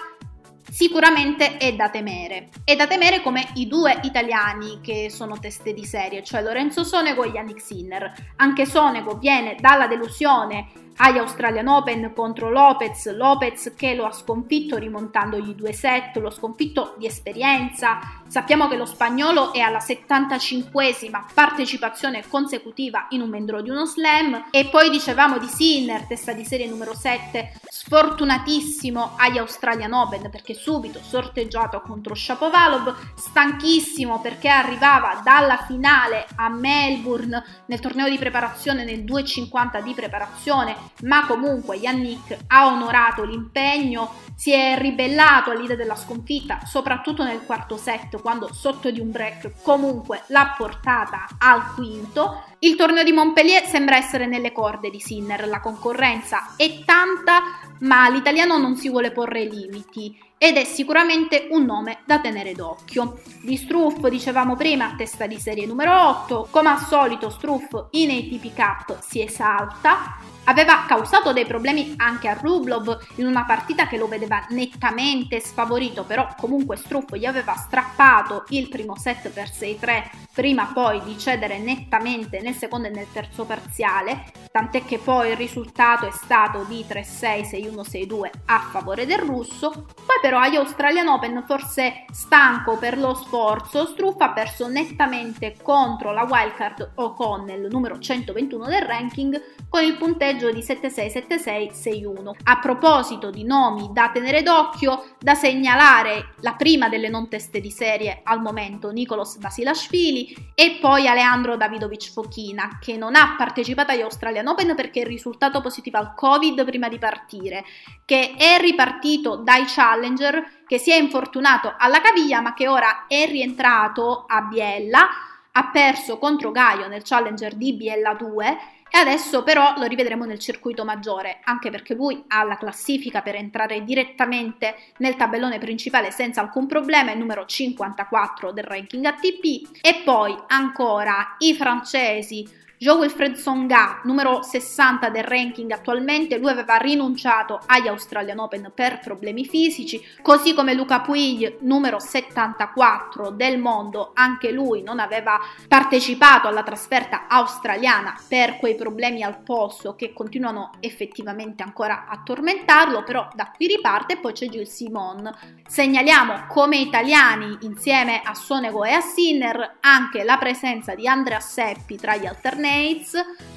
sicuramente 0.69 1.57
è 1.57 1.77
da 1.77 1.89
temere. 1.89 2.49
È 2.65 2.75
da 2.75 2.89
temere 2.89 3.23
come 3.23 3.49
i 3.55 3.69
due 3.69 4.01
italiani 4.03 4.81
che 4.83 5.09
sono 5.09 5.39
teste 5.39 5.73
di 5.73 5.85
serie, 5.85 6.25
cioè 6.25 6.43
Lorenzo 6.43 6.83
Sonego 6.83 7.23
e 7.23 7.29
Yannick 7.29 7.61
Sinner. 7.61 8.13
Anche 8.37 8.67
Sonego 8.67 9.15
viene 9.15 9.55
dalla 9.61 9.87
delusione 9.87 10.90
agli 11.03 11.17
Australian 11.17 11.67
Open 11.67 12.13
contro 12.15 12.51
Lopez, 12.51 13.11
Lopez 13.15 13.73
che 13.75 13.95
lo 13.95 14.05
ha 14.05 14.13
sconfitto 14.13 14.77
rimontandogli 14.77 15.55
due 15.55 15.73
set, 15.73 16.17
lo 16.17 16.29
sconfitto 16.31 16.95
di 16.99 17.07
esperienza. 17.07 17.99
Sappiamo 18.27 18.69
che 18.69 18.77
lo 18.77 18.85
spagnolo 18.85 19.53
è 19.53 19.61
alla 19.61 19.79
75esima 19.79 21.25
partecipazione 21.33 22.23
consecutiva 22.29 23.07
in 23.11 23.23
un 23.23 23.31
membro 23.31 23.63
di 23.63 23.71
uno 23.71 23.87
slam 23.87 24.49
e 24.51 24.67
poi 24.67 24.91
dicevamo 24.91 25.39
di 25.39 25.47
Sinner, 25.47 26.07
testa 26.07 26.33
di 26.33 26.45
serie 26.45 26.69
numero 26.69 26.95
7, 26.95 27.55
sfortunatissimo 27.67 29.15
agli 29.17 29.39
Australian 29.39 29.95
Open 29.95 30.29
perché 30.31 30.53
subito 30.53 31.01
sorteggiato 31.03 31.81
contro 31.81 32.15
Shapovalov, 32.15 33.15
stanchissimo 33.17 34.21
perché 34.21 34.49
arrivava 34.49 35.23
dalla 35.25 35.57
finale 35.67 36.27
a 36.37 36.51
Melbourne 36.51 37.43
nel 37.67 37.81
torneo 37.81 38.09
di 38.09 38.19
preparazione 38.19 38.85
nel 38.85 39.03
2.50 39.03 39.83
di 39.83 39.95
preparazione 39.95 40.90
ma 41.03 41.27
comunque 41.27 41.77
Yannick 41.77 42.37
ha 42.49 42.67
onorato 42.67 43.25
l'impegno, 43.25 44.13
si 44.35 44.53
è 44.53 44.77
ribellato 44.79 45.51
all'idea 45.51 45.77
della 45.77 45.97
sconfitta, 45.97 46.61
soprattutto 46.65 47.25
nel 47.25 47.45
quarto 47.45 47.77
set, 47.77 48.21
quando 48.21 48.53
sotto 48.53 48.91
di 48.91 49.01
un 49.01 49.11
break 49.11 49.63
comunque 49.63 50.23
l'ha 50.29 50.55
portata 50.57 51.27
al 51.39 51.75
quinto. 51.75 52.45
Il 52.61 52.77
torneo 52.77 53.03
di 53.03 53.13
Montpellier 53.13 53.65
sembra 53.65 53.97
essere 53.97 54.27
nelle 54.27 54.53
corde 54.53 54.91
di 54.91 55.01
Sinner, 55.01 55.47
la 55.49 55.61
concorrenza 55.61 56.55
è 56.57 56.85
tanta, 56.85 57.43
ma 57.81 58.09
l'italiano 58.09 58.59
non 58.59 58.77
si 58.77 58.89
vuole 58.89 59.13
porre 59.13 59.45
limiti 59.45 60.29
ed 60.43 60.57
è 60.57 60.65
sicuramente 60.65 61.49
un 61.51 61.67
nome 61.67 61.99
da 62.07 62.19
tenere 62.19 62.55
d'occhio. 62.55 63.21
Di 63.43 63.59
Struff 63.59 64.07
dicevamo 64.09 64.57
prima, 64.57 64.95
testa 64.97 65.27
di 65.27 65.39
serie 65.39 65.67
numero 65.67 66.09
8, 66.09 66.49
come 66.51 66.71
al 66.71 66.79
solito 66.79 67.29
Struff 67.29 67.89
in 67.91 68.09
ATP 68.09 68.55
Cup 68.55 68.99
si 69.01 69.21
esalta, 69.21 70.17
aveva 70.51 70.85
causato 70.85 71.33
dei 71.33 71.47
problemi 71.47 71.95
anche 71.97 72.27
a 72.27 72.35
Rublov 72.35 72.99
in 73.17 73.27
una 73.27 73.45
partita 73.45 73.87
che 73.87 73.97
lo 73.97 74.09
vedeva 74.09 74.45
nettamente 74.49 75.39
sfavorito, 75.39 76.03
però 76.03 76.27
comunque 76.37 76.77
Struff 76.77 77.15
gli 77.15 77.25
aveva 77.25 77.55
strappato 77.55 78.45
il 78.49 78.69
primo 78.69 78.97
set 78.97 79.29
per 79.31 79.49
6-3 79.49 80.11
prima 80.35 80.71
poi 80.73 81.03
di 81.05 81.19
cedere 81.19 81.59
nettamente 81.59 82.41
nel 82.41 82.55
secondo 82.55 82.89
e 82.89 82.91
nel 82.91 83.13
terzo 83.13 83.45
parziale, 83.45 84.25
tant'è 84.51 84.85
che 84.85 84.99
poi 84.99 85.31
il 85.31 85.37
risultato 85.37 86.07
è 86.07 86.11
stato 86.13 86.65
di 86.65 86.85
3-6, 86.89 87.51
6-1, 87.51 87.81
6-2 87.81 88.31
a 88.47 88.59
favore 88.71 89.07
del 89.07 89.19
russo. 89.19 89.71
Poi 89.71 90.19
però 90.21 90.39
agli 90.39 90.57
Australian 90.57 91.09
Open, 91.09 91.45
forse 91.47 92.07
stanco 92.11 92.77
per 92.77 92.99
lo 92.99 93.15
sforzo, 93.15 93.87
Struff 93.87 94.21
ha 94.21 94.31
perso 94.31 94.69
nettamente 94.69 95.57
contro 95.63 96.13
la 96.13 96.27
wildcard 96.29 96.93
O'Connell, 96.97 97.69
numero 97.71 97.99
121 97.99 98.67
del 98.67 98.83
ranking, 98.83 99.43
con 99.69 99.83
il 99.83 99.97
punteggio 99.97 100.40
di 100.49 100.61
7-6, 100.61 101.25
7-6, 101.29 101.71
6-1. 101.73 102.31
A 102.45 102.59
proposito 102.59 103.31
di 103.31 103.45
nomi 103.45 103.91
da 103.93 104.11
tenere 104.11 104.43
d'occhio, 104.43 105.17
da 105.19 105.35
segnalare 105.35 106.35
la 106.41 106.55
prima 106.55 106.89
delle 106.89 107.11
non 107.11 107.29
teste 107.29 107.61
di 107.61 107.71
serie 107.71 108.21
al 108.25 108.41
momento, 108.41 108.91
Nicolas 108.91 109.39
Vasilashvili, 109.39 110.53
e 110.55 110.79
poi 110.81 111.07
Aleandro 111.07 111.57
Davidovic 111.57 112.11
Fochina, 112.11 112.79
che 112.81 112.97
non 112.97 113.15
ha 113.15 113.35
partecipato 113.37 113.93
agli 113.93 114.01
Australian 114.01 114.47
Open 114.47 114.75
perché 114.75 115.03
è 115.03 115.07
risultato 115.07 115.61
positivo 115.61 115.99
al 115.99 116.15
Covid 116.15 116.65
prima 116.65 116.89
di 116.89 116.99
partire, 116.99 117.65
che 118.07 118.35
è 118.37 118.59
ripartito 118.59 119.37
dai 119.37 119.65
Challenger, 119.67 120.63
che 120.67 120.79
si 120.79 120.91
è 120.91 120.97
infortunato 120.97 121.75
alla 121.77 122.01
caviglia 122.01 122.41
ma 122.41 122.55
che 122.55 122.69
ora 122.69 123.07
è 123.07 123.27
rientrato 123.27 124.25
a 124.27 124.43
Biella, 124.43 125.09
ha 125.53 125.71
perso 125.71 126.19
contro 126.19 126.51
Gaio 126.51 126.89
nel 126.89 127.03
Challenger 127.03 127.55
di 127.55 127.73
Biella 127.75 128.15
2 128.15 128.59
e 128.93 128.99
adesso 128.99 129.45
però 129.45 129.75
lo 129.77 129.85
rivedremo 129.85 130.25
nel 130.25 130.41
circuito 130.41 130.85
maggiore, 130.85 131.39
anche 131.45 131.71
perché 131.71 131.95
lui 131.95 132.25
ha 132.27 132.43
la 132.43 132.57
classifica 132.57 133.23
per 133.23 133.37
entrare 133.37 133.85
direttamente 133.85 134.75
nel 134.97 135.15
tabellone 135.15 135.59
principale 135.59 136.11
senza 136.11 136.41
alcun 136.41 136.67
problema, 136.67 137.13
è 137.13 137.15
numero 137.15 137.47
54 137.47 138.51
del 138.51 138.65
ranking 138.65 139.05
ATP. 139.05 139.79
E 139.81 140.03
poi 140.05 140.37
ancora 140.49 141.37
i 141.39 141.55
francesi 141.55 142.45
Joe 142.83 142.97
Wilfred 142.97 143.35
Songa, 143.35 144.01
numero 144.05 144.41
60 144.41 145.11
del 145.11 145.25
ranking 145.25 145.71
attualmente, 145.71 146.39
lui 146.39 146.49
aveva 146.49 146.77
rinunciato 146.77 147.61
agli 147.67 147.89
Australian 147.89 148.39
Open 148.39 148.73
per 148.75 149.01
problemi 149.01 149.45
fisici, 149.45 150.03
così 150.23 150.55
come 150.55 150.73
Luca 150.73 151.01
Puig, 151.01 151.59
numero 151.61 151.99
74 151.99 153.33
del 153.33 153.59
mondo, 153.59 154.13
anche 154.15 154.51
lui 154.51 154.81
non 154.81 154.99
aveva 154.99 155.39
partecipato 155.69 156.49
alla 156.49 156.63
trasferta 156.63 157.27
australiana 157.29 158.19
per 158.27 158.57
quei 158.57 158.77
problemi 158.77 159.23
al 159.23 159.43
polso 159.43 159.95
che 159.95 160.15
continuano 160.15 160.71
effettivamente 160.81 161.63
ancora 161.63 162.07
a 162.09 162.23
tormentarlo, 162.25 163.03
però 163.03 163.29
da 163.35 163.53
qui 163.55 163.67
riparte 163.67 164.17
poi 164.17 164.33
c'è 164.33 164.49
Gilles 164.49 164.75
Simon. 164.75 165.31
Segnaliamo 165.69 166.47
come 166.49 166.79
italiani 166.79 167.59
insieme 167.61 168.23
a 168.25 168.33
Sonego 168.33 168.85
e 168.85 168.93
a 168.93 169.03
Sinner 169.03 169.77
anche 169.81 170.25
la 170.25 170.39
presenza 170.39 170.95
di 170.95 171.07
Andrea 171.07 171.41
Seppi 171.41 171.97
tra 171.97 172.17
gli 172.17 172.25
alternati 172.25 172.69
Mates. 172.71 173.13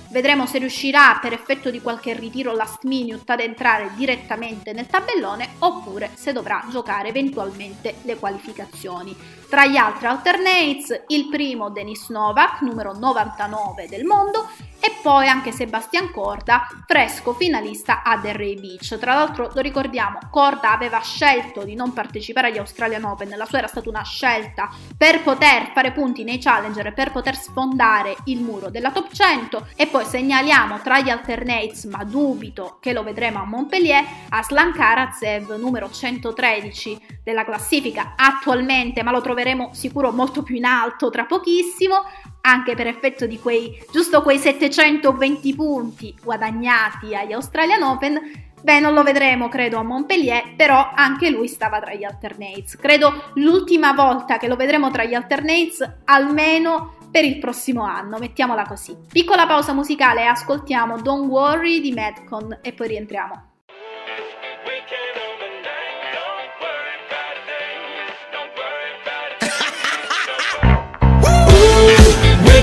Vedremo 0.10 0.46
se 0.46 0.58
riuscirà 0.58 1.20
per 1.22 1.34
effetto 1.34 1.70
di 1.70 1.82
qualche 1.82 2.14
ritiro 2.14 2.54
last 2.54 2.84
minute 2.84 3.32
ad 3.32 3.40
entrare 3.40 3.92
direttamente 3.96 4.74
nel 4.74 4.88
tabellone 4.88 5.56
oppure 5.60 6.12
se 6.16 6.34
dovrà 6.34 6.66
giocare 6.70 7.10
eventualmente 7.10 7.96
le 8.04 8.18
qualificazioni. 8.18 9.16
Tra 9.54 9.68
gli 9.68 9.78
altri 9.78 10.08
alternates, 10.08 11.04
il 11.10 11.28
primo 11.30 11.70
Denis 11.70 12.10
Novak, 12.10 12.62
numero 12.62 12.92
99 12.98 13.88
del 13.88 14.04
mondo, 14.04 14.50
e 14.80 14.92
poi 15.02 15.30
anche 15.30 15.52
Sebastian 15.52 16.12
Corda, 16.12 16.68
fresco 16.88 17.34
finalista 17.34 18.02
a 18.02 18.18
Derry 18.18 18.60
Beach. 18.60 18.98
Tra 18.98 19.14
l'altro 19.14 19.52
lo 19.54 19.62
ricordiamo, 19.62 20.18
Corda 20.32 20.72
aveva 20.72 21.00
scelto 21.00 21.64
di 21.64 21.76
non 21.76 21.94
partecipare 21.94 22.48
agli 22.48 22.58
Australian 22.58 23.04
Open, 23.04 23.30
la 23.38 23.46
sua 23.46 23.60
era 23.60 23.68
stata 23.68 23.88
una 23.88 24.04
scelta 24.04 24.70
per 24.98 25.22
poter 25.22 25.72
fare 25.74 25.92
punti 25.92 26.24
nei 26.24 26.40
challenger 26.40 26.88
e 26.88 26.92
per 26.92 27.12
poter 27.12 27.38
sfondare 27.38 28.16
il 28.26 28.42
muro 28.42 28.70
della 28.70 28.92
top 28.92 29.14
100 29.14 29.68
e 29.78 29.88
poi 29.88 30.04
segnaliamo 30.04 30.82
tra 30.82 31.00
gli 31.00 31.10
alternates, 31.10 31.86
ma 31.86 32.04
dubito 32.04 32.80
che 32.82 32.92
lo 32.92 33.04
vedremo 33.04 33.40
a 33.40 33.46
Montpellier, 33.46 34.04
Aslan 34.30 34.74
Karatsev 34.74 35.52
numero 35.52 35.90
113 35.90 37.20
della 37.24 37.46
classifica 37.46 38.16
attualmente, 38.18 39.02
ma 39.02 39.12
lo 39.12 39.22
troveremo 39.22 39.43
sicuro 39.72 40.12
molto 40.12 40.44
più 40.44 40.56
in 40.56 40.66
alto 40.66 41.10
tra 41.10 41.26
pochissimo, 41.26 41.96
anche 42.42 42.76
per 42.76 42.88
effetto 42.88 43.26
di 43.26 43.40
quei 43.40 43.84
giusto 43.92 44.22
quei 44.22 44.38
720 44.38 45.56
punti 45.56 46.16
guadagnati 46.22 47.16
agli 47.16 47.34
Australian 47.34 47.84
Open. 47.84 48.22
Beh, 48.62 48.80
non 48.80 48.94
lo 48.94 49.04
vedremo, 49.04 49.50
credo, 49.50 49.78
a 49.78 49.84
Montpellier, 49.84 50.56
però 50.56 50.92
anche 50.96 51.30
lui 51.30 51.50
stava 51.50 51.82
tra 51.82 51.94
gli 51.94 52.06
alternates. 52.06 52.78
Credo 52.78 53.32
l'ultima 53.34 53.92
volta 53.92 54.38
che 54.38 54.48
lo 54.48 54.56
vedremo 54.56 54.90
tra 54.90 55.04
gli 55.04 55.14
alternates, 55.14 55.98
almeno 56.06 56.96
per 57.12 57.26
il 57.26 57.40
prossimo 57.40 57.84
anno, 57.84 58.18
mettiamola 58.18 58.64
così. 58.66 58.96
Piccola 59.12 59.46
pausa 59.46 59.74
musicale 59.74 60.26
ascoltiamo 60.26 61.02
Don't 61.02 61.30
Worry 61.30 61.82
di 61.82 61.92
Madcon 61.92 62.60
e 62.62 62.72
poi 62.74 62.88
rientriamo. 62.88 63.53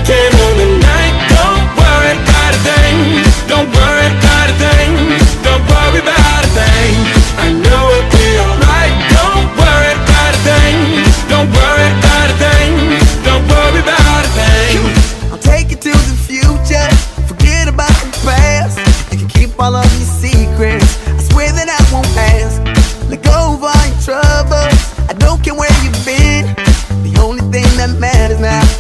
came 0.05 0.35
on 0.47 0.55
the 0.57 0.69
night. 0.81 1.15
Don't 1.29 1.65
a 1.77 2.57
thing. 2.65 2.97
Don't 3.49 3.69
a 3.69 4.09
thing. 4.57 4.93
Don't 5.45 5.61
a 5.61 6.01
thing. 6.57 6.95
I 7.37 7.53
know 7.53 7.83
it'll 7.91 8.11
be 8.15 8.27
alright. 8.45 8.95
Don't 9.13 9.49
a 9.51 10.35
thing. 10.47 10.77
Don't 11.29 11.49
a 11.49 12.35
thing. 12.39 12.73
Don't 13.25 13.45
a 13.45 13.83
thing. 14.39 14.77
I'll 15.33 15.39
take 15.39 15.71
you 15.71 15.77
to 15.77 15.91
the 15.91 16.17
future. 16.29 16.89
Forget 17.27 17.69
about 17.69 17.95
the 18.05 18.11
past. 18.25 18.79
You 19.13 19.19
can 19.19 19.29
keep 19.29 19.51
all 19.59 19.75
of 19.75 19.85
your 19.99 20.09
secrets. 20.09 20.99
I 21.09 21.19
swear 21.31 21.53
that 21.53 21.69
I 21.69 21.81
won't 21.93 22.07
ask 22.17 22.63
Let 23.11 23.23
go 23.23 23.55
of 23.55 23.65
all 23.65 23.87
your 23.87 24.01
troubles. 24.01 24.79
I 25.09 25.15
don't 25.19 25.43
care 25.43 25.55
where 25.55 25.73
you've 25.83 26.05
been. 26.05 26.47
The 27.03 27.19
only 27.21 27.43
thing 27.53 27.69
that 27.77 27.97
matters 27.99 28.41
now 28.41 28.80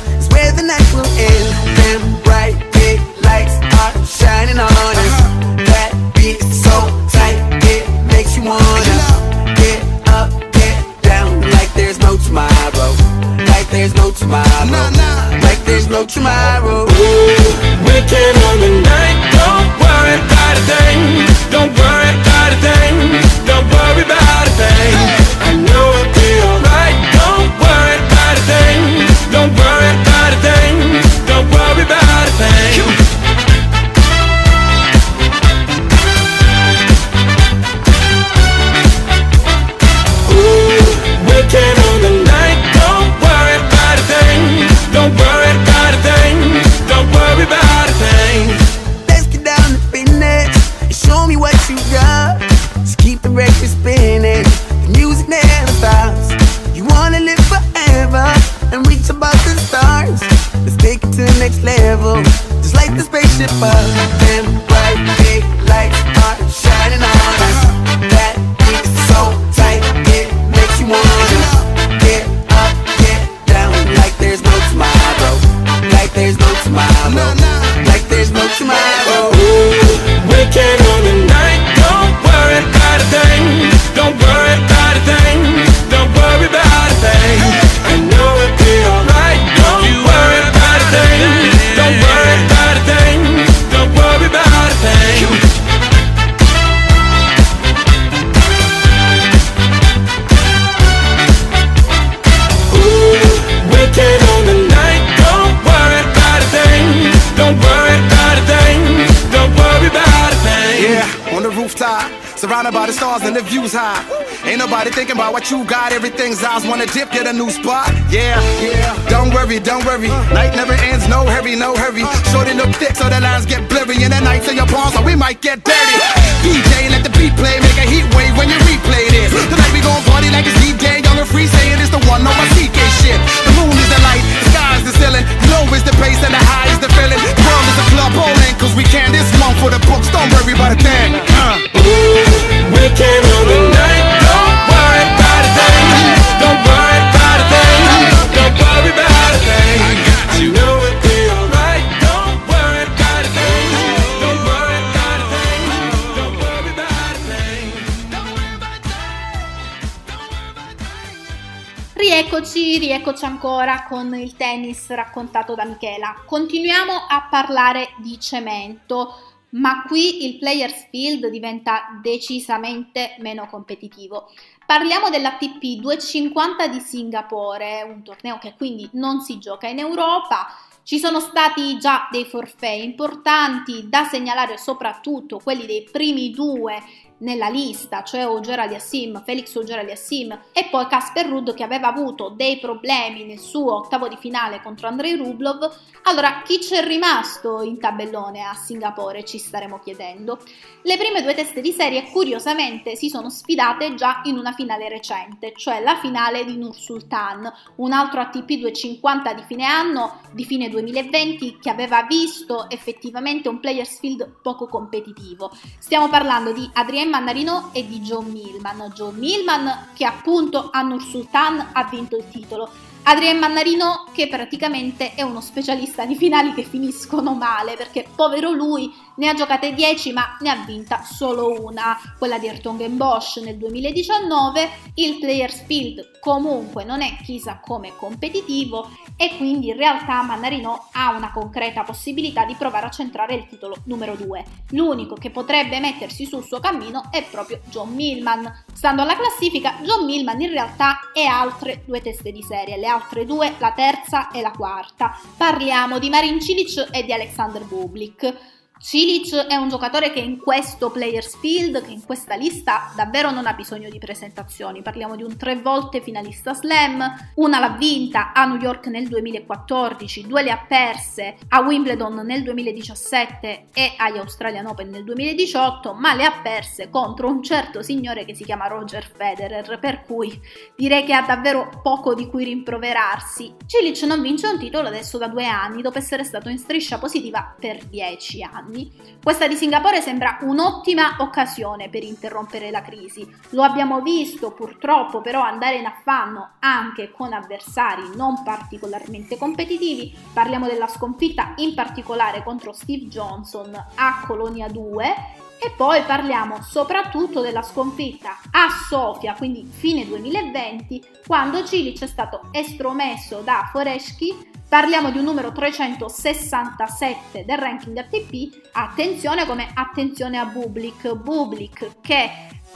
Rieccoci, 162.80 163.26
ancora 163.26 163.84
con 163.86 164.14
il 164.14 164.36
tennis 164.36 164.88
raccontato 164.88 165.54
da 165.54 165.66
Michela. 165.66 166.22
Continuiamo 166.24 166.94
a 166.94 167.28
parlare 167.30 167.90
di 167.98 168.18
cemento, 168.18 169.16
ma 169.50 169.82
qui 169.86 170.24
il 170.24 170.38
Players 170.38 170.86
Field 170.88 171.26
diventa 171.26 172.00
decisamente 172.00 173.16
meno 173.18 173.46
competitivo. 173.48 174.30
Parliamo 174.64 175.10
dell'ATP 175.10 175.78
250 175.78 176.68
di 176.68 176.80
Singapore, 176.80 177.82
un 177.82 178.02
torneo 178.02 178.38
che 178.38 178.54
quindi 178.56 178.88
non 178.94 179.20
si 179.20 179.38
gioca 179.38 179.68
in 179.68 179.78
Europa. 179.78 180.46
Ci 180.82 180.98
sono 180.98 181.20
stati 181.20 181.78
già 181.78 182.08
dei 182.10 182.24
forfait 182.24 182.82
importanti 182.82 183.90
da 183.90 184.04
segnalare 184.04 184.56
soprattutto 184.56 185.38
quelli 185.38 185.66
dei 185.66 185.86
primi 185.92 186.30
due 186.30 186.82
nella 187.20 187.48
lista, 187.48 188.02
cioè 188.02 188.26
Ogera 188.26 188.62
Aliassim, 188.62 189.22
Felix 189.24 189.54
Ogera 189.54 189.80
Aliassim 189.80 190.38
e 190.52 190.68
poi 190.70 190.86
Casper 190.86 191.26
Rudd 191.26 191.52
che 191.54 191.62
aveva 191.62 191.88
avuto 191.88 192.28
dei 192.30 192.58
problemi 192.58 193.24
nel 193.24 193.38
suo 193.38 193.74
ottavo 193.74 194.08
di 194.08 194.16
finale 194.18 194.60
contro 194.62 194.88
Andrei 194.88 195.16
Rublov. 195.16 195.70
Allora, 196.04 196.42
chi 196.42 196.58
c'è 196.58 196.84
rimasto 196.84 197.62
in 197.62 197.78
tabellone 197.78 198.42
a 198.42 198.54
Singapore 198.54 199.24
ci 199.24 199.38
staremo 199.38 199.78
chiedendo. 199.80 200.38
Le 200.82 200.96
prime 200.96 201.22
due 201.22 201.34
teste 201.34 201.60
di 201.60 201.72
serie 201.72 202.10
curiosamente 202.10 202.96
si 202.96 203.10
sono 203.10 203.28
sfidate 203.28 203.94
già 203.94 204.22
in 204.24 204.38
una 204.38 204.52
finale 204.52 204.88
recente, 204.88 205.52
cioè 205.54 205.82
la 205.82 205.96
finale 205.96 206.44
di 206.44 206.56
Nur 206.56 206.74
Sultan, 206.74 207.50
un 207.76 207.92
altro 207.92 208.20
ATP 208.20 208.54
250 208.54 209.34
di 209.34 209.42
fine 209.42 209.64
anno, 209.64 210.20
di 210.32 210.44
fine 210.44 210.70
2020, 210.70 211.58
che 211.60 211.70
aveva 211.70 212.02
visto 212.04 212.68
effettivamente 212.70 213.48
un 213.48 213.60
players 213.60 213.98
field 213.98 214.40
poco 214.42 214.66
competitivo. 214.66 215.50
Stiamo 215.78 216.08
parlando 216.08 216.52
di 216.52 216.68
Adrien 216.72 217.09
Mannarino 217.10 217.70
e 217.72 217.86
di 217.86 218.00
Joe 218.00 218.24
Millman. 218.24 218.90
Joe 218.94 219.12
Millman 219.12 219.88
che 219.92 220.06
appunto 220.06 220.70
a 220.72 220.80
Nur 220.80 221.02
Sultan 221.02 221.70
ha 221.72 221.84
vinto 221.90 222.16
il 222.16 222.28
titolo 222.30 222.70
Adrien 223.02 223.38
Mannarino 223.38 224.04
che 224.12 224.28
praticamente 224.28 225.14
è 225.14 225.22
uno 225.22 225.40
specialista 225.40 226.04
di 226.04 226.16
finali 226.16 226.52
che 226.52 226.62
finiscono 226.62 227.34
male 227.34 227.74
perché 227.74 228.06
povero 228.14 228.52
lui 228.52 228.92
ne 229.20 229.28
ha 229.28 229.34
giocate 229.34 229.74
10 229.74 230.12
ma 230.12 230.38
ne 230.40 230.48
ha 230.48 230.64
vinta 230.64 231.02
solo 231.02 231.62
una, 231.62 231.96
quella 232.18 232.38
di 232.38 232.48
Bosch 232.88 233.36
nel 233.42 233.58
2019, 233.58 234.70
il 234.94 235.18
Players 235.18 235.64
Field 235.66 236.18
comunque 236.20 236.84
non 236.84 237.02
è 237.02 237.16
chissà 237.22 237.60
come 237.60 237.94
competitivo 237.96 238.88
e 239.16 239.36
quindi 239.36 239.68
in 239.68 239.76
realtà 239.76 240.22
Mannarino 240.22 240.88
ha 240.92 241.14
una 241.14 241.32
concreta 241.32 241.82
possibilità 241.82 242.46
di 242.46 242.54
provare 242.54 242.86
a 242.86 242.90
centrare 242.90 243.34
il 243.34 243.46
titolo 243.46 243.76
numero 243.84 244.16
2. 244.16 244.44
L'unico 244.70 245.14
che 245.14 245.30
potrebbe 245.30 245.80
mettersi 245.80 246.24
sul 246.24 246.44
suo 246.44 246.58
cammino 246.58 247.10
è 247.10 247.22
proprio 247.24 247.60
John 247.68 247.92
Millman. 247.92 248.64
Stando 248.72 249.02
alla 249.02 249.16
classifica, 249.16 249.80
John 249.82 250.06
Millman 250.06 250.40
in 250.40 250.50
realtà 250.50 251.10
è 251.12 251.24
altre 251.24 251.82
due 251.84 252.00
teste 252.00 252.32
di 252.32 252.42
serie, 252.42 252.78
le 252.78 252.86
altre 252.86 253.26
due, 253.26 253.54
la 253.58 253.72
terza 253.72 254.30
e 254.30 254.40
la 254.40 254.52
quarta. 254.52 255.14
Parliamo 255.36 255.98
di 255.98 256.08
Marin 256.08 256.40
Cilic 256.40 256.88
e 256.90 257.04
di 257.04 257.12
Alexander 257.12 257.64
Bublik. 257.64 258.58
Cilic 258.82 259.34
è 259.34 259.56
un 259.56 259.68
giocatore 259.68 260.10
che 260.10 260.20
in 260.20 260.38
questo 260.38 260.90
Players 260.90 261.36
Field, 261.38 261.84
che 261.84 261.90
in 261.90 262.02
questa 262.02 262.34
lista 262.34 262.90
davvero 262.96 263.30
non 263.30 263.46
ha 263.46 263.52
bisogno 263.52 263.90
di 263.90 263.98
presentazioni. 263.98 264.80
Parliamo 264.80 265.16
di 265.16 265.22
un 265.22 265.36
tre 265.36 265.56
volte 265.56 266.00
finalista 266.00 266.54
slam, 266.54 267.32
una 267.34 267.58
l'ha 267.58 267.76
vinta 267.78 268.32
a 268.32 268.46
New 268.46 268.56
York 268.56 268.86
nel 268.86 269.06
2014, 269.06 270.26
due 270.26 270.42
le 270.42 270.50
ha 270.50 270.64
perse 270.66 271.36
a 271.48 271.60
Wimbledon 271.60 272.22
nel 272.24 272.42
2017 272.42 273.66
e 273.74 273.92
agli 273.98 274.16
Australian 274.16 274.64
Open 274.64 274.88
nel 274.88 275.04
2018, 275.04 275.92
ma 275.92 276.14
le 276.14 276.24
ha 276.24 276.40
perse 276.42 276.88
contro 276.88 277.28
un 277.28 277.42
certo 277.42 277.82
signore 277.82 278.24
che 278.24 278.34
si 278.34 278.44
chiama 278.44 278.66
Roger 278.66 279.06
Federer, 279.14 279.78
per 279.78 280.04
cui 280.04 280.40
direi 280.74 281.04
che 281.04 281.12
ha 281.12 281.20
davvero 281.20 281.68
poco 281.82 282.14
di 282.14 282.26
cui 282.26 282.44
rimproverarsi. 282.44 283.56
Cilic 283.66 284.02
non 284.04 284.22
vince 284.22 284.46
un 284.46 284.58
titolo 284.58 284.88
adesso 284.88 285.18
da 285.18 285.28
due 285.28 285.44
anni, 285.44 285.82
dopo 285.82 285.98
essere 285.98 286.24
stato 286.24 286.48
in 286.48 286.56
striscia 286.56 286.96
positiva 286.96 287.54
per 287.60 287.84
dieci 287.84 288.42
anni 288.42 288.68
anni. 288.70 288.90
Questa 289.22 289.46
di 289.46 289.56
Singapore 289.56 290.00
sembra 290.00 290.38
un'ottima 290.42 291.16
occasione 291.18 291.88
per 291.88 292.04
interrompere 292.04 292.70
la 292.70 292.80
crisi. 292.80 293.28
Lo 293.50 293.62
abbiamo 293.62 294.00
visto 294.00 294.52
purtroppo 294.52 295.20
però 295.20 295.42
andare 295.42 295.76
in 295.76 295.86
affanno 295.86 296.52
anche 296.60 297.10
con 297.10 297.32
avversari 297.32 298.10
non 298.14 298.42
particolarmente 298.42 299.36
competitivi. 299.36 300.16
Parliamo 300.32 300.66
della 300.66 300.86
sconfitta 300.86 301.52
in 301.56 301.74
particolare 301.74 302.42
contro 302.42 302.72
Steve 302.72 303.06
Johnson 303.06 303.74
a 303.96 304.24
Colonia 304.26 304.68
2 304.68 305.39
E 305.62 305.70
poi 305.76 306.02
parliamo 306.04 306.62
soprattutto 306.62 307.40
della 307.40 307.62
sconfitta 307.62 308.38
a 308.50 308.68
Sofia, 308.88 309.34
quindi 309.34 309.68
fine 309.70 310.06
2020, 310.06 311.04
quando 311.26 311.64
Cilic 311.64 312.02
è 312.02 312.06
stato 312.06 312.48
estromesso 312.52 313.40
da 313.40 313.68
Foreschi 313.70 314.48
Parliamo 314.70 315.10
di 315.10 315.18
un 315.18 315.24
numero 315.24 315.50
367 315.50 317.44
del 317.44 317.58
ranking 317.58 317.96
ATP. 317.98 318.68
Attenzione 318.70 319.44
come 319.44 319.68
attenzione 319.74 320.38
a 320.38 320.44
Bublik. 320.44 321.12
Bublik 321.12 321.96
che 322.00 322.30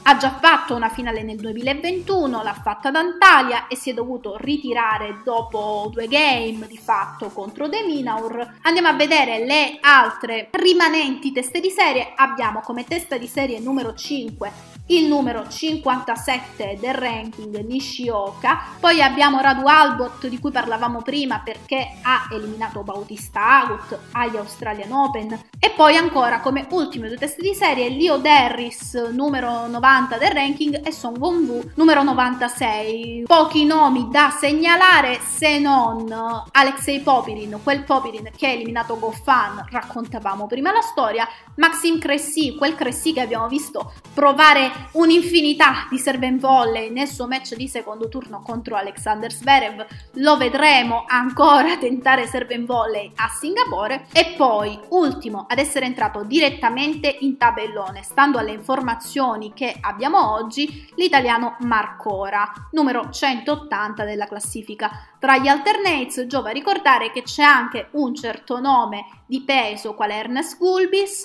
ha 0.07 0.17
già 0.19 0.37
fatto 0.39 0.75
una 0.75 0.91
finale 0.91 1.23
nel 1.23 1.39
2021, 1.39 2.43
l'ha 2.43 2.53
fatta 2.53 2.89
ad 2.89 2.97
Antalya 2.97 3.69
e 3.69 3.77
si 3.77 3.91
è 3.91 3.95
dovuto 3.95 4.37
ritirare 4.37 5.21
dopo 5.25 5.89
due 5.91 6.09
game 6.09 6.67
di 6.67 6.77
fatto 6.77 7.31
contro 7.31 7.69
De 7.69 7.83
Minaur. 7.83 8.57
Andiamo 8.63 8.89
a 8.89 8.93
vedere 8.93 9.47
le 9.47 9.79
altre 9.81 10.49
rimanenti 10.53 11.33
teste 11.33 11.59
di 11.61 11.71
serie. 11.71 12.13
Abbiamo 12.15 12.61
come 12.61 12.85
testa 12.85 13.17
di 13.17 13.27
serie 13.27 13.61
numero 13.61 13.95
5 13.95 14.73
il 14.89 15.07
numero 15.07 15.49
57 15.49 16.77
del 16.79 16.93
ranking 16.93 17.65
Nishioka, 17.65 18.59
poi 18.79 19.01
abbiamo 19.01 19.41
Radu 19.41 19.67
Albot 19.67 20.27
di 20.27 20.39
cui 20.39 20.51
parlavamo 20.51 21.01
prima 21.01 21.41
perché 21.43 21.97
ha 22.03 22.29
eliminato 22.31 22.83
Bautista 22.83 23.63
Agut 23.63 23.99
agli 24.13 24.37
Australian 24.37 24.93
Open 24.93 25.41
e 25.59 25.71
poi 25.71 25.97
ancora 25.97 26.41
come 26.41 26.67
ultime 26.69 27.09
due 27.09 27.17
teste 27.17 27.41
di 27.41 27.55
serie 27.55 27.89
Leo 27.89 28.19
Derris 28.19 28.93
numero 29.11 29.67
90 29.67 29.94
del 29.95 30.33
ranking 30.33 30.85
e 30.85 30.91
Song 30.91 31.17
Won 31.19 31.45
Woo 31.45 31.71
numero 31.77 32.03
96. 32.03 33.23
Pochi 33.29 33.65
nomi 33.65 34.09
da 34.11 34.31
segnalare 34.37 35.21
se 35.21 35.61
non 35.61 36.13
Alexei 36.51 36.99
Popirin, 36.99 37.61
quel 37.63 37.85
Popirin 37.85 38.31
che 38.37 38.49
ha 38.49 38.51
eliminato 38.51 38.99
Goffan, 38.99 39.65
raccontavamo 39.71 40.47
prima 40.49 40.73
la 40.73 40.81
storia, 40.81 41.29
Maxim 41.57 42.01
Cressy, 42.01 42.57
quel 42.57 42.75
Cressy 42.75 43.13
che 43.13 43.21
abbiamo 43.21 43.47
visto 43.47 43.93
provare 44.13 44.89
un'infinità 44.93 45.87
di 45.89 45.99
serve 45.99 46.27
in 46.27 46.39
volley 46.41 46.91
nel 46.91 47.07
suo 47.07 47.29
match 47.29 47.55
di 47.55 47.69
secondo 47.69 48.09
turno 48.09 48.43
contro 48.43 48.75
Alexander 48.75 49.33
Zverev. 49.33 49.87
Lo 50.15 50.37
vedremo 50.37 51.05
ancora 51.07 51.77
tentare 51.79 52.27
serve 52.27 52.55
in 52.55 52.65
volley 52.65 53.13
a 53.15 53.29
Singapore. 53.29 54.07
E 54.13 54.35
poi, 54.37 54.77
ultimo 54.89 55.47
ad 55.49 55.59
essere 55.59 55.87
entrato 55.87 56.25
direttamente 56.25 57.17
in 57.21 57.37
tabellone, 57.37 58.03
stando 58.03 58.39
alle 58.39 58.51
informazioni 58.53 59.53
che 59.55 59.83
abbiamo 59.85 60.33
oggi, 60.33 60.91
l'italiano 60.97 61.57
Marcora, 61.61 62.51
numero 62.73 63.11
180 63.11 64.05
della 64.05 64.27
classifica. 64.27 64.91
Tra 65.19 65.39
gli 65.39 65.49
alternates 65.49 66.27
giova 66.27 66.51
ricordare 66.51 67.11
che 67.13 67.23
c'è 67.23 67.43
anche 67.43 67.89
un 67.93 68.15
certo 68.15 68.61
nome 68.61 69.05
di 69.27 69.43
peso 69.43 69.95
quale 69.95 70.15
Ernest 70.15 70.59
Gulbis, 70.59 71.25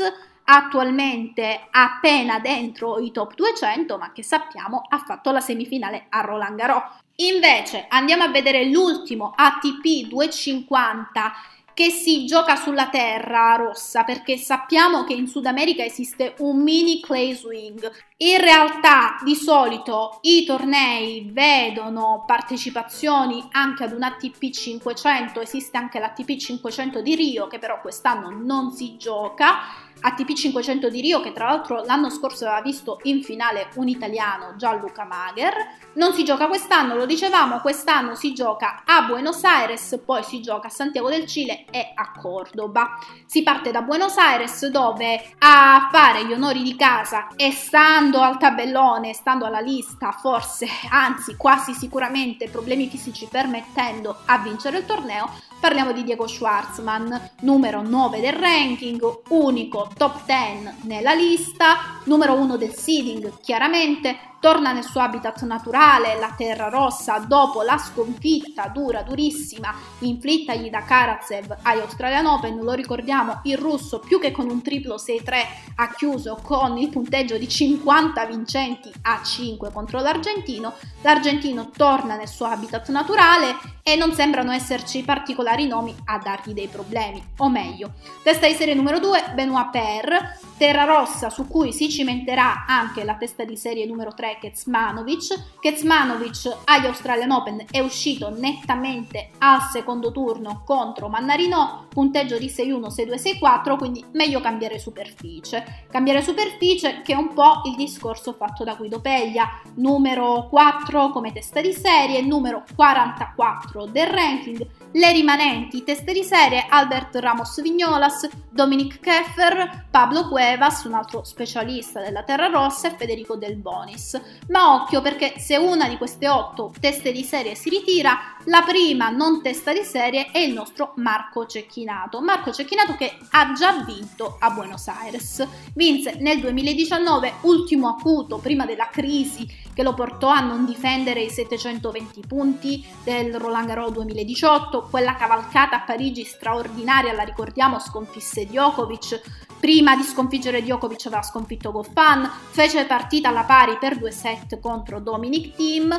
attualmente 0.52 1.68
appena 1.70 2.40
dentro 2.40 2.98
i 2.98 3.12
top 3.12 3.36
200, 3.36 3.98
ma 3.98 4.12
che 4.12 4.24
sappiamo 4.24 4.82
ha 4.88 4.98
fatto 4.98 5.32
la 5.32 5.42
semifinale 5.42 6.08
a 6.10 6.22
Roland 6.22 6.58
Garros. 6.58 6.98
Invece 7.18 7.86
andiamo 7.90 8.24
a 8.24 8.30
vedere 8.30 8.66
l'ultimo 8.66 9.34
ATP 9.36 10.08
250 10.08 11.34
che 11.80 11.92
si 11.92 12.26
gioca 12.26 12.58
sulla 12.58 12.90
terra 12.90 13.56
rossa 13.56 14.04
perché 14.04 14.36
sappiamo 14.36 15.06
che 15.06 15.14
in 15.14 15.28
Sud 15.30 15.46
America 15.46 15.82
esiste 15.82 16.34
un 16.40 16.62
mini 16.62 17.00
clay 17.00 17.34
swing. 17.34 17.90
In 18.18 18.38
realtà 18.42 19.16
di 19.24 19.34
solito 19.34 20.20
i 20.24 20.44
tornei 20.44 21.30
vedono 21.32 22.26
partecipazioni 22.28 23.48
anche 23.52 23.86
ad 23.86 23.94
un 23.94 24.04
ATP 24.04 24.50
500, 24.50 25.40
esiste 25.40 25.78
anche 25.78 26.00
l'ATP 26.00 26.36
500 26.36 27.02
di 27.02 27.16
Rio 27.16 27.48
che 27.48 27.60
però 27.60 27.80
quest'anno 27.80 28.30
non 28.30 28.72
si 28.72 28.98
gioca 28.98 29.60
ATP 30.02 30.34
500 30.34 30.90
di 30.90 31.02
Rio 31.02 31.20
che 31.22 31.32
tra 31.32 31.46
l'altro 31.46 31.84
l'anno 31.84 32.10
scorso 32.10 32.46
aveva 32.46 32.62
visto 32.62 33.00
in 33.04 33.24
finale 33.24 33.70
un 33.76 33.88
italiano 33.88 34.56
Gianluca 34.56 35.04
Mager. 35.04 35.54
Non 35.94 36.14
si 36.14 36.24
gioca 36.24 36.48
quest'anno, 36.48 36.96
lo 36.96 37.06
dicevamo, 37.06 37.60
quest'anno 37.60 38.16
si 38.16 38.34
gioca 38.34 38.84
a 38.86 39.04
Buenos 39.04 39.44
Aires, 39.44 40.02
poi 40.06 40.24
si 40.24 40.42
gioca 40.42 40.68
a 40.68 40.72
Santiago 40.72 41.10
del 41.10 41.26
Cile 41.26 41.66
e 41.72 41.92
a 41.94 42.12
Cordoba. 42.12 42.98
Si 43.26 43.44
parte 43.44 43.72
da 43.72 43.82
Buenos 43.82 44.18
Aires 44.18 44.66
dove 44.68 45.34
a 45.40 45.90
fare 45.92 46.26
gli 46.26 46.34
onori 46.34 46.62
di 46.62 46.76
casa 46.76 47.28
e 47.36 47.52
stando 47.52 48.22
al 48.22 48.38
tabellone, 48.38 49.14
stando 49.14 49.46
alla 49.46 49.60
lista, 49.60 50.12
forse, 50.12 50.68
anzi 50.90 51.36
quasi 51.36 51.74
sicuramente 51.74 52.50
problemi 52.50 52.88
fisici 52.88 53.28
permettendo 53.30 54.16
a 54.26 54.38
vincere 54.38 54.78
il 54.80 54.86
torneo, 54.86 55.30
Parliamo 55.60 55.92
di 55.92 56.04
Diego 56.04 56.26
Schwartzman, 56.26 57.32
numero 57.42 57.82
9 57.82 58.22
del 58.22 58.32
ranking, 58.32 59.22
unico 59.28 59.92
top 59.98 60.24
10 60.26 60.88
nella 60.88 61.14
lista, 61.14 61.99
numero 62.10 62.34
1 62.34 62.58
del 62.58 62.74
seeding 62.74 63.40
chiaramente, 63.40 64.18
torna 64.40 64.72
nel 64.72 64.84
suo 64.84 65.02
habitat 65.02 65.44
naturale, 65.44 66.18
la 66.18 66.34
terra 66.36 66.70
rossa, 66.70 67.20
dopo 67.20 67.62
la 67.62 67.78
sconfitta 67.78 68.68
dura, 68.68 69.04
durissima, 69.04 69.74
inflittagli 70.00 70.70
da 70.70 70.84
Karatsev 70.84 71.58
agli 71.62 71.82
Australian 71.82 72.26
Open, 72.26 72.60
lo 72.60 72.74
ricordiamo, 72.74 73.42
il 73.44 73.58
russo 73.58 74.00
più 74.00 74.20
che 74.20 74.32
con 74.32 74.50
un 74.50 74.62
triplo 74.62 74.96
6-3 74.96 75.34
ha 75.76 75.94
chiuso 75.94 76.40
con 76.42 76.78
il 76.78 76.90
punteggio 76.90 77.38
di 77.38 77.48
50 77.48 78.26
vincenti 78.26 78.92
a 79.04 79.22
5 79.22 79.72
contro 79.72 80.00
l'argentino, 80.00 80.74
l'argentino 81.02 81.70
torna 81.76 82.16
nel 82.16 82.28
suo 82.28 82.46
habitat 82.46 82.90
naturale 82.90 83.56
e 83.84 83.96
non 83.96 84.14
sembrano 84.14 84.52
esserci 84.52 85.04
particolari 85.04 85.68
nomi 85.68 85.94
a 86.06 86.18
dargli 86.18 86.54
dei 86.54 86.68
problemi, 86.68 87.22
o 87.38 87.50
meglio, 87.50 87.92
testa 88.24 88.48
di 88.48 88.54
serie 88.54 88.74
numero 88.74 89.00
2, 89.00 89.32
Benoit 89.36 89.70
Per, 89.70 90.40
terra 90.58 90.86
rossa 90.86 91.30
su 91.30 91.48
cui 91.48 91.74
si 91.74 91.90
cimenterà 92.00 92.64
anche 92.66 93.04
la 93.04 93.16
testa 93.16 93.44
di 93.44 93.58
serie 93.58 93.86
numero 93.86 94.14
3 94.14 94.38
Kecmanovic. 94.40 95.58
Kecmanovic 95.60 96.60
agli 96.64 96.86
Australian 96.86 97.32
Open 97.32 97.66
è 97.70 97.80
uscito 97.80 98.30
nettamente 98.30 99.32
al 99.40 99.64
secondo 99.64 100.10
turno 100.14 100.64
contro 100.66 101.10
Mannarino, 101.10 101.88
punteggio 101.90 102.38
di 102.38 102.46
6-1, 102.46 102.88
6-2, 102.88 103.38
6-4, 103.42 103.78
quindi 103.78 104.06
meglio 104.14 104.40
cambiare 104.40 104.80
superficie. 104.80 105.88
Cambiare 105.92 106.22
superficie 106.22 107.02
che 107.02 107.12
è 107.12 107.18
un 107.18 107.34
po' 107.34 107.64
il 107.66 107.76
discorso 107.76 108.32
fatto 108.32 108.64
da 108.64 108.76
Guido 108.76 109.02
Peglia, 109.02 109.60
numero 109.76 110.48
4 110.48 111.10
come 111.10 111.34
testa 111.34 111.60
di 111.60 111.74
serie, 111.74 112.22
numero 112.22 112.64
44 112.78 113.88
del 113.88 114.08
ranking, 114.08 114.66
le 114.92 115.12
rimanenti 115.12 115.84
teste 115.84 116.14
di 116.14 116.24
serie 116.24 116.66
Albert 116.68 117.16
Ramos 117.18 117.62
Vignolas, 117.62 118.28
Dominic 118.50 119.00
Keffer, 119.00 119.86
Pablo 119.92 120.28
Cuevas, 120.28 120.84
un 120.86 120.94
altro 120.94 121.24
specialista 121.24 122.02
della 122.02 122.24
Terra 122.24 122.48
Rossa 122.48 122.88
e 122.88 122.96
Federico 122.98 123.36
Del 123.36 123.56
Bonis. 123.58 124.20
Ma 124.48 124.82
occhio 124.82 125.02
perché 125.02 125.36
se 125.38 125.58
una 125.58 125.88
di 125.88 125.98
queste 125.98 126.28
otto 126.28 126.74
teste 126.80 127.12
di 127.12 127.24
serie 127.24 127.54
si 127.54 127.70
ritira, 127.70 128.18
la 128.46 128.64
prima 128.64 129.10
non 129.10 129.44
testa 129.44 129.72
di 129.72 129.84
serie 129.84 130.32
è 130.32 130.40
il 130.40 130.54
nostro 130.54 130.94
Marco 130.96 131.46
Cecchinato. 131.46 132.20
Marco 132.22 132.52
Cecchinato 132.52 132.96
che 132.96 133.16
ha 133.30 133.54
già 133.54 133.84
vinto 133.84 134.38
a 134.40 134.50
Buenos 134.50 134.88
Aires. 134.88 135.46
Vinse 135.76 136.16
nel 136.20 136.40
2019, 136.40 137.34
ultimo 137.42 137.90
acuto 137.90 138.38
prima 138.38 138.66
della 138.66 138.90
crisi 138.90 139.68
che 139.80 139.86
lo 139.86 139.94
portò 139.94 140.28
a 140.28 140.42
non 140.42 140.66
difendere 140.66 141.22
i 141.22 141.30
720 141.30 142.24
punti 142.28 142.86
del 143.02 143.34
Roland 143.36 143.66
Garros 143.66 143.94
2018, 143.94 144.90
quella 144.90 145.16
cavalcata 145.16 145.78
a 145.78 145.86
Parigi 145.86 146.26
straordinaria, 146.26 147.14
la 147.14 147.24
ricordiamo, 147.24 147.80
sconfisse 147.80 148.46
Djokovic, 148.46 149.22
prima 149.58 149.96
di 149.96 150.04
sconfiggere 150.04 150.62
Djokovic 150.64 151.06
aveva 151.06 151.22
sconfitto 151.22 151.72
Goffan, 151.72 152.30
fece 152.50 152.84
partita 152.84 153.30
alla 153.30 153.46
pari 153.46 153.78
per 153.78 153.98
due 153.98 154.12
set 154.12 154.60
contro 154.60 155.00
Dominic 155.00 155.56
Thiem, 155.56 155.98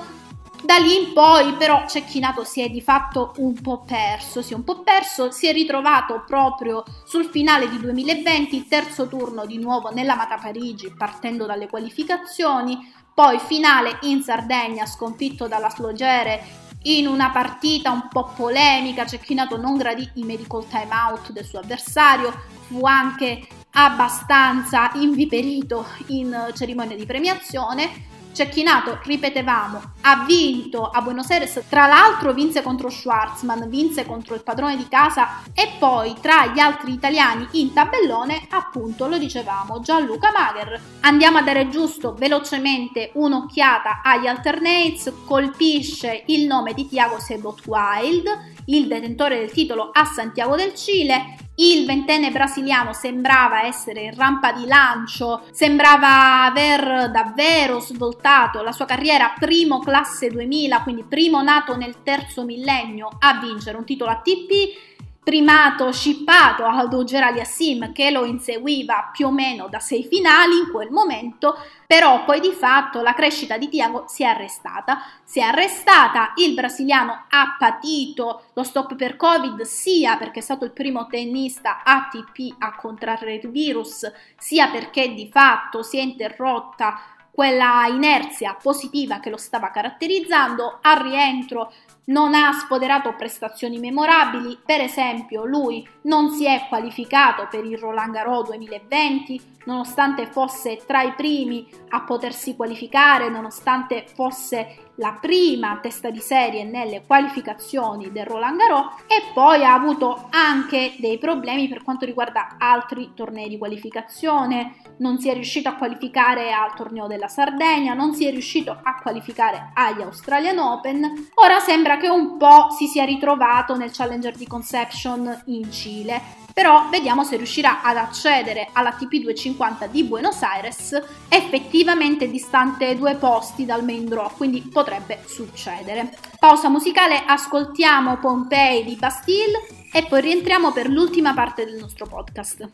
da 0.62 0.76
lì 0.76 1.06
in 1.06 1.14
poi 1.14 1.54
però 1.54 1.86
Cecchinato 1.86 2.44
si 2.44 2.60
è 2.60 2.68
di 2.68 2.82
fatto 2.82 3.32
un 3.38 3.54
po' 3.62 3.80
perso, 3.80 4.42
si 4.42 4.52
è 4.52 4.56
un 4.56 4.62
po' 4.62 4.82
perso, 4.82 5.30
si 5.30 5.46
è 5.46 5.52
ritrovato 5.52 6.22
proprio 6.26 6.84
sul 7.06 7.24
finale 7.24 7.66
di 7.70 7.78
2020, 7.78 8.68
terzo 8.68 9.08
turno 9.08 9.46
di 9.46 9.56
nuovo 9.56 9.88
nella 9.88 10.16
Mata 10.16 10.36
Parigi 10.36 10.92
partendo 10.94 11.46
dalle 11.46 11.66
qualificazioni, 11.66 12.78
poi 13.20 13.38
finale 13.38 13.98
in 14.04 14.22
Sardegna 14.22 14.86
sconfitto 14.86 15.46
dalla 15.46 15.68
Slogere 15.68 16.42
in 16.84 17.06
una 17.06 17.28
partita 17.28 17.90
un 17.90 18.08
po' 18.08 18.32
polemica, 18.34 19.04
Cecchinato 19.04 19.58
non 19.58 19.76
gradì 19.76 20.08
i 20.14 20.22
medical 20.22 20.66
time 20.66 20.88
out 20.90 21.30
del 21.30 21.44
suo 21.44 21.58
avversario, 21.58 22.32
fu 22.66 22.86
anche 22.86 23.46
abbastanza 23.72 24.90
inviperito 24.94 25.84
in 26.06 26.50
cerimonia 26.54 26.96
di 26.96 27.04
premiazione 27.04 28.19
Cecchinato, 28.32 29.00
ripetevamo, 29.02 29.82
ha 30.02 30.24
vinto 30.24 30.88
a 30.88 31.02
Buenos 31.02 31.28
Aires, 31.30 31.64
tra 31.68 31.86
l'altro 31.86 32.32
vinse 32.32 32.62
contro 32.62 32.88
Schwarzman, 32.88 33.68
vinse 33.68 34.06
contro 34.06 34.34
il 34.34 34.42
padrone 34.42 34.76
di 34.76 34.86
casa 34.88 35.42
e 35.52 35.72
poi 35.78 36.14
tra 36.20 36.46
gli 36.46 36.60
altri 36.60 36.92
italiani 36.92 37.46
in 37.52 37.72
tabellone, 37.72 38.46
appunto 38.50 39.08
lo 39.08 39.18
dicevamo, 39.18 39.80
Gianluca 39.80 40.30
Mager. 40.30 40.80
Andiamo 41.00 41.38
a 41.38 41.42
dare 41.42 41.68
giusto 41.68 42.14
velocemente 42.14 43.10
un'occhiata 43.14 44.00
agli 44.02 44.26
alternates, 44.26 45.12
colpisce 45.26 46.22
il 46.26 46.46
nome 46.46 46.72
di 46.72 46.86
Thiago 46.88 47.18
Sebot 47.18 47.66
Wild, 47.66 48.26
il 48.66 48.86
detentore 48.86 49.40
del 49.40 49.50
titolo 49.50 49.90
a 49.92 50.04
Santiago 50.04 50.54
del 50.54 50.74
Cile, 50.74 51.49
il 51.60 51.84
ventenne 51.84 52.30
brasiliano 52.30 52.92
sembrava 52.94 53.64
essere 53.64 54.02
in 54.02 54.14
rampa 54.14 54.52
di 54.52 54.66
lancio, 54.66 55.42
sembrava 55.50 56.44
aver 56.44 57.10
davvero 57.10 57.80
svoltato 57.80 58.62
la 58.62 58.72
sua 58.72 58.86
carriera 58.86 59.34
primo 59.38 59.78
classe 59.80 60.28
2000, 60.28 60.82
quindi 60.82 61.04
primo 61.04 61.42
nato 61.42 61.76
nel 61.76 62.02
terzo 62.02 62.44
millennio 62.44 63.08
a 63.18 63.38
vincere 63.38 63.76
un 63.76 63.84
titolo 63.84 64.10
ATP 64.10 64.89
primato 65.22 65.92
scippato 65.92 66.64
a 66.64 66.76
Aldo 66.76 67.04
Geraliassim 67.04 67.92
che 67.92 68.10
lo 68.10 68.24
inseguiva 68.24 69.10
più 69.12 69.26
o 69.26 69.30
meno 69.30 69.68
da 69.68 69.78
sei 69.78 70.04
finali 70.04 70.56
in 70.58 70.70
quel 70.70 70.90
momento, 70.90 71.56
però 71.86 72.24
poi 72.24 72.40
di 72.40 72.52
fatto 72.52 73.02
la 73.02 73.12
crescita 73.12 73.58
di 73.58 73.68
Tiago 73.68 74.04
si 74.06 74.22
è 74.22 74.26
arrestata. 74.26 75.02
Si 75.22 75.38
è 75.38 75.42
arrestata, 75.42 76.32
il 76.36 76.54
brasiliano 76.54 77.26
ha 77.28 77.56
patito 77.58 78.44
lo 78.54 78.62
stop 78.62 78.96
per 78.96 79.16
Covid 79.16 79.60
sia 79.62 80.16
perché 80.16 80.40
è 80.40 80.42
stato 80.42 80.64
il 80.64 80.72
primo 80.72 81.06
tennista 81.06 81.82
ATP 81.84 82.56
a 82.58 82.74
contrarre 82.74 83.34
il 83.34 83.50
virus, 83.50 84.10
sia 84.38 84.68
perché 84.68 85.12
di 85.12 85.28
fatto 85.30 85.82
si 85.82 85.98
è 85.98 86.00
interrotta 86.00 86.98
quella 87.30 87.86
inerzia 87.86 88.56
positiva 88.60 89.20
che 89.20 89.30
lo 89.30 89.36
stava 89.36 89.70
caratterizzando. 89.70 90.78
Al 90.82 90.98
rientro 90.98 91.72
non 92.06 92.34
ha 92.34 92.52
sfoderato 92.52 93.14
prestazioni 93.14 93.78
memorabili, 93.78 94.58
per 94.64 94.80
esempio 94.80 95.44
lui 95.44 95.86
non 96.02 96.30
si 96.30 96.46
è 96.46 96.66
qualificato 96.68 97.46
per 97.50 97.64
il 97.64 97.78
Roland 97.78 98.12
Garros 98.12 98.46
2020, 98.48 99.58
nonostante 99.64 100.26
fosse 100.26 100.82
tra 100.86 101.02
i 101.02 101.12
primi 101.12 101.68
a 101.90 102.02
potersi 102.02 102.56
qualificare, 102.56 103.28
nonostante 103.28 104.06
fosse 104.14 104.89
la 105.00 105.16
prima 105.18 105.78
testa 105.80 106.10
di 106.10 106.20
serie 106.20 106.62
nelle 106.62 107.02
qualificazioni 107.06 108.12
del 108.12 108.26
Roland 108.26 108.58
Garros 108.58 108.94
e 109.06 109.32
poi 109.32 109.64
ha 109.64 109.72
avuto 109.72 110.26
anche 110.28 110.94
dei 110.98 111.16
problemi 111.16 111.68
per 111.68 111.82
quanto 111.82 112.04
riguarda 112.04 112.56
altri 112.58 113.12
tornei 113.14 113.48
di 113.48 113.56
qualificazione, 113.56 114.74
non 114.98 115.18
si 115.18 115.30
è 115.30 115.32
riuscito 115.32 115.70
a 115.70 115.74
qualificare 115.74 116.52
al 116.52 116.74
torneo 116.74 117.06
della 117.06 117.28
Sardegna, 117.28 117.94
non 117.94 118.14
si 118.14 118.26
è 118.26 118.30
riuscito 118.30 118.70
a 118.70 119.00
qualificare 119.00 119.70
agli 119.72 120.02
Australian 120.02 120.58
Open, 120.58 121.28
ora 121.34 121.58
sembra 121.60 121.96
che 121.96 122.08
un 122.08 122.36
po' 122.36 122.68
si 122.76 122.86
sia 122.86 123.04
ritrovato 123.04 123.76
nel 123.76 123.92
Challenger 123.92 124.36
di 124.36 124.46
Conception 124.46 125.42
in 125.46 125.72
Cile 125.72 126.40
però 126.52 126.88
vediamo 126.90 127.24
se 127.24 127.36
riuscirà 127.36 127.80
ad 127.82 127.96
accedere 127.96 128.68
alla 128.72 128.90
TP250 128.90 129.88
di 129.88 130.04
Buenos 130.04 130.42
Aires, 130.42 131.00
effettivamente 131.28 132.28
distante 132.28 132.96
due 132.96 133.14
posti 133.14 133.64
dal 133.64 133.82
main 133.84 134.04
draw, 134.04 134.30
quindi 134.36 134.60
potrebbe 134.60 134.89
succedere. 135.26 136.10
Pausa 136.38 136.68
musicale, 136.68 137.22
ascoltiamo 137.26 138.18
Pompei 138.18 138.84
di 138.84 138.96
Bastille 138.96 139.66
e 139.92 140.06
poi 140.06 140.20
rientriamo 140.20 140.72
per 140.72 140.88
l'ultima 140.88 141.34
parte 141.34 141.64
del 141.64 141.76
nostro 141.76 142.06
podcast. 142.06 142.68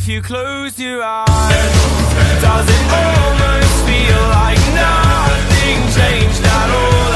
if 0.00 0.08
you 0.08 0.22
close 0.22 0.78
your 0.78 1.02
eyes 1.02 1.28
Does 2.40 2.68
it 2.68 2.86
almost 3.02 3.84
feel 3.84 4.22
like 4.32 4.58
nothing 4.74 5.80
changed 5.92 6.42
at 6.42 6.70
all? 6.70 7.09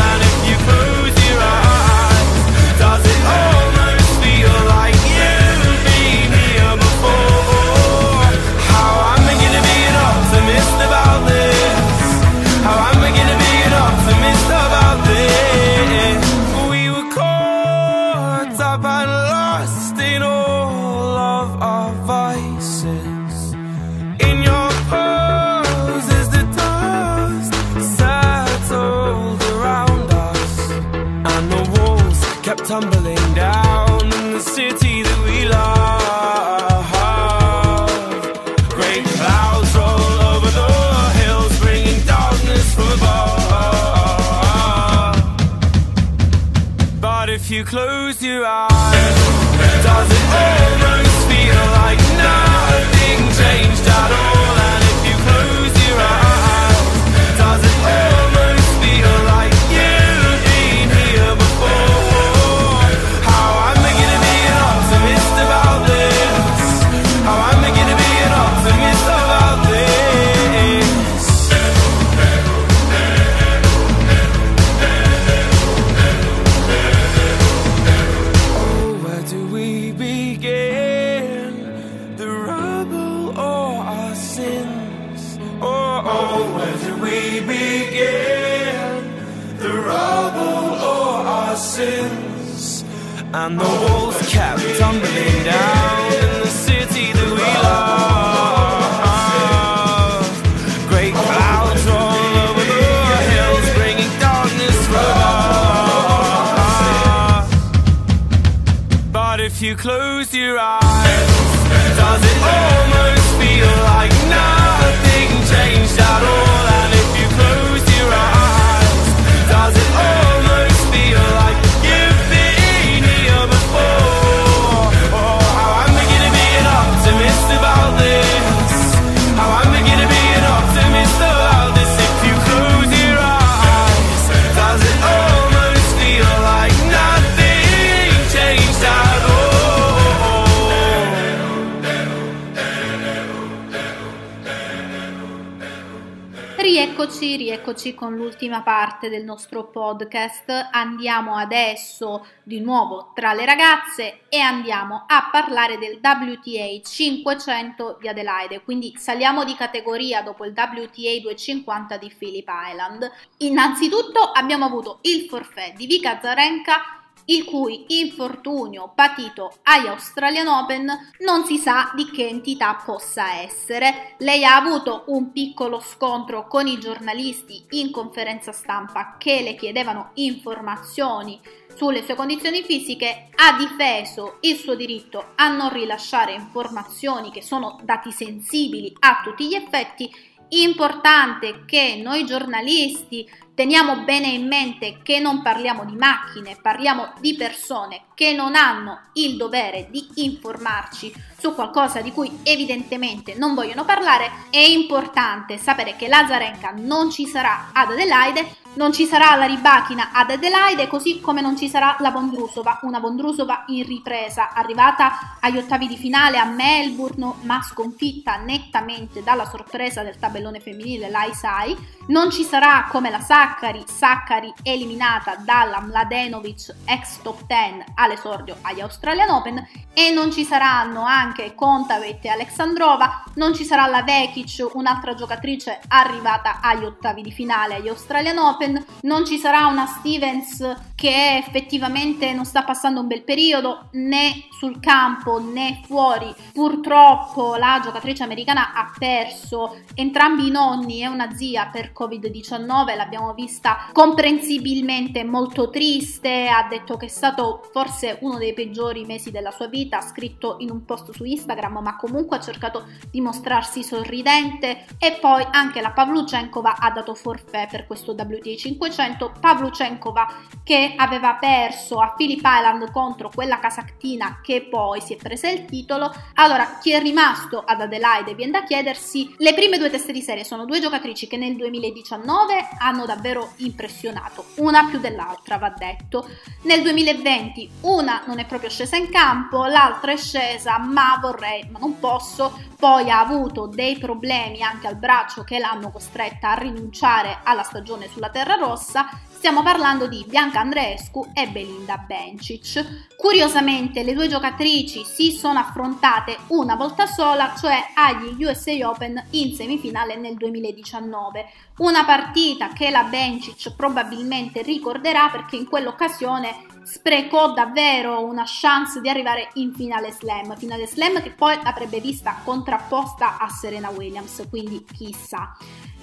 Rieccoci, 147.25 147.37
rieccoci 147.37 147.95
con 147.95 148.15
l'ultima 148.17 148.63
parte 148.63 149.09
del 149.09 149.25
nostro 149.25 149.65
podcast. 149.65 150.69
Andiamo 150.73 151.37
adesso 151.37 152.27
di 152.43 152.61
nuovo 152.61 153.13
tra 153.15 153.33
le 153.33 153.47
ragazze 153.47 154.25
e 154.29 154.39
andiamo 154.41 155.05
a 155.07 155.31
parlare 155.33 155.79
del 155.79 156.01
WTA 156.03 156.81
500 156.83 157.97
di 157.99 158.09
Adelaide, 158.09 158.63
quindi 158.63 158.93
saliamo 158.97 159.43
di 159.45 159.55
categoria 159.55 160.21
dopo 160.21 160.45
il 160.45 160.53
WTA 160.55 161.21
250 161.23 161.97
di 161.97 162.13
Phillip 162.15 162.49
Island. 162.71 163.11
Innanzitutto 163.39 164.21
abbiamo 164.21 164.67
avuto 164.67 164.99
il 165.03 165.27
forfait 165.27 165.75
di 165.75 165.87
Vika 165.87 166.21
Zarenka 166.21 167.04
il 167.27 167.45
cui 167.45 167.85
infortunio 168.01 168.93
patito 168.95 169.53
agli 169.63 169.87
Australian 169.87 170.47
Open 170.47 170.87
non 171.21 171.45
si 171.45 171.57
sa 171.57 171.93
di 171.95 172.11
che 172.11 172.27
entità 172.27 172.81
possa 172.85 173.41
essere. 173.41 174.15
Lei 174.19 174.45
ha 174.45 174.57
avuto 174.57 175.05
un 175.07 175.33
piccolo 175.33 175.81
scontro 175.81 176.47
con 176.47 176.67
i 176.67 176.79
giornalisti 176.79 177.65
in 177.71 177.91
conferenza 177.91 178.53
stampa 178.53 179.17
che 179.19 179.43
le 179.43 179.55
chiedevano 179.55 180.11
informazioni 180.15 181.41
sulle 181.75 182.05
sue 182.05 182.15
condizioni 182.15 182.63
fisiche, 182.63 183.29
ha 183.35 183.57
difeso 183.57 184.37
il 184.41 184.57
suo 184.57 184.75
diritto 184.75 185.33
a 185.35 185.49
non 185.49 185.73
rilasciare 185.73 186.33
informazioni 186.33 187.31
che 187.31 187.43
sono 187.43 187.81
dati 187.83 188.13
sensibili 188.13 188.95
a 189.01 189.21
tutti 189.25 189.47
gli 189.47 189.55
effetti 189.55 190.11
Importante 190.49 191.65
che 191.67 192.01
noi 192.03 192.25
giornalisti 192.25 193.29
teniamo 193.55 194.05
bene 194.05 194.29
in 194.29 194.47
mente 194.47 194.99
che 195.03 195.21
non 195.21 195.43
parliamo 195.43 195.85
di 195.85 195.95
macchine, 195.95 196.59
parliamo 196.61 197.13
di 197.21 197.35
persone 197.35 198.03
che 198.15 198.33
non 198.33 198.55
hanno 198.55 199.11
il 199.15 199.37
dovere 199.37 199.89
di 199.91 200.07
informarci 200.15 201.13
su 201.39 201.55
qualcosa 201.55 202.01
di 202.01 202.13
cui 202.13 202.41
evidentemente 202.43 203.35
non 203.37 203.55
vogliono 203.55 203.85
parlare. 203.85 204.31
È 204.51 204.59
importante 204.59 205.57
sapere 205.57 205.97
che 205.97 206.09
Lazarenka 206.09 206.73
non 206.77 207.11
ci 207.11 207.27
sarà 207.27 207.71
ad 207.73 207.91
Adelaide 207.91 208.63
non 208.75 208.93
ci 208.93 209.07
sarà 209.07 209.37
la 209.37 209.47
Ribachina 209.47 210.11
ad 210.13 210.31
Adelaide, 210.31 210.89
così 210.89 211.21
come 211.21 211.41
non 211.41 211.57
ci 211.57 211.69
sarà 211.69 211.97
la 212.01 212.11
Bondrusova, 212.11 212.81
una 212.83 213.01
Bondrusova 213.01 213.65
in 213.69 213.85
ripresa, 213.85 214.53
arrivata 214.53 215.37
agli 215.41 215.59
ottavi 215.59 215.87
di 215.87 215.97
finale 215.97 216.39
a 216.39 216.45
Melbourne, 216.45 217.35
ma 217.43 217.63
sconfitta 217.63 218.37
nettamente 218.37 219.23
dalla 219.23 219.49
sorpresa 219.49 220.03
del 220.03 220.19
tabellone 220.19 220.61
femminile 220.61 221.09
l'Aisai. 221.09 221.77
Non 222.09 222.31
ci 222.31 222.43
sarà 222.43 222.87
come 222.91 223.11
la 223.11 223.21
Saccari, 223.21 223.85
Saccari 223.87 224.53
eliminata 224.63 225.37
dalla 225.37 225.81
Mladenovic 225.81 226.75
ex 226.85 227.21
top 227.23 227.47
10 227.47 227.93
all'esordio 227.95 228.57
agli 228.63 228.81
Australian 228.81 229.31
Open. 229.31 229.67
E 229.93 230.11
non 230.11 230.33
ci 230.33 230.45
saranno 230.45 231.05
anche 231.05 231.55
Kontavet 231.55 232.25
e 232.25 232.29
Alexandrova, 232.29 233.25
non 233.35 233.55
ci 233.55 233.65
sarà 233.65 233.87
la 233.87 234.03
Vekic, 234.03 234.67
un'altra 234.73 235.15
giocatrice 235.15 235.81
arrivata 235.89 236.59
agli 236.61 236.85
ottavi 236.85 237.23
di 237.23 237.31
finale 237.31 237.77
agli 237.77 237.89
Australian 237.89 238.39
Open 238.39 238.64
Open, 238.65 238.85
non 239.03 239.27
ci 239.27 239.39
sarà 239.39 239.67
una 239.67 239.87
Stevens 239.87 240.93
che 240.95 241.37
effettivamente 241.37 242.33
non 242.33 242.47
sta 242.47 242.63
passando 242.63 243.01
un 243.01 243.07
bel 243.07 243.25
periodo 243.25 243.89
né 243.93 244.47
sul 244.59 244.81
campo 244.81 245.39
né 245.39 245.83
fuori. 245.85 246.33
Purtroppo 246.53 247.57
la 247.57 247.81
giocatrice 247.83 248.23
americana 248.23 248.73
ha 248.73 248.91
perso 248.97 249.77
entrambi 249.95 250.47
i 250.47 250.51
nonni 250.51 251.03
e 251.03 251.09
una 251.09 251.35
zia 251.35 251.67
per 251.67 251.93
Covid-19, 251.93 252.97
l'abbiamo 252.97 253.35
vista 253.35 253.89
comprensibilmente 253.93 255.25
molto 255.25 255.69
triste, 255.69 256.49
ha 256.49 256.67
detto 256.69 256.97
che 256.97 257.07
è 257.07 257.11
stato 257.11 257.69
forse 257.73 258.19
uno 258.21 258.39
dei 258.39 258.55
peggiori 258.55 259.05
mesi 259.05 259.31
della 259.31 259.51
sua 259.51 259.67
vita, 259.67 259.99
ha 259.99 260.03
scritto 260.03 260.57
in 260.61 260.71
un 260.71 260.85
post 260.85 261.11
su 261.11 261.25
Instagram, 261.25 261.81
ma 261.83 261.97
comunque 261.97 262.39
ha 262.39 262.41
cercato 262.41 262.87
di 263.11 263.21
mostrarsi 263.21 263.83
sorridente 263.83 264.87
e 264.99 265.19
poi 265.21 265.47
anche 265.51 265.83
la 265.83 265.91
Pavluchenkova 265.91 266.77
ha 266.79 266.91
dato 266.91 267.15
forfè 267.15 267.69
per 267.71 267.87
questo 267.87 268.13
WTA 268.13 268.54
500, 268.57 269.33
Pavluchenkova 269.41 270.53
che 270.63 270.95
aveva 270.97 271.35
perso 271.35 272.01
a 272.01 272.15
Phillip 272.17 272.43
Island 272.43 272.91
contro 272.91 273.31
quella 273.33 273.59
casactina 273.59 274.41
che 274.43 274.67
poi 274.69 275.01
si 275.01 275.15
è 275.15 275.17
presa 275.17 275.49
il 275.49 275.65
titolo. 275.65 276.13
Allora, 276.35 276.79
chi 276.81 276.93
è 276.93 277.01
rimasto 277.01 277.63
ad 277.65 277.81
Adelaide 277.81 278.35
viene 278.35 278.53
da 278.53 278.65
chiedersi, 278.65 279.35
le 279.39 279.55
prime 279.55 279.79
due 279.79 279.91
teste 279.91 280.13
di 280.13 280.23
serie 280.23 280.45
sono 280.45 280.65
due 280.65 280.81
giocatrici 280.81 281.27
che 281.27 281.37
nel 281.37 281.57
2019 281.57 282.69
hanno 282.79 283.05
davvero 283.05 283.53
impressionato, 283.57 284.47
una 284.57 284.87
più 284.87 284.99
dell'altra 284.99 285.59
va 285.59 285.73
detto. 285.77 286.29
Nel 286.63 286.83
2020 286.83 287.71
una 287.83 288.23
non 288.27 288.39
è 288.39 288.47
proprio 288.47 288.71
scesa 288.71 288.97
in 288.97 289.11
campo, 289.11 289.65
l'altra 289.67 290.13
è 290.13 290.17
scesa, 290.17 290.79
ma 290.79 291.19
vorrei, 291.21 291.69
ma 291.71 291.79
non 291.79 291.99
posso. 291.99 292.73
Poi 292.79 293.09
ha 293.11 293.21
avuto 293.21 293.67
dei 293.67 293.97
problemi 293.97 294.63
anche 294.63 294.87
al 294.87 294.97
braccio 294.97 295.43
che 295.43 295.59
l'hanno 295.59 295.91
costretta 295.91 296.51
a 296.51 296.55
rinunciare 296.59 297.39
alla 297.43 297.63
stagione 297.63 298.09
sulla 298.09 298.29
terra 298.29 298.44
rossa, 298.45 299.09
stiamo 299.45 299.63
parlando 299.63 300.07
di 300.07 300.25
Bianca 300.27 300.61
Andreescu 300.61 301.31
e 301.35 301.49
Belinda 301.49 301.99
Bencic. 301.99 303.15
Curiosamente 303.15 304.03
le 304.03 304.15
due 304.15 304.27
giocatrici 304.27 305.05
si 305.05 305.33
sono 305.33 305.59
affrontate 305.59 306.39
una 306.47 306.77
volta 306.77 307.07
sola, 307.07 307.55
cioè 307.55 307.79
agli 307.95 308.43
USA 308.43 308.73
Open 308.89 309.23
in 309.31 309.55
semifinale 309.55 310.17
nel 310.17 310.37
2019. 310.37 311.47
Una 311.79 312.05
partita 312.05 312.69
che 312.69 312.89
la 312.89 313.03
Bencic 313.03 313.75
probabilmente 313.75 314.63
ricorderà 314.63 315.29
perché 315.29 315.57
in 315.57 315.69
quell'occasione 315.69 316.73
sprecò 316.85 317.53
davvero 317.53 318.25
una 318.25 318.45
chance 318.47 319.01
di 319.01 319.09
arrivare 319.09 319.51
in 319.55 319.75
finale 319.75 320.13
slam, 320.13 320.57
finale 320.57 320.87
slam 320.87 321.21
che 321.21 321.33
poi 321.33 321.59
l'avrebbe 321.63 322.01
vista 322.01 322.41
contrapposta 322.45 323.39
a 323.39 323.49
Serena 323.49 323.91
Williams, 323.91 324.47
quindi 324.49 324.85
chissà. 324.91 325.55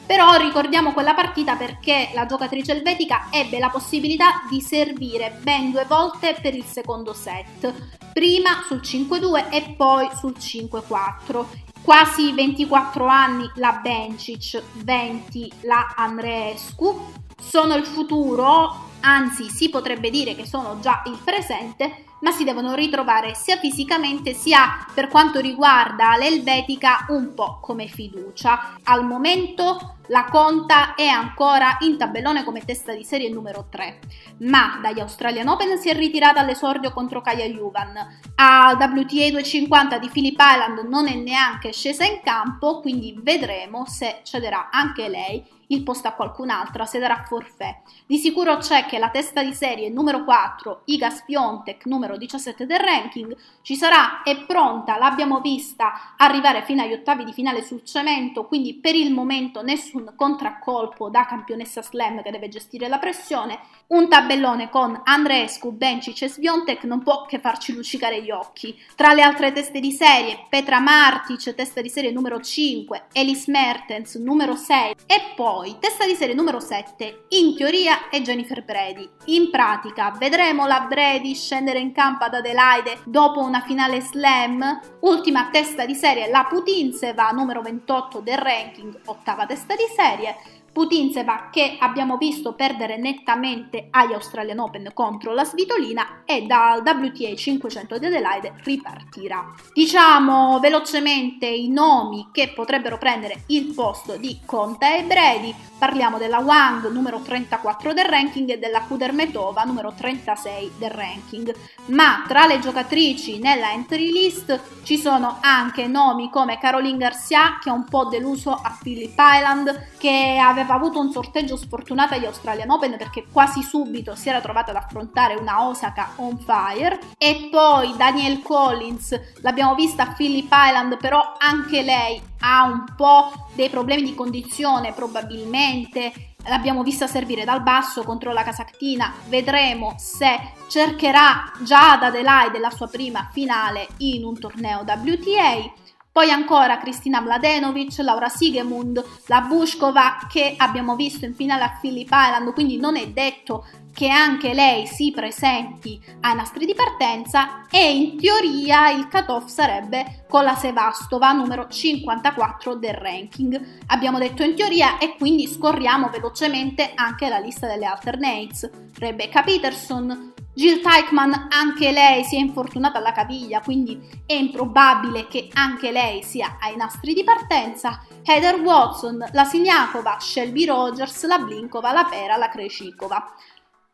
Però 0.05 0.35
ricordiamo 0.35 0.91
quella 0.91 1.13
partita 1.13 1.55
perché 1.55 2.09
la 2.13 2.25
giocatrice 2.25 2.73
elvetica 2.73 3.27
ebbe 3.29 3.59
la 3.59 3.69
possibilità 3.69 4.41
di 4.49 4.59
servire 4.61 5.37
ben 5.41 5.71
due 5.71 5.85
volte 5.85 6.35
per 6.41 6.53
il 6.53 6.65
secondo 6.65 7.13
set, 7.13 7.73
prima 8.11 8.63
sul 8.65 8.81
5-2 8.83 9.49
e 9.49 9.73
poi 9.77 10.09
sul 10.15 10.35
5-4. 10.37 11.45
Quasi 11.81 12.31
24 12.33 13.05
anni 13.05 13.49
la 13.55 13.79
Bencic, 13.81 14.61
20 14.83 15.51
la 15.61 15.93
Andreescu, 15.95 17.13
sono 17.41 17.75
il 17.75 17.85
futuro, 17.85 18.89
anzi 18.99 19.49
si 19.49 19.69
potrebbe 19.69 20.09
dire 20.09 20.35
che 20.35 20.45
sono 20.45 20.79
già 20.79 21.01
il 21.05 21.17
presente, 21.23 22.05
ma 22.21 22.31
si 22.31 22.43
devono 22.43 22.73
ritrovare 22.73 23.35
sia 23.35 23.57
fisicamente 23.57 24.33
sia 24.33 24.85
per 24.93 25.07
quanto 25.07 25.39
riguarda 25.39 26.15
l'elvetica 26.17 27.05
un 27.09 27.33
po' 27.33 27.59
come 27.61 27.87
fiducia. 27.87 28.77
Al 28.83 29.05
momento 29.05 29.97
la 30.07 30.25
Conta 30.25 30.95
è 30.95 31.07
ancora 31.07 31.77
in 31.81 31.97
tabellone 31.97 32.43
come 32.43 32.65
testa 32.65 32.93
di 32.93 33.03
serie 33.03 33.29
numero 33.29 33.67
3, 33.69 33.99
ma 34.39 34.79
dagli 34.81 34.99
Australian 34.99 35.47
Open 35.47 35.77
si 35.77 35.89
è 35.89 35.93
ritirata 35.93 36.41
all'esordio 36.41 36.91
contro 36.91 37.21
Kaya 37.21 37.45
Juvan. 37.45 37.95
Al 38.35 38.75
WTA 38.75 39.29
250 39.29 39.97
di 39.99 40.09
Phillip 40.09 40.39
Island 40.39 40.87
non 40.89 41.07
è 41.07 41.15
neanche 41.15 41.71
scesa 41.71 42.03
in 42.03 42.19
campo, 42.23 42.81
quindi 42.81 43.17
vedremo 43.21 43.85
se 43.85 44.19
cederà 44.23 44.69
anche 44.69 45.07
lei 45.07 45.59
il 45.71 45.83
posto 45.83 46.07
a 46.07 46.11
qualcun'altra 46.11 46.85
se 46.85 46.99
darà 46.99 47.23
forfè. 47.27 47.81
Di 48.05 48.17
sicuro 48.17 48.57
c'è 48.57 48.85
che 48.85 48.99
la 48.99 49.09
testa 49.09 49.43
di 49.43 49.53
serie 49.53 49.89
numero 49.89 50.23
4, 50.23 50.81
Iga 50.85 51.09
Spiontek, 51.09 51.85
numero 51.85 52.17
17 52.17 52.65
del 52.65 52.79
ranking, 52.79 53.35
ci 53.61 53.75
sarà, 53.75 54.21
è 54.23 54.45
pronta, 54.45 54.97
l'abbiamo 54.97 55.39
vista 55.39 56.15
arrivare 56.17 56.63
fino 56.63 56.81
agli 56.81 56.93
ottavi 56.93 57.23
di 57.23 57.33
finale 57.33 57.63
sul 57.63 57.83
cemento, 57.83 58.45
quindi 58.45 58.75
per 58.75 58.95
il 58.95 59.13
momento 59.13 59.61
nessun 59.61 60.13
contraccolpo 60.15 61.09
da 61.09 61.25
campionessa 61.25 61.81
slam 61.81 62.21
che 62.21 62.31
deve 62.31 62.49
gestire 62.49 62.87
la 62.87 62.99
pressione. 62.99 63.59
Un 63.87 64.07
tabellone 64.09 64.69
con 64.69 64.99
Andreescu, 65.03 65.71
Bencic 65.71 66.21
e 66.23 66.29
Sviontek 66.29 66.83
non 66.83 67.01
può 67.01 67.25
che 67.25 67.39
farci 67.39 67.73
luccicare 67.73 68.21
gli 68.21 68.31
occhi. 68.31 68.77
Tra 68.95 69.13
le 69.13 69.21
altre 69.21 69.51
teste 69.51 69.79
di 69.79 69.91
serie, 69.91 70.45
Petra 70.49 70.79
Martic, 70.79 71.53
testa 71.53 71.81
di 71.81 71.89
serie 71.89 72.11
numero 72.11 72.39
5, 72.39 73.07
Elis 73.13 73.47
Mertens, 73.47 74.15
numero 74.15 74.55
6 74.55 74.95
e 75.05 75.33
poi 75.35 75.60
poi, 75.61 75.77
testa 75.77 76.07
di 76.07 76.15
serie 76.15 76.33
numero 76.33 76.59
7, 76.59 77.25
in 77.29 77.55
teoria 77.55 78.09
è 78.09 78.19
Jennifer 78.21 78.63
Brady. 78.63 79.07
In 79.25 79.51
pratica, 79.51 80.09
vedremo 80.17 80.65
la 80.65 80.87
Brady 80.89 81.35
scendere 81.35 81.77
in 81.77 81.91
campo 81.91 82.23
ad 82.23 82.33
Adelaide 82.33 83.01
dopo 83.05 83.41
una 83.41 83.61
finale 83.61 84.01
slam. 84.01 84.79
Ultima 85.01 85.49
testa 85.51 85.85
di 85.85 85.93
serie, 85.93 86.31
la 86.31 86.47
Putintseva, 86.49 87.29
numero 87.29 87.61
28 87.61 88.21
del 88.21 88.39
ranking, 88.39 89.01
ottava 89.05 89.45
testa 89.45 89.75
di 89.75 89.85
serie. 89.95 90.35
Putintseva 90.71 91.49
che 91.51 91.75
abbiamo 91.79 92.15
visto 92.15 92.53
perdere 92.53 92.97
nettamente 92.97 93.87
agli 93.89 94.13
Australian 94.13 94.59
Open 94.59 94.91
contro 94.93 95.33
la 95.33 95.43
Svitolina 95.43 96.23
e 96.23 96.43
dal 96.43 96.81
WTA 96.81 97.35
500 97.35 97.97
di 97.97 98.05
Adelaide 98.05 98.53
ripartirà. 98.63 99.53
Diciamo 99.73 100.59
velocemente 100.59 101.45
i 101.45 101.69
nomi 101.69 102.29
che 102.31 102.53
potrebbero 102.55 102.97
prendere 102.97 103.43
il 103.47 103.73
posto 103.73 104.15
di 104.15 104.39
Conta 104.45 104.95
e 104.95 105.03
Brady. 105.03 105.53
Parliamo 105.77 106.17
della 106.17 106.39
Wang 106.39 106.89
numero 106.89 107.19
34 107.19 107.91
del 107.91 108.05
ranking 108.05 108.51
e 108.51 108.59
della 108.59 108.81
Kudermetova 108.81 109.63
numero 109.63 109.93
36 109.93 110.73
del 110.77 110.91
ranking. 110.91 111.53
Ma 111.87 112.23
tra 112.27 112.45
le 112.45 112.59
giocatrici 112.59 113.39
nella 113.39 113.71
entry 113.71 114.11
list 114.11 114.59
ci 114.83 114.97
sono 114.97 115.37
anche 115.41 115.87
nomi 115.87 116.29
come 116.29 116.59
Caroline 116.59 116.97
Garcia 116.97 117.57
che 117.59 117.69
ha 117.69 117.73
un 117.73 117.85
po' 117.85 118.05
deluso 118.05 118.51
a 118.51 118.77
Philip 118.81 119.15
Island 119.17 119.87
che 119.97 120.39
aveva 120.41 120.60
aveva 120.61 120.75
avuto 120.75 120.99
un 120.99 121.11
sorteggio 121.11 121.57
sfortunato 121.57 122.13
agli 122.13 122.25
Australian 122.25 122.69
Open 122.69 122.97
perché 122.97 123.25
quasi 123.31 123.61
subito 123.61 124.15
si 124.15 124.29
era 124.29 124.41
trovata 124.41 124.71
ad 124.71 124.77
affrontare 124.77 125.35
una 125.35 125.67
Osaka 125.67 126.13
on 126.17 126.37
fire. 126.39 126.99
E 127.17 127.49
poi 127.51 127.95
Daniel 127.97 128.41
Collins 128.41 129.19
l'abbiamo 129.41 129.75
vista 129.75 130.03
a 130.03 130.13
Phillip 130.13 130.51
Island 130.51 130.97
però 130.97 131.35
anche 131.37 131.81
lei 131.81 132.21
ha 132.41 132.63
un 132.63 132.85
po' 132.95 133.49
dei 133.53 133.69
problemi 133.69 134.03
di 134.03 134.15
condizione 134.15 134.93
probabilmente. 134.93 136.33
L'abbiamo 136.45 136.81
vista 136.81 137.05
servire 137.05 137.45
dal 137.45 137.61
basso 137.61 138.03
contro 138.03 138.33
la 138.33 138.41
Casactina 138.41 139.13
vedremo 139.27 139.93
se 139.97 140.53
cercherà 140.67 141.51
già 141.59 141.91
ad 141.91 142.03
Adelaide 142.03 142.57
la 142.57 142.71
sua 142.71 142.87
prima 142.87 143.29
finale 143.31 143.87
in 143.97 144.23
un 144.23 144.39
torneo 144.39 144.79
WTA 144.79 145.80
poi 146.11 146.29
ancora 146.29 146.77
Cristina 146.77 147.21
Mladenovic, 147.21 147.97
Laura 147.99 148.27
Sigemund, 148.27 149.03
la 149.27 149.41
Bushkova 149.41 150.27
che 150.29 150.55
abbiamo 150.57 150.95
visto 150.95 151.25
in 151.25 151.33
finale 151.33 151.63
a 151.63 151.77
Phillip 151.79 152.09
Island, 152.11 152.53
quindi 152.53 152.77
non 152.77 152.97
è 152.97 153.07
detto 153.07 153.65
che 153.93 154.07
anche 154.09 154.53
lei 154.53 154.87
si 154.87 155.11
presenti 155.11 156.01
ai 156.21 156.35
nastri 156.35 156.65
di 156.65 156.73
partenza 156.73 157.67
e 157.69 157.95
in 157.95 158.17
teoria 158.17 158.89
il 158.89 159.07
cut-off 159.07 159.47
sarebbe 159.47 160.25
con 160.29 160.43
la 160.43 160.55
Sevastova 160.55 161.31
numero 161.31 161.67
54 161.67 162.75
del 162.75 162.93
ranking. 162.93 163.79
Abbiamo 163.87 164.17
detto 164.17 164.43
in 164.43 164.55
teoria 164.55 164.97
e 164.97 165.15
quindi 165.17 165.47
scorriamo 165.47 166.09
velocemente 166.09 166.91
anche 166.95 167.27
la 167.29 167.39
lista 167.39 167.67
delle 167.67 167.85
alternates. 167.85 168.69
Rebecca 168.97 169.41
Peterson, 169.43 170.33
Jill 170.53 170.81
Teichmann, 170.81 171.31
anche 171.49 171.91
lei 171.91 172.25
si 172.25 172.35
è 172.35 172.39
infortunata 172.39 172.97
alla 172.97 173.13
caviglia, 173.13 173.61
quindi 173.61 173.97
è 174.25 174.33
improbabile 174.33 175.27
che 175.27 175.47
anche 175.53 175.91
lei 175.91 176.23
sia 176.23 176.57
ai 176.59 176.75
nastri 176.75 177.13
di 177.13 177.23
partenza. 177.23 178.03
Heather 178.23 178.59
Watson, 178.59 179.25
la 179.31 179.45
Siniakova, 179.45 180.17
Shelby 180.19 180.65
Rogers, 180.65 181.25
la 181.25 181.37
Blinkova, 181.37 181.93
la 181.93 182.03
Pera, 182.03 182.35
la 182.35 182.49
Krejcikova. 182.49 183.33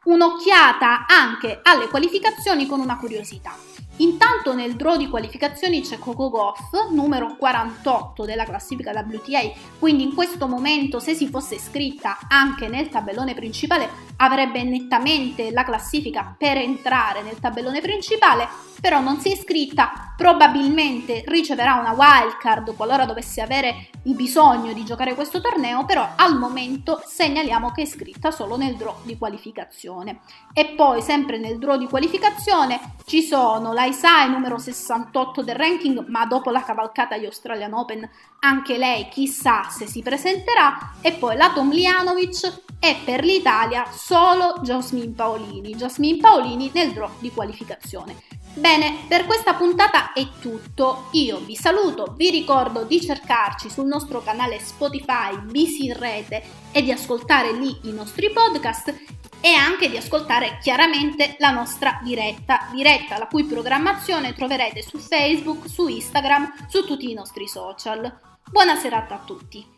Un'occhiata 0.07 1.05
anche 1.05 1.59
alle 1.63 1.89
qualificazioni 1.89 2.65
con 2.65 2.79
una 2.79 2.95
curiosità. 2.95 3.76
Intanto 3.98 4.53
nel 4.53 4.76
draw 4.76 4.95
di 4.95 5.10
qualificazioni 5.10 5.82
c'è 5.82 5.98
Coco 5.98 6.30
Goff, 6.30 6.91
numero 6.91 7.36
48 7.36 8.26
della 8.26 8.44
classifica 8.44 8.91
WTA, 8.91 9.52
quindi 9.80 10.03
in 10.03 10.14
questo 10.14 10.48
momento 10.48 10.99
se 10.99 11.15
si 11.15 11.28
fosse 11.28 11.56
iscritta 11.56 12.19
anche 12.28 12.68
nel 12.68 12.90
tabellone 12.90 13.34
principale 13.34 13.90
avrebbe 14.18 14.64
nettamente 14.64 15.52
la 15.52 15.64
classifica 15.64 16.36
per 16.38 16.57
entrare 16.57 17.24
nel 17.24 17.40
tabellone 17.40 17.82
principale, 17.82 18.48
però 18.80 18.99
non 18.99 19.19
si 19.19 19.30
è 19.30 19.34
iscritta, 19.34 20.14
probabilmente 20.15 21.24
riceverà 21.26 21.76
una 21.76 21.94
wildcard 21.94 22.76
qualora 22.76 23.06
dovesse 23.06 23.41
avere 23.41 23.90
il 24.03 24.14
bisogno 24.15 24.74
di 24.74 24.86
giocare 24.86 25.15
questo 25.15 25.41
torneo, 25.41 25.86
però 25.86 26.07
al 26.15 26.38
momento 26.38 27.02
segnaliamo 27.03 27.72
che 27.72 27.82
è 27.82 27.86
iscritta 27.86 28.32
solo 28.32 28.57
nel 28.57 28.76
draw 28.76 28.95
di 29.03 29.18
qualificazione. 29.18 30.19
E 30.53 30.74
poi 30.76 31.02
sempre 31.02 31.38
nel 31.38 31.57
draw 31.57 31.78
di 31.78 31.88
qualificazione 31.88 32.95
ci 33.06 33.22
sono 33.22 33.74
la 33.74 33.86
Isai 33.88 34.30
numero 34.30 34.57
68 34.57 35.43
del 35.43 35.55
ranking, 35.55 36.05
ma 36.07 36.26
dopo 36.26 36.49
la 36.49 36.61
cavalcata 36.61 37.15
agli 37.15 37.26
Australian 37.26 37.73
Open 37.73 38.07
anche 38.39 38.77
lei 38.77 39.07
chissà 39.09 39.69
se 39.69 39.88
si 39.88 40.01
presenterà, 40.01 40.95
e 41.01 41.14
poi 41.14 41.38
la 41.38 41.51
Tomljanovic 41.53 42.61
e 42.80 42.97
per 43.03 43.23
l'Italia 43.23 43.85
solo 43.89 44.59
Jasmine 44.61 45.14
Paolini. 45.14 45.76
Jasmine 45.76 46.19
Paolini 46.19 46.69
nel 46.73 46.91
draw 46.91 47.11
di 47.19 47.31
qualificazione. 47.31 48.15
Bene, 48.53 49.05
per 49.07 49.26
questa 49.26 49.53
puntata 49.53 50.14
è 50.14 50.26
tutto. 50.41 51.09
Io 51.11 51.39
vi 51.39 51.55
saluto, 51.55 52.14
vi 52.18 52.31
ricordo 52.31 52.84
di 52.84 52.99
cercarci 52.99 53.69
sul 53.69 53.85
nostro 53.85 54.22
canale 54.22 54.59
Spotify, 54.59 55.38
Bisi 55.43 55.85
in 55.85 55.97
rete 55.97 56.43
e 56.72 56.81
di 56.81 56.91
ascoltare 56.91 57.53
lì 57.53 57.80
i 57.84 57.93
nostri 57.93 58.31
podcast 58.31 58.93
e 59.41 59.53
anche 59.53 59.89
di 59.89 59.97
ascoltare 59.97 60.57
chiaramente 60.61 61.35
la 61.39 61.51
nostra 61.51 61.99
diretta, 62.03 62.69
diretta 62.72 63.18
la 63.18 63.27
cui 63.27 63.43
programmazione 63.43 64.34
troverete 64.34 64.81
su 64.81 64.97
Facebook, 64.97 65.68
su 65.69 65.88
Instagram, 65.88 66.68
su 66.68 66.85
tutti 66.85 67.09
i 67.09 67.14
nostri 67.14 67.47
social. 67.47 68.19
Buona 68.49 68.76
serata 68.76 69.15
a 69.15 69.23
tutti! 69.26 69.76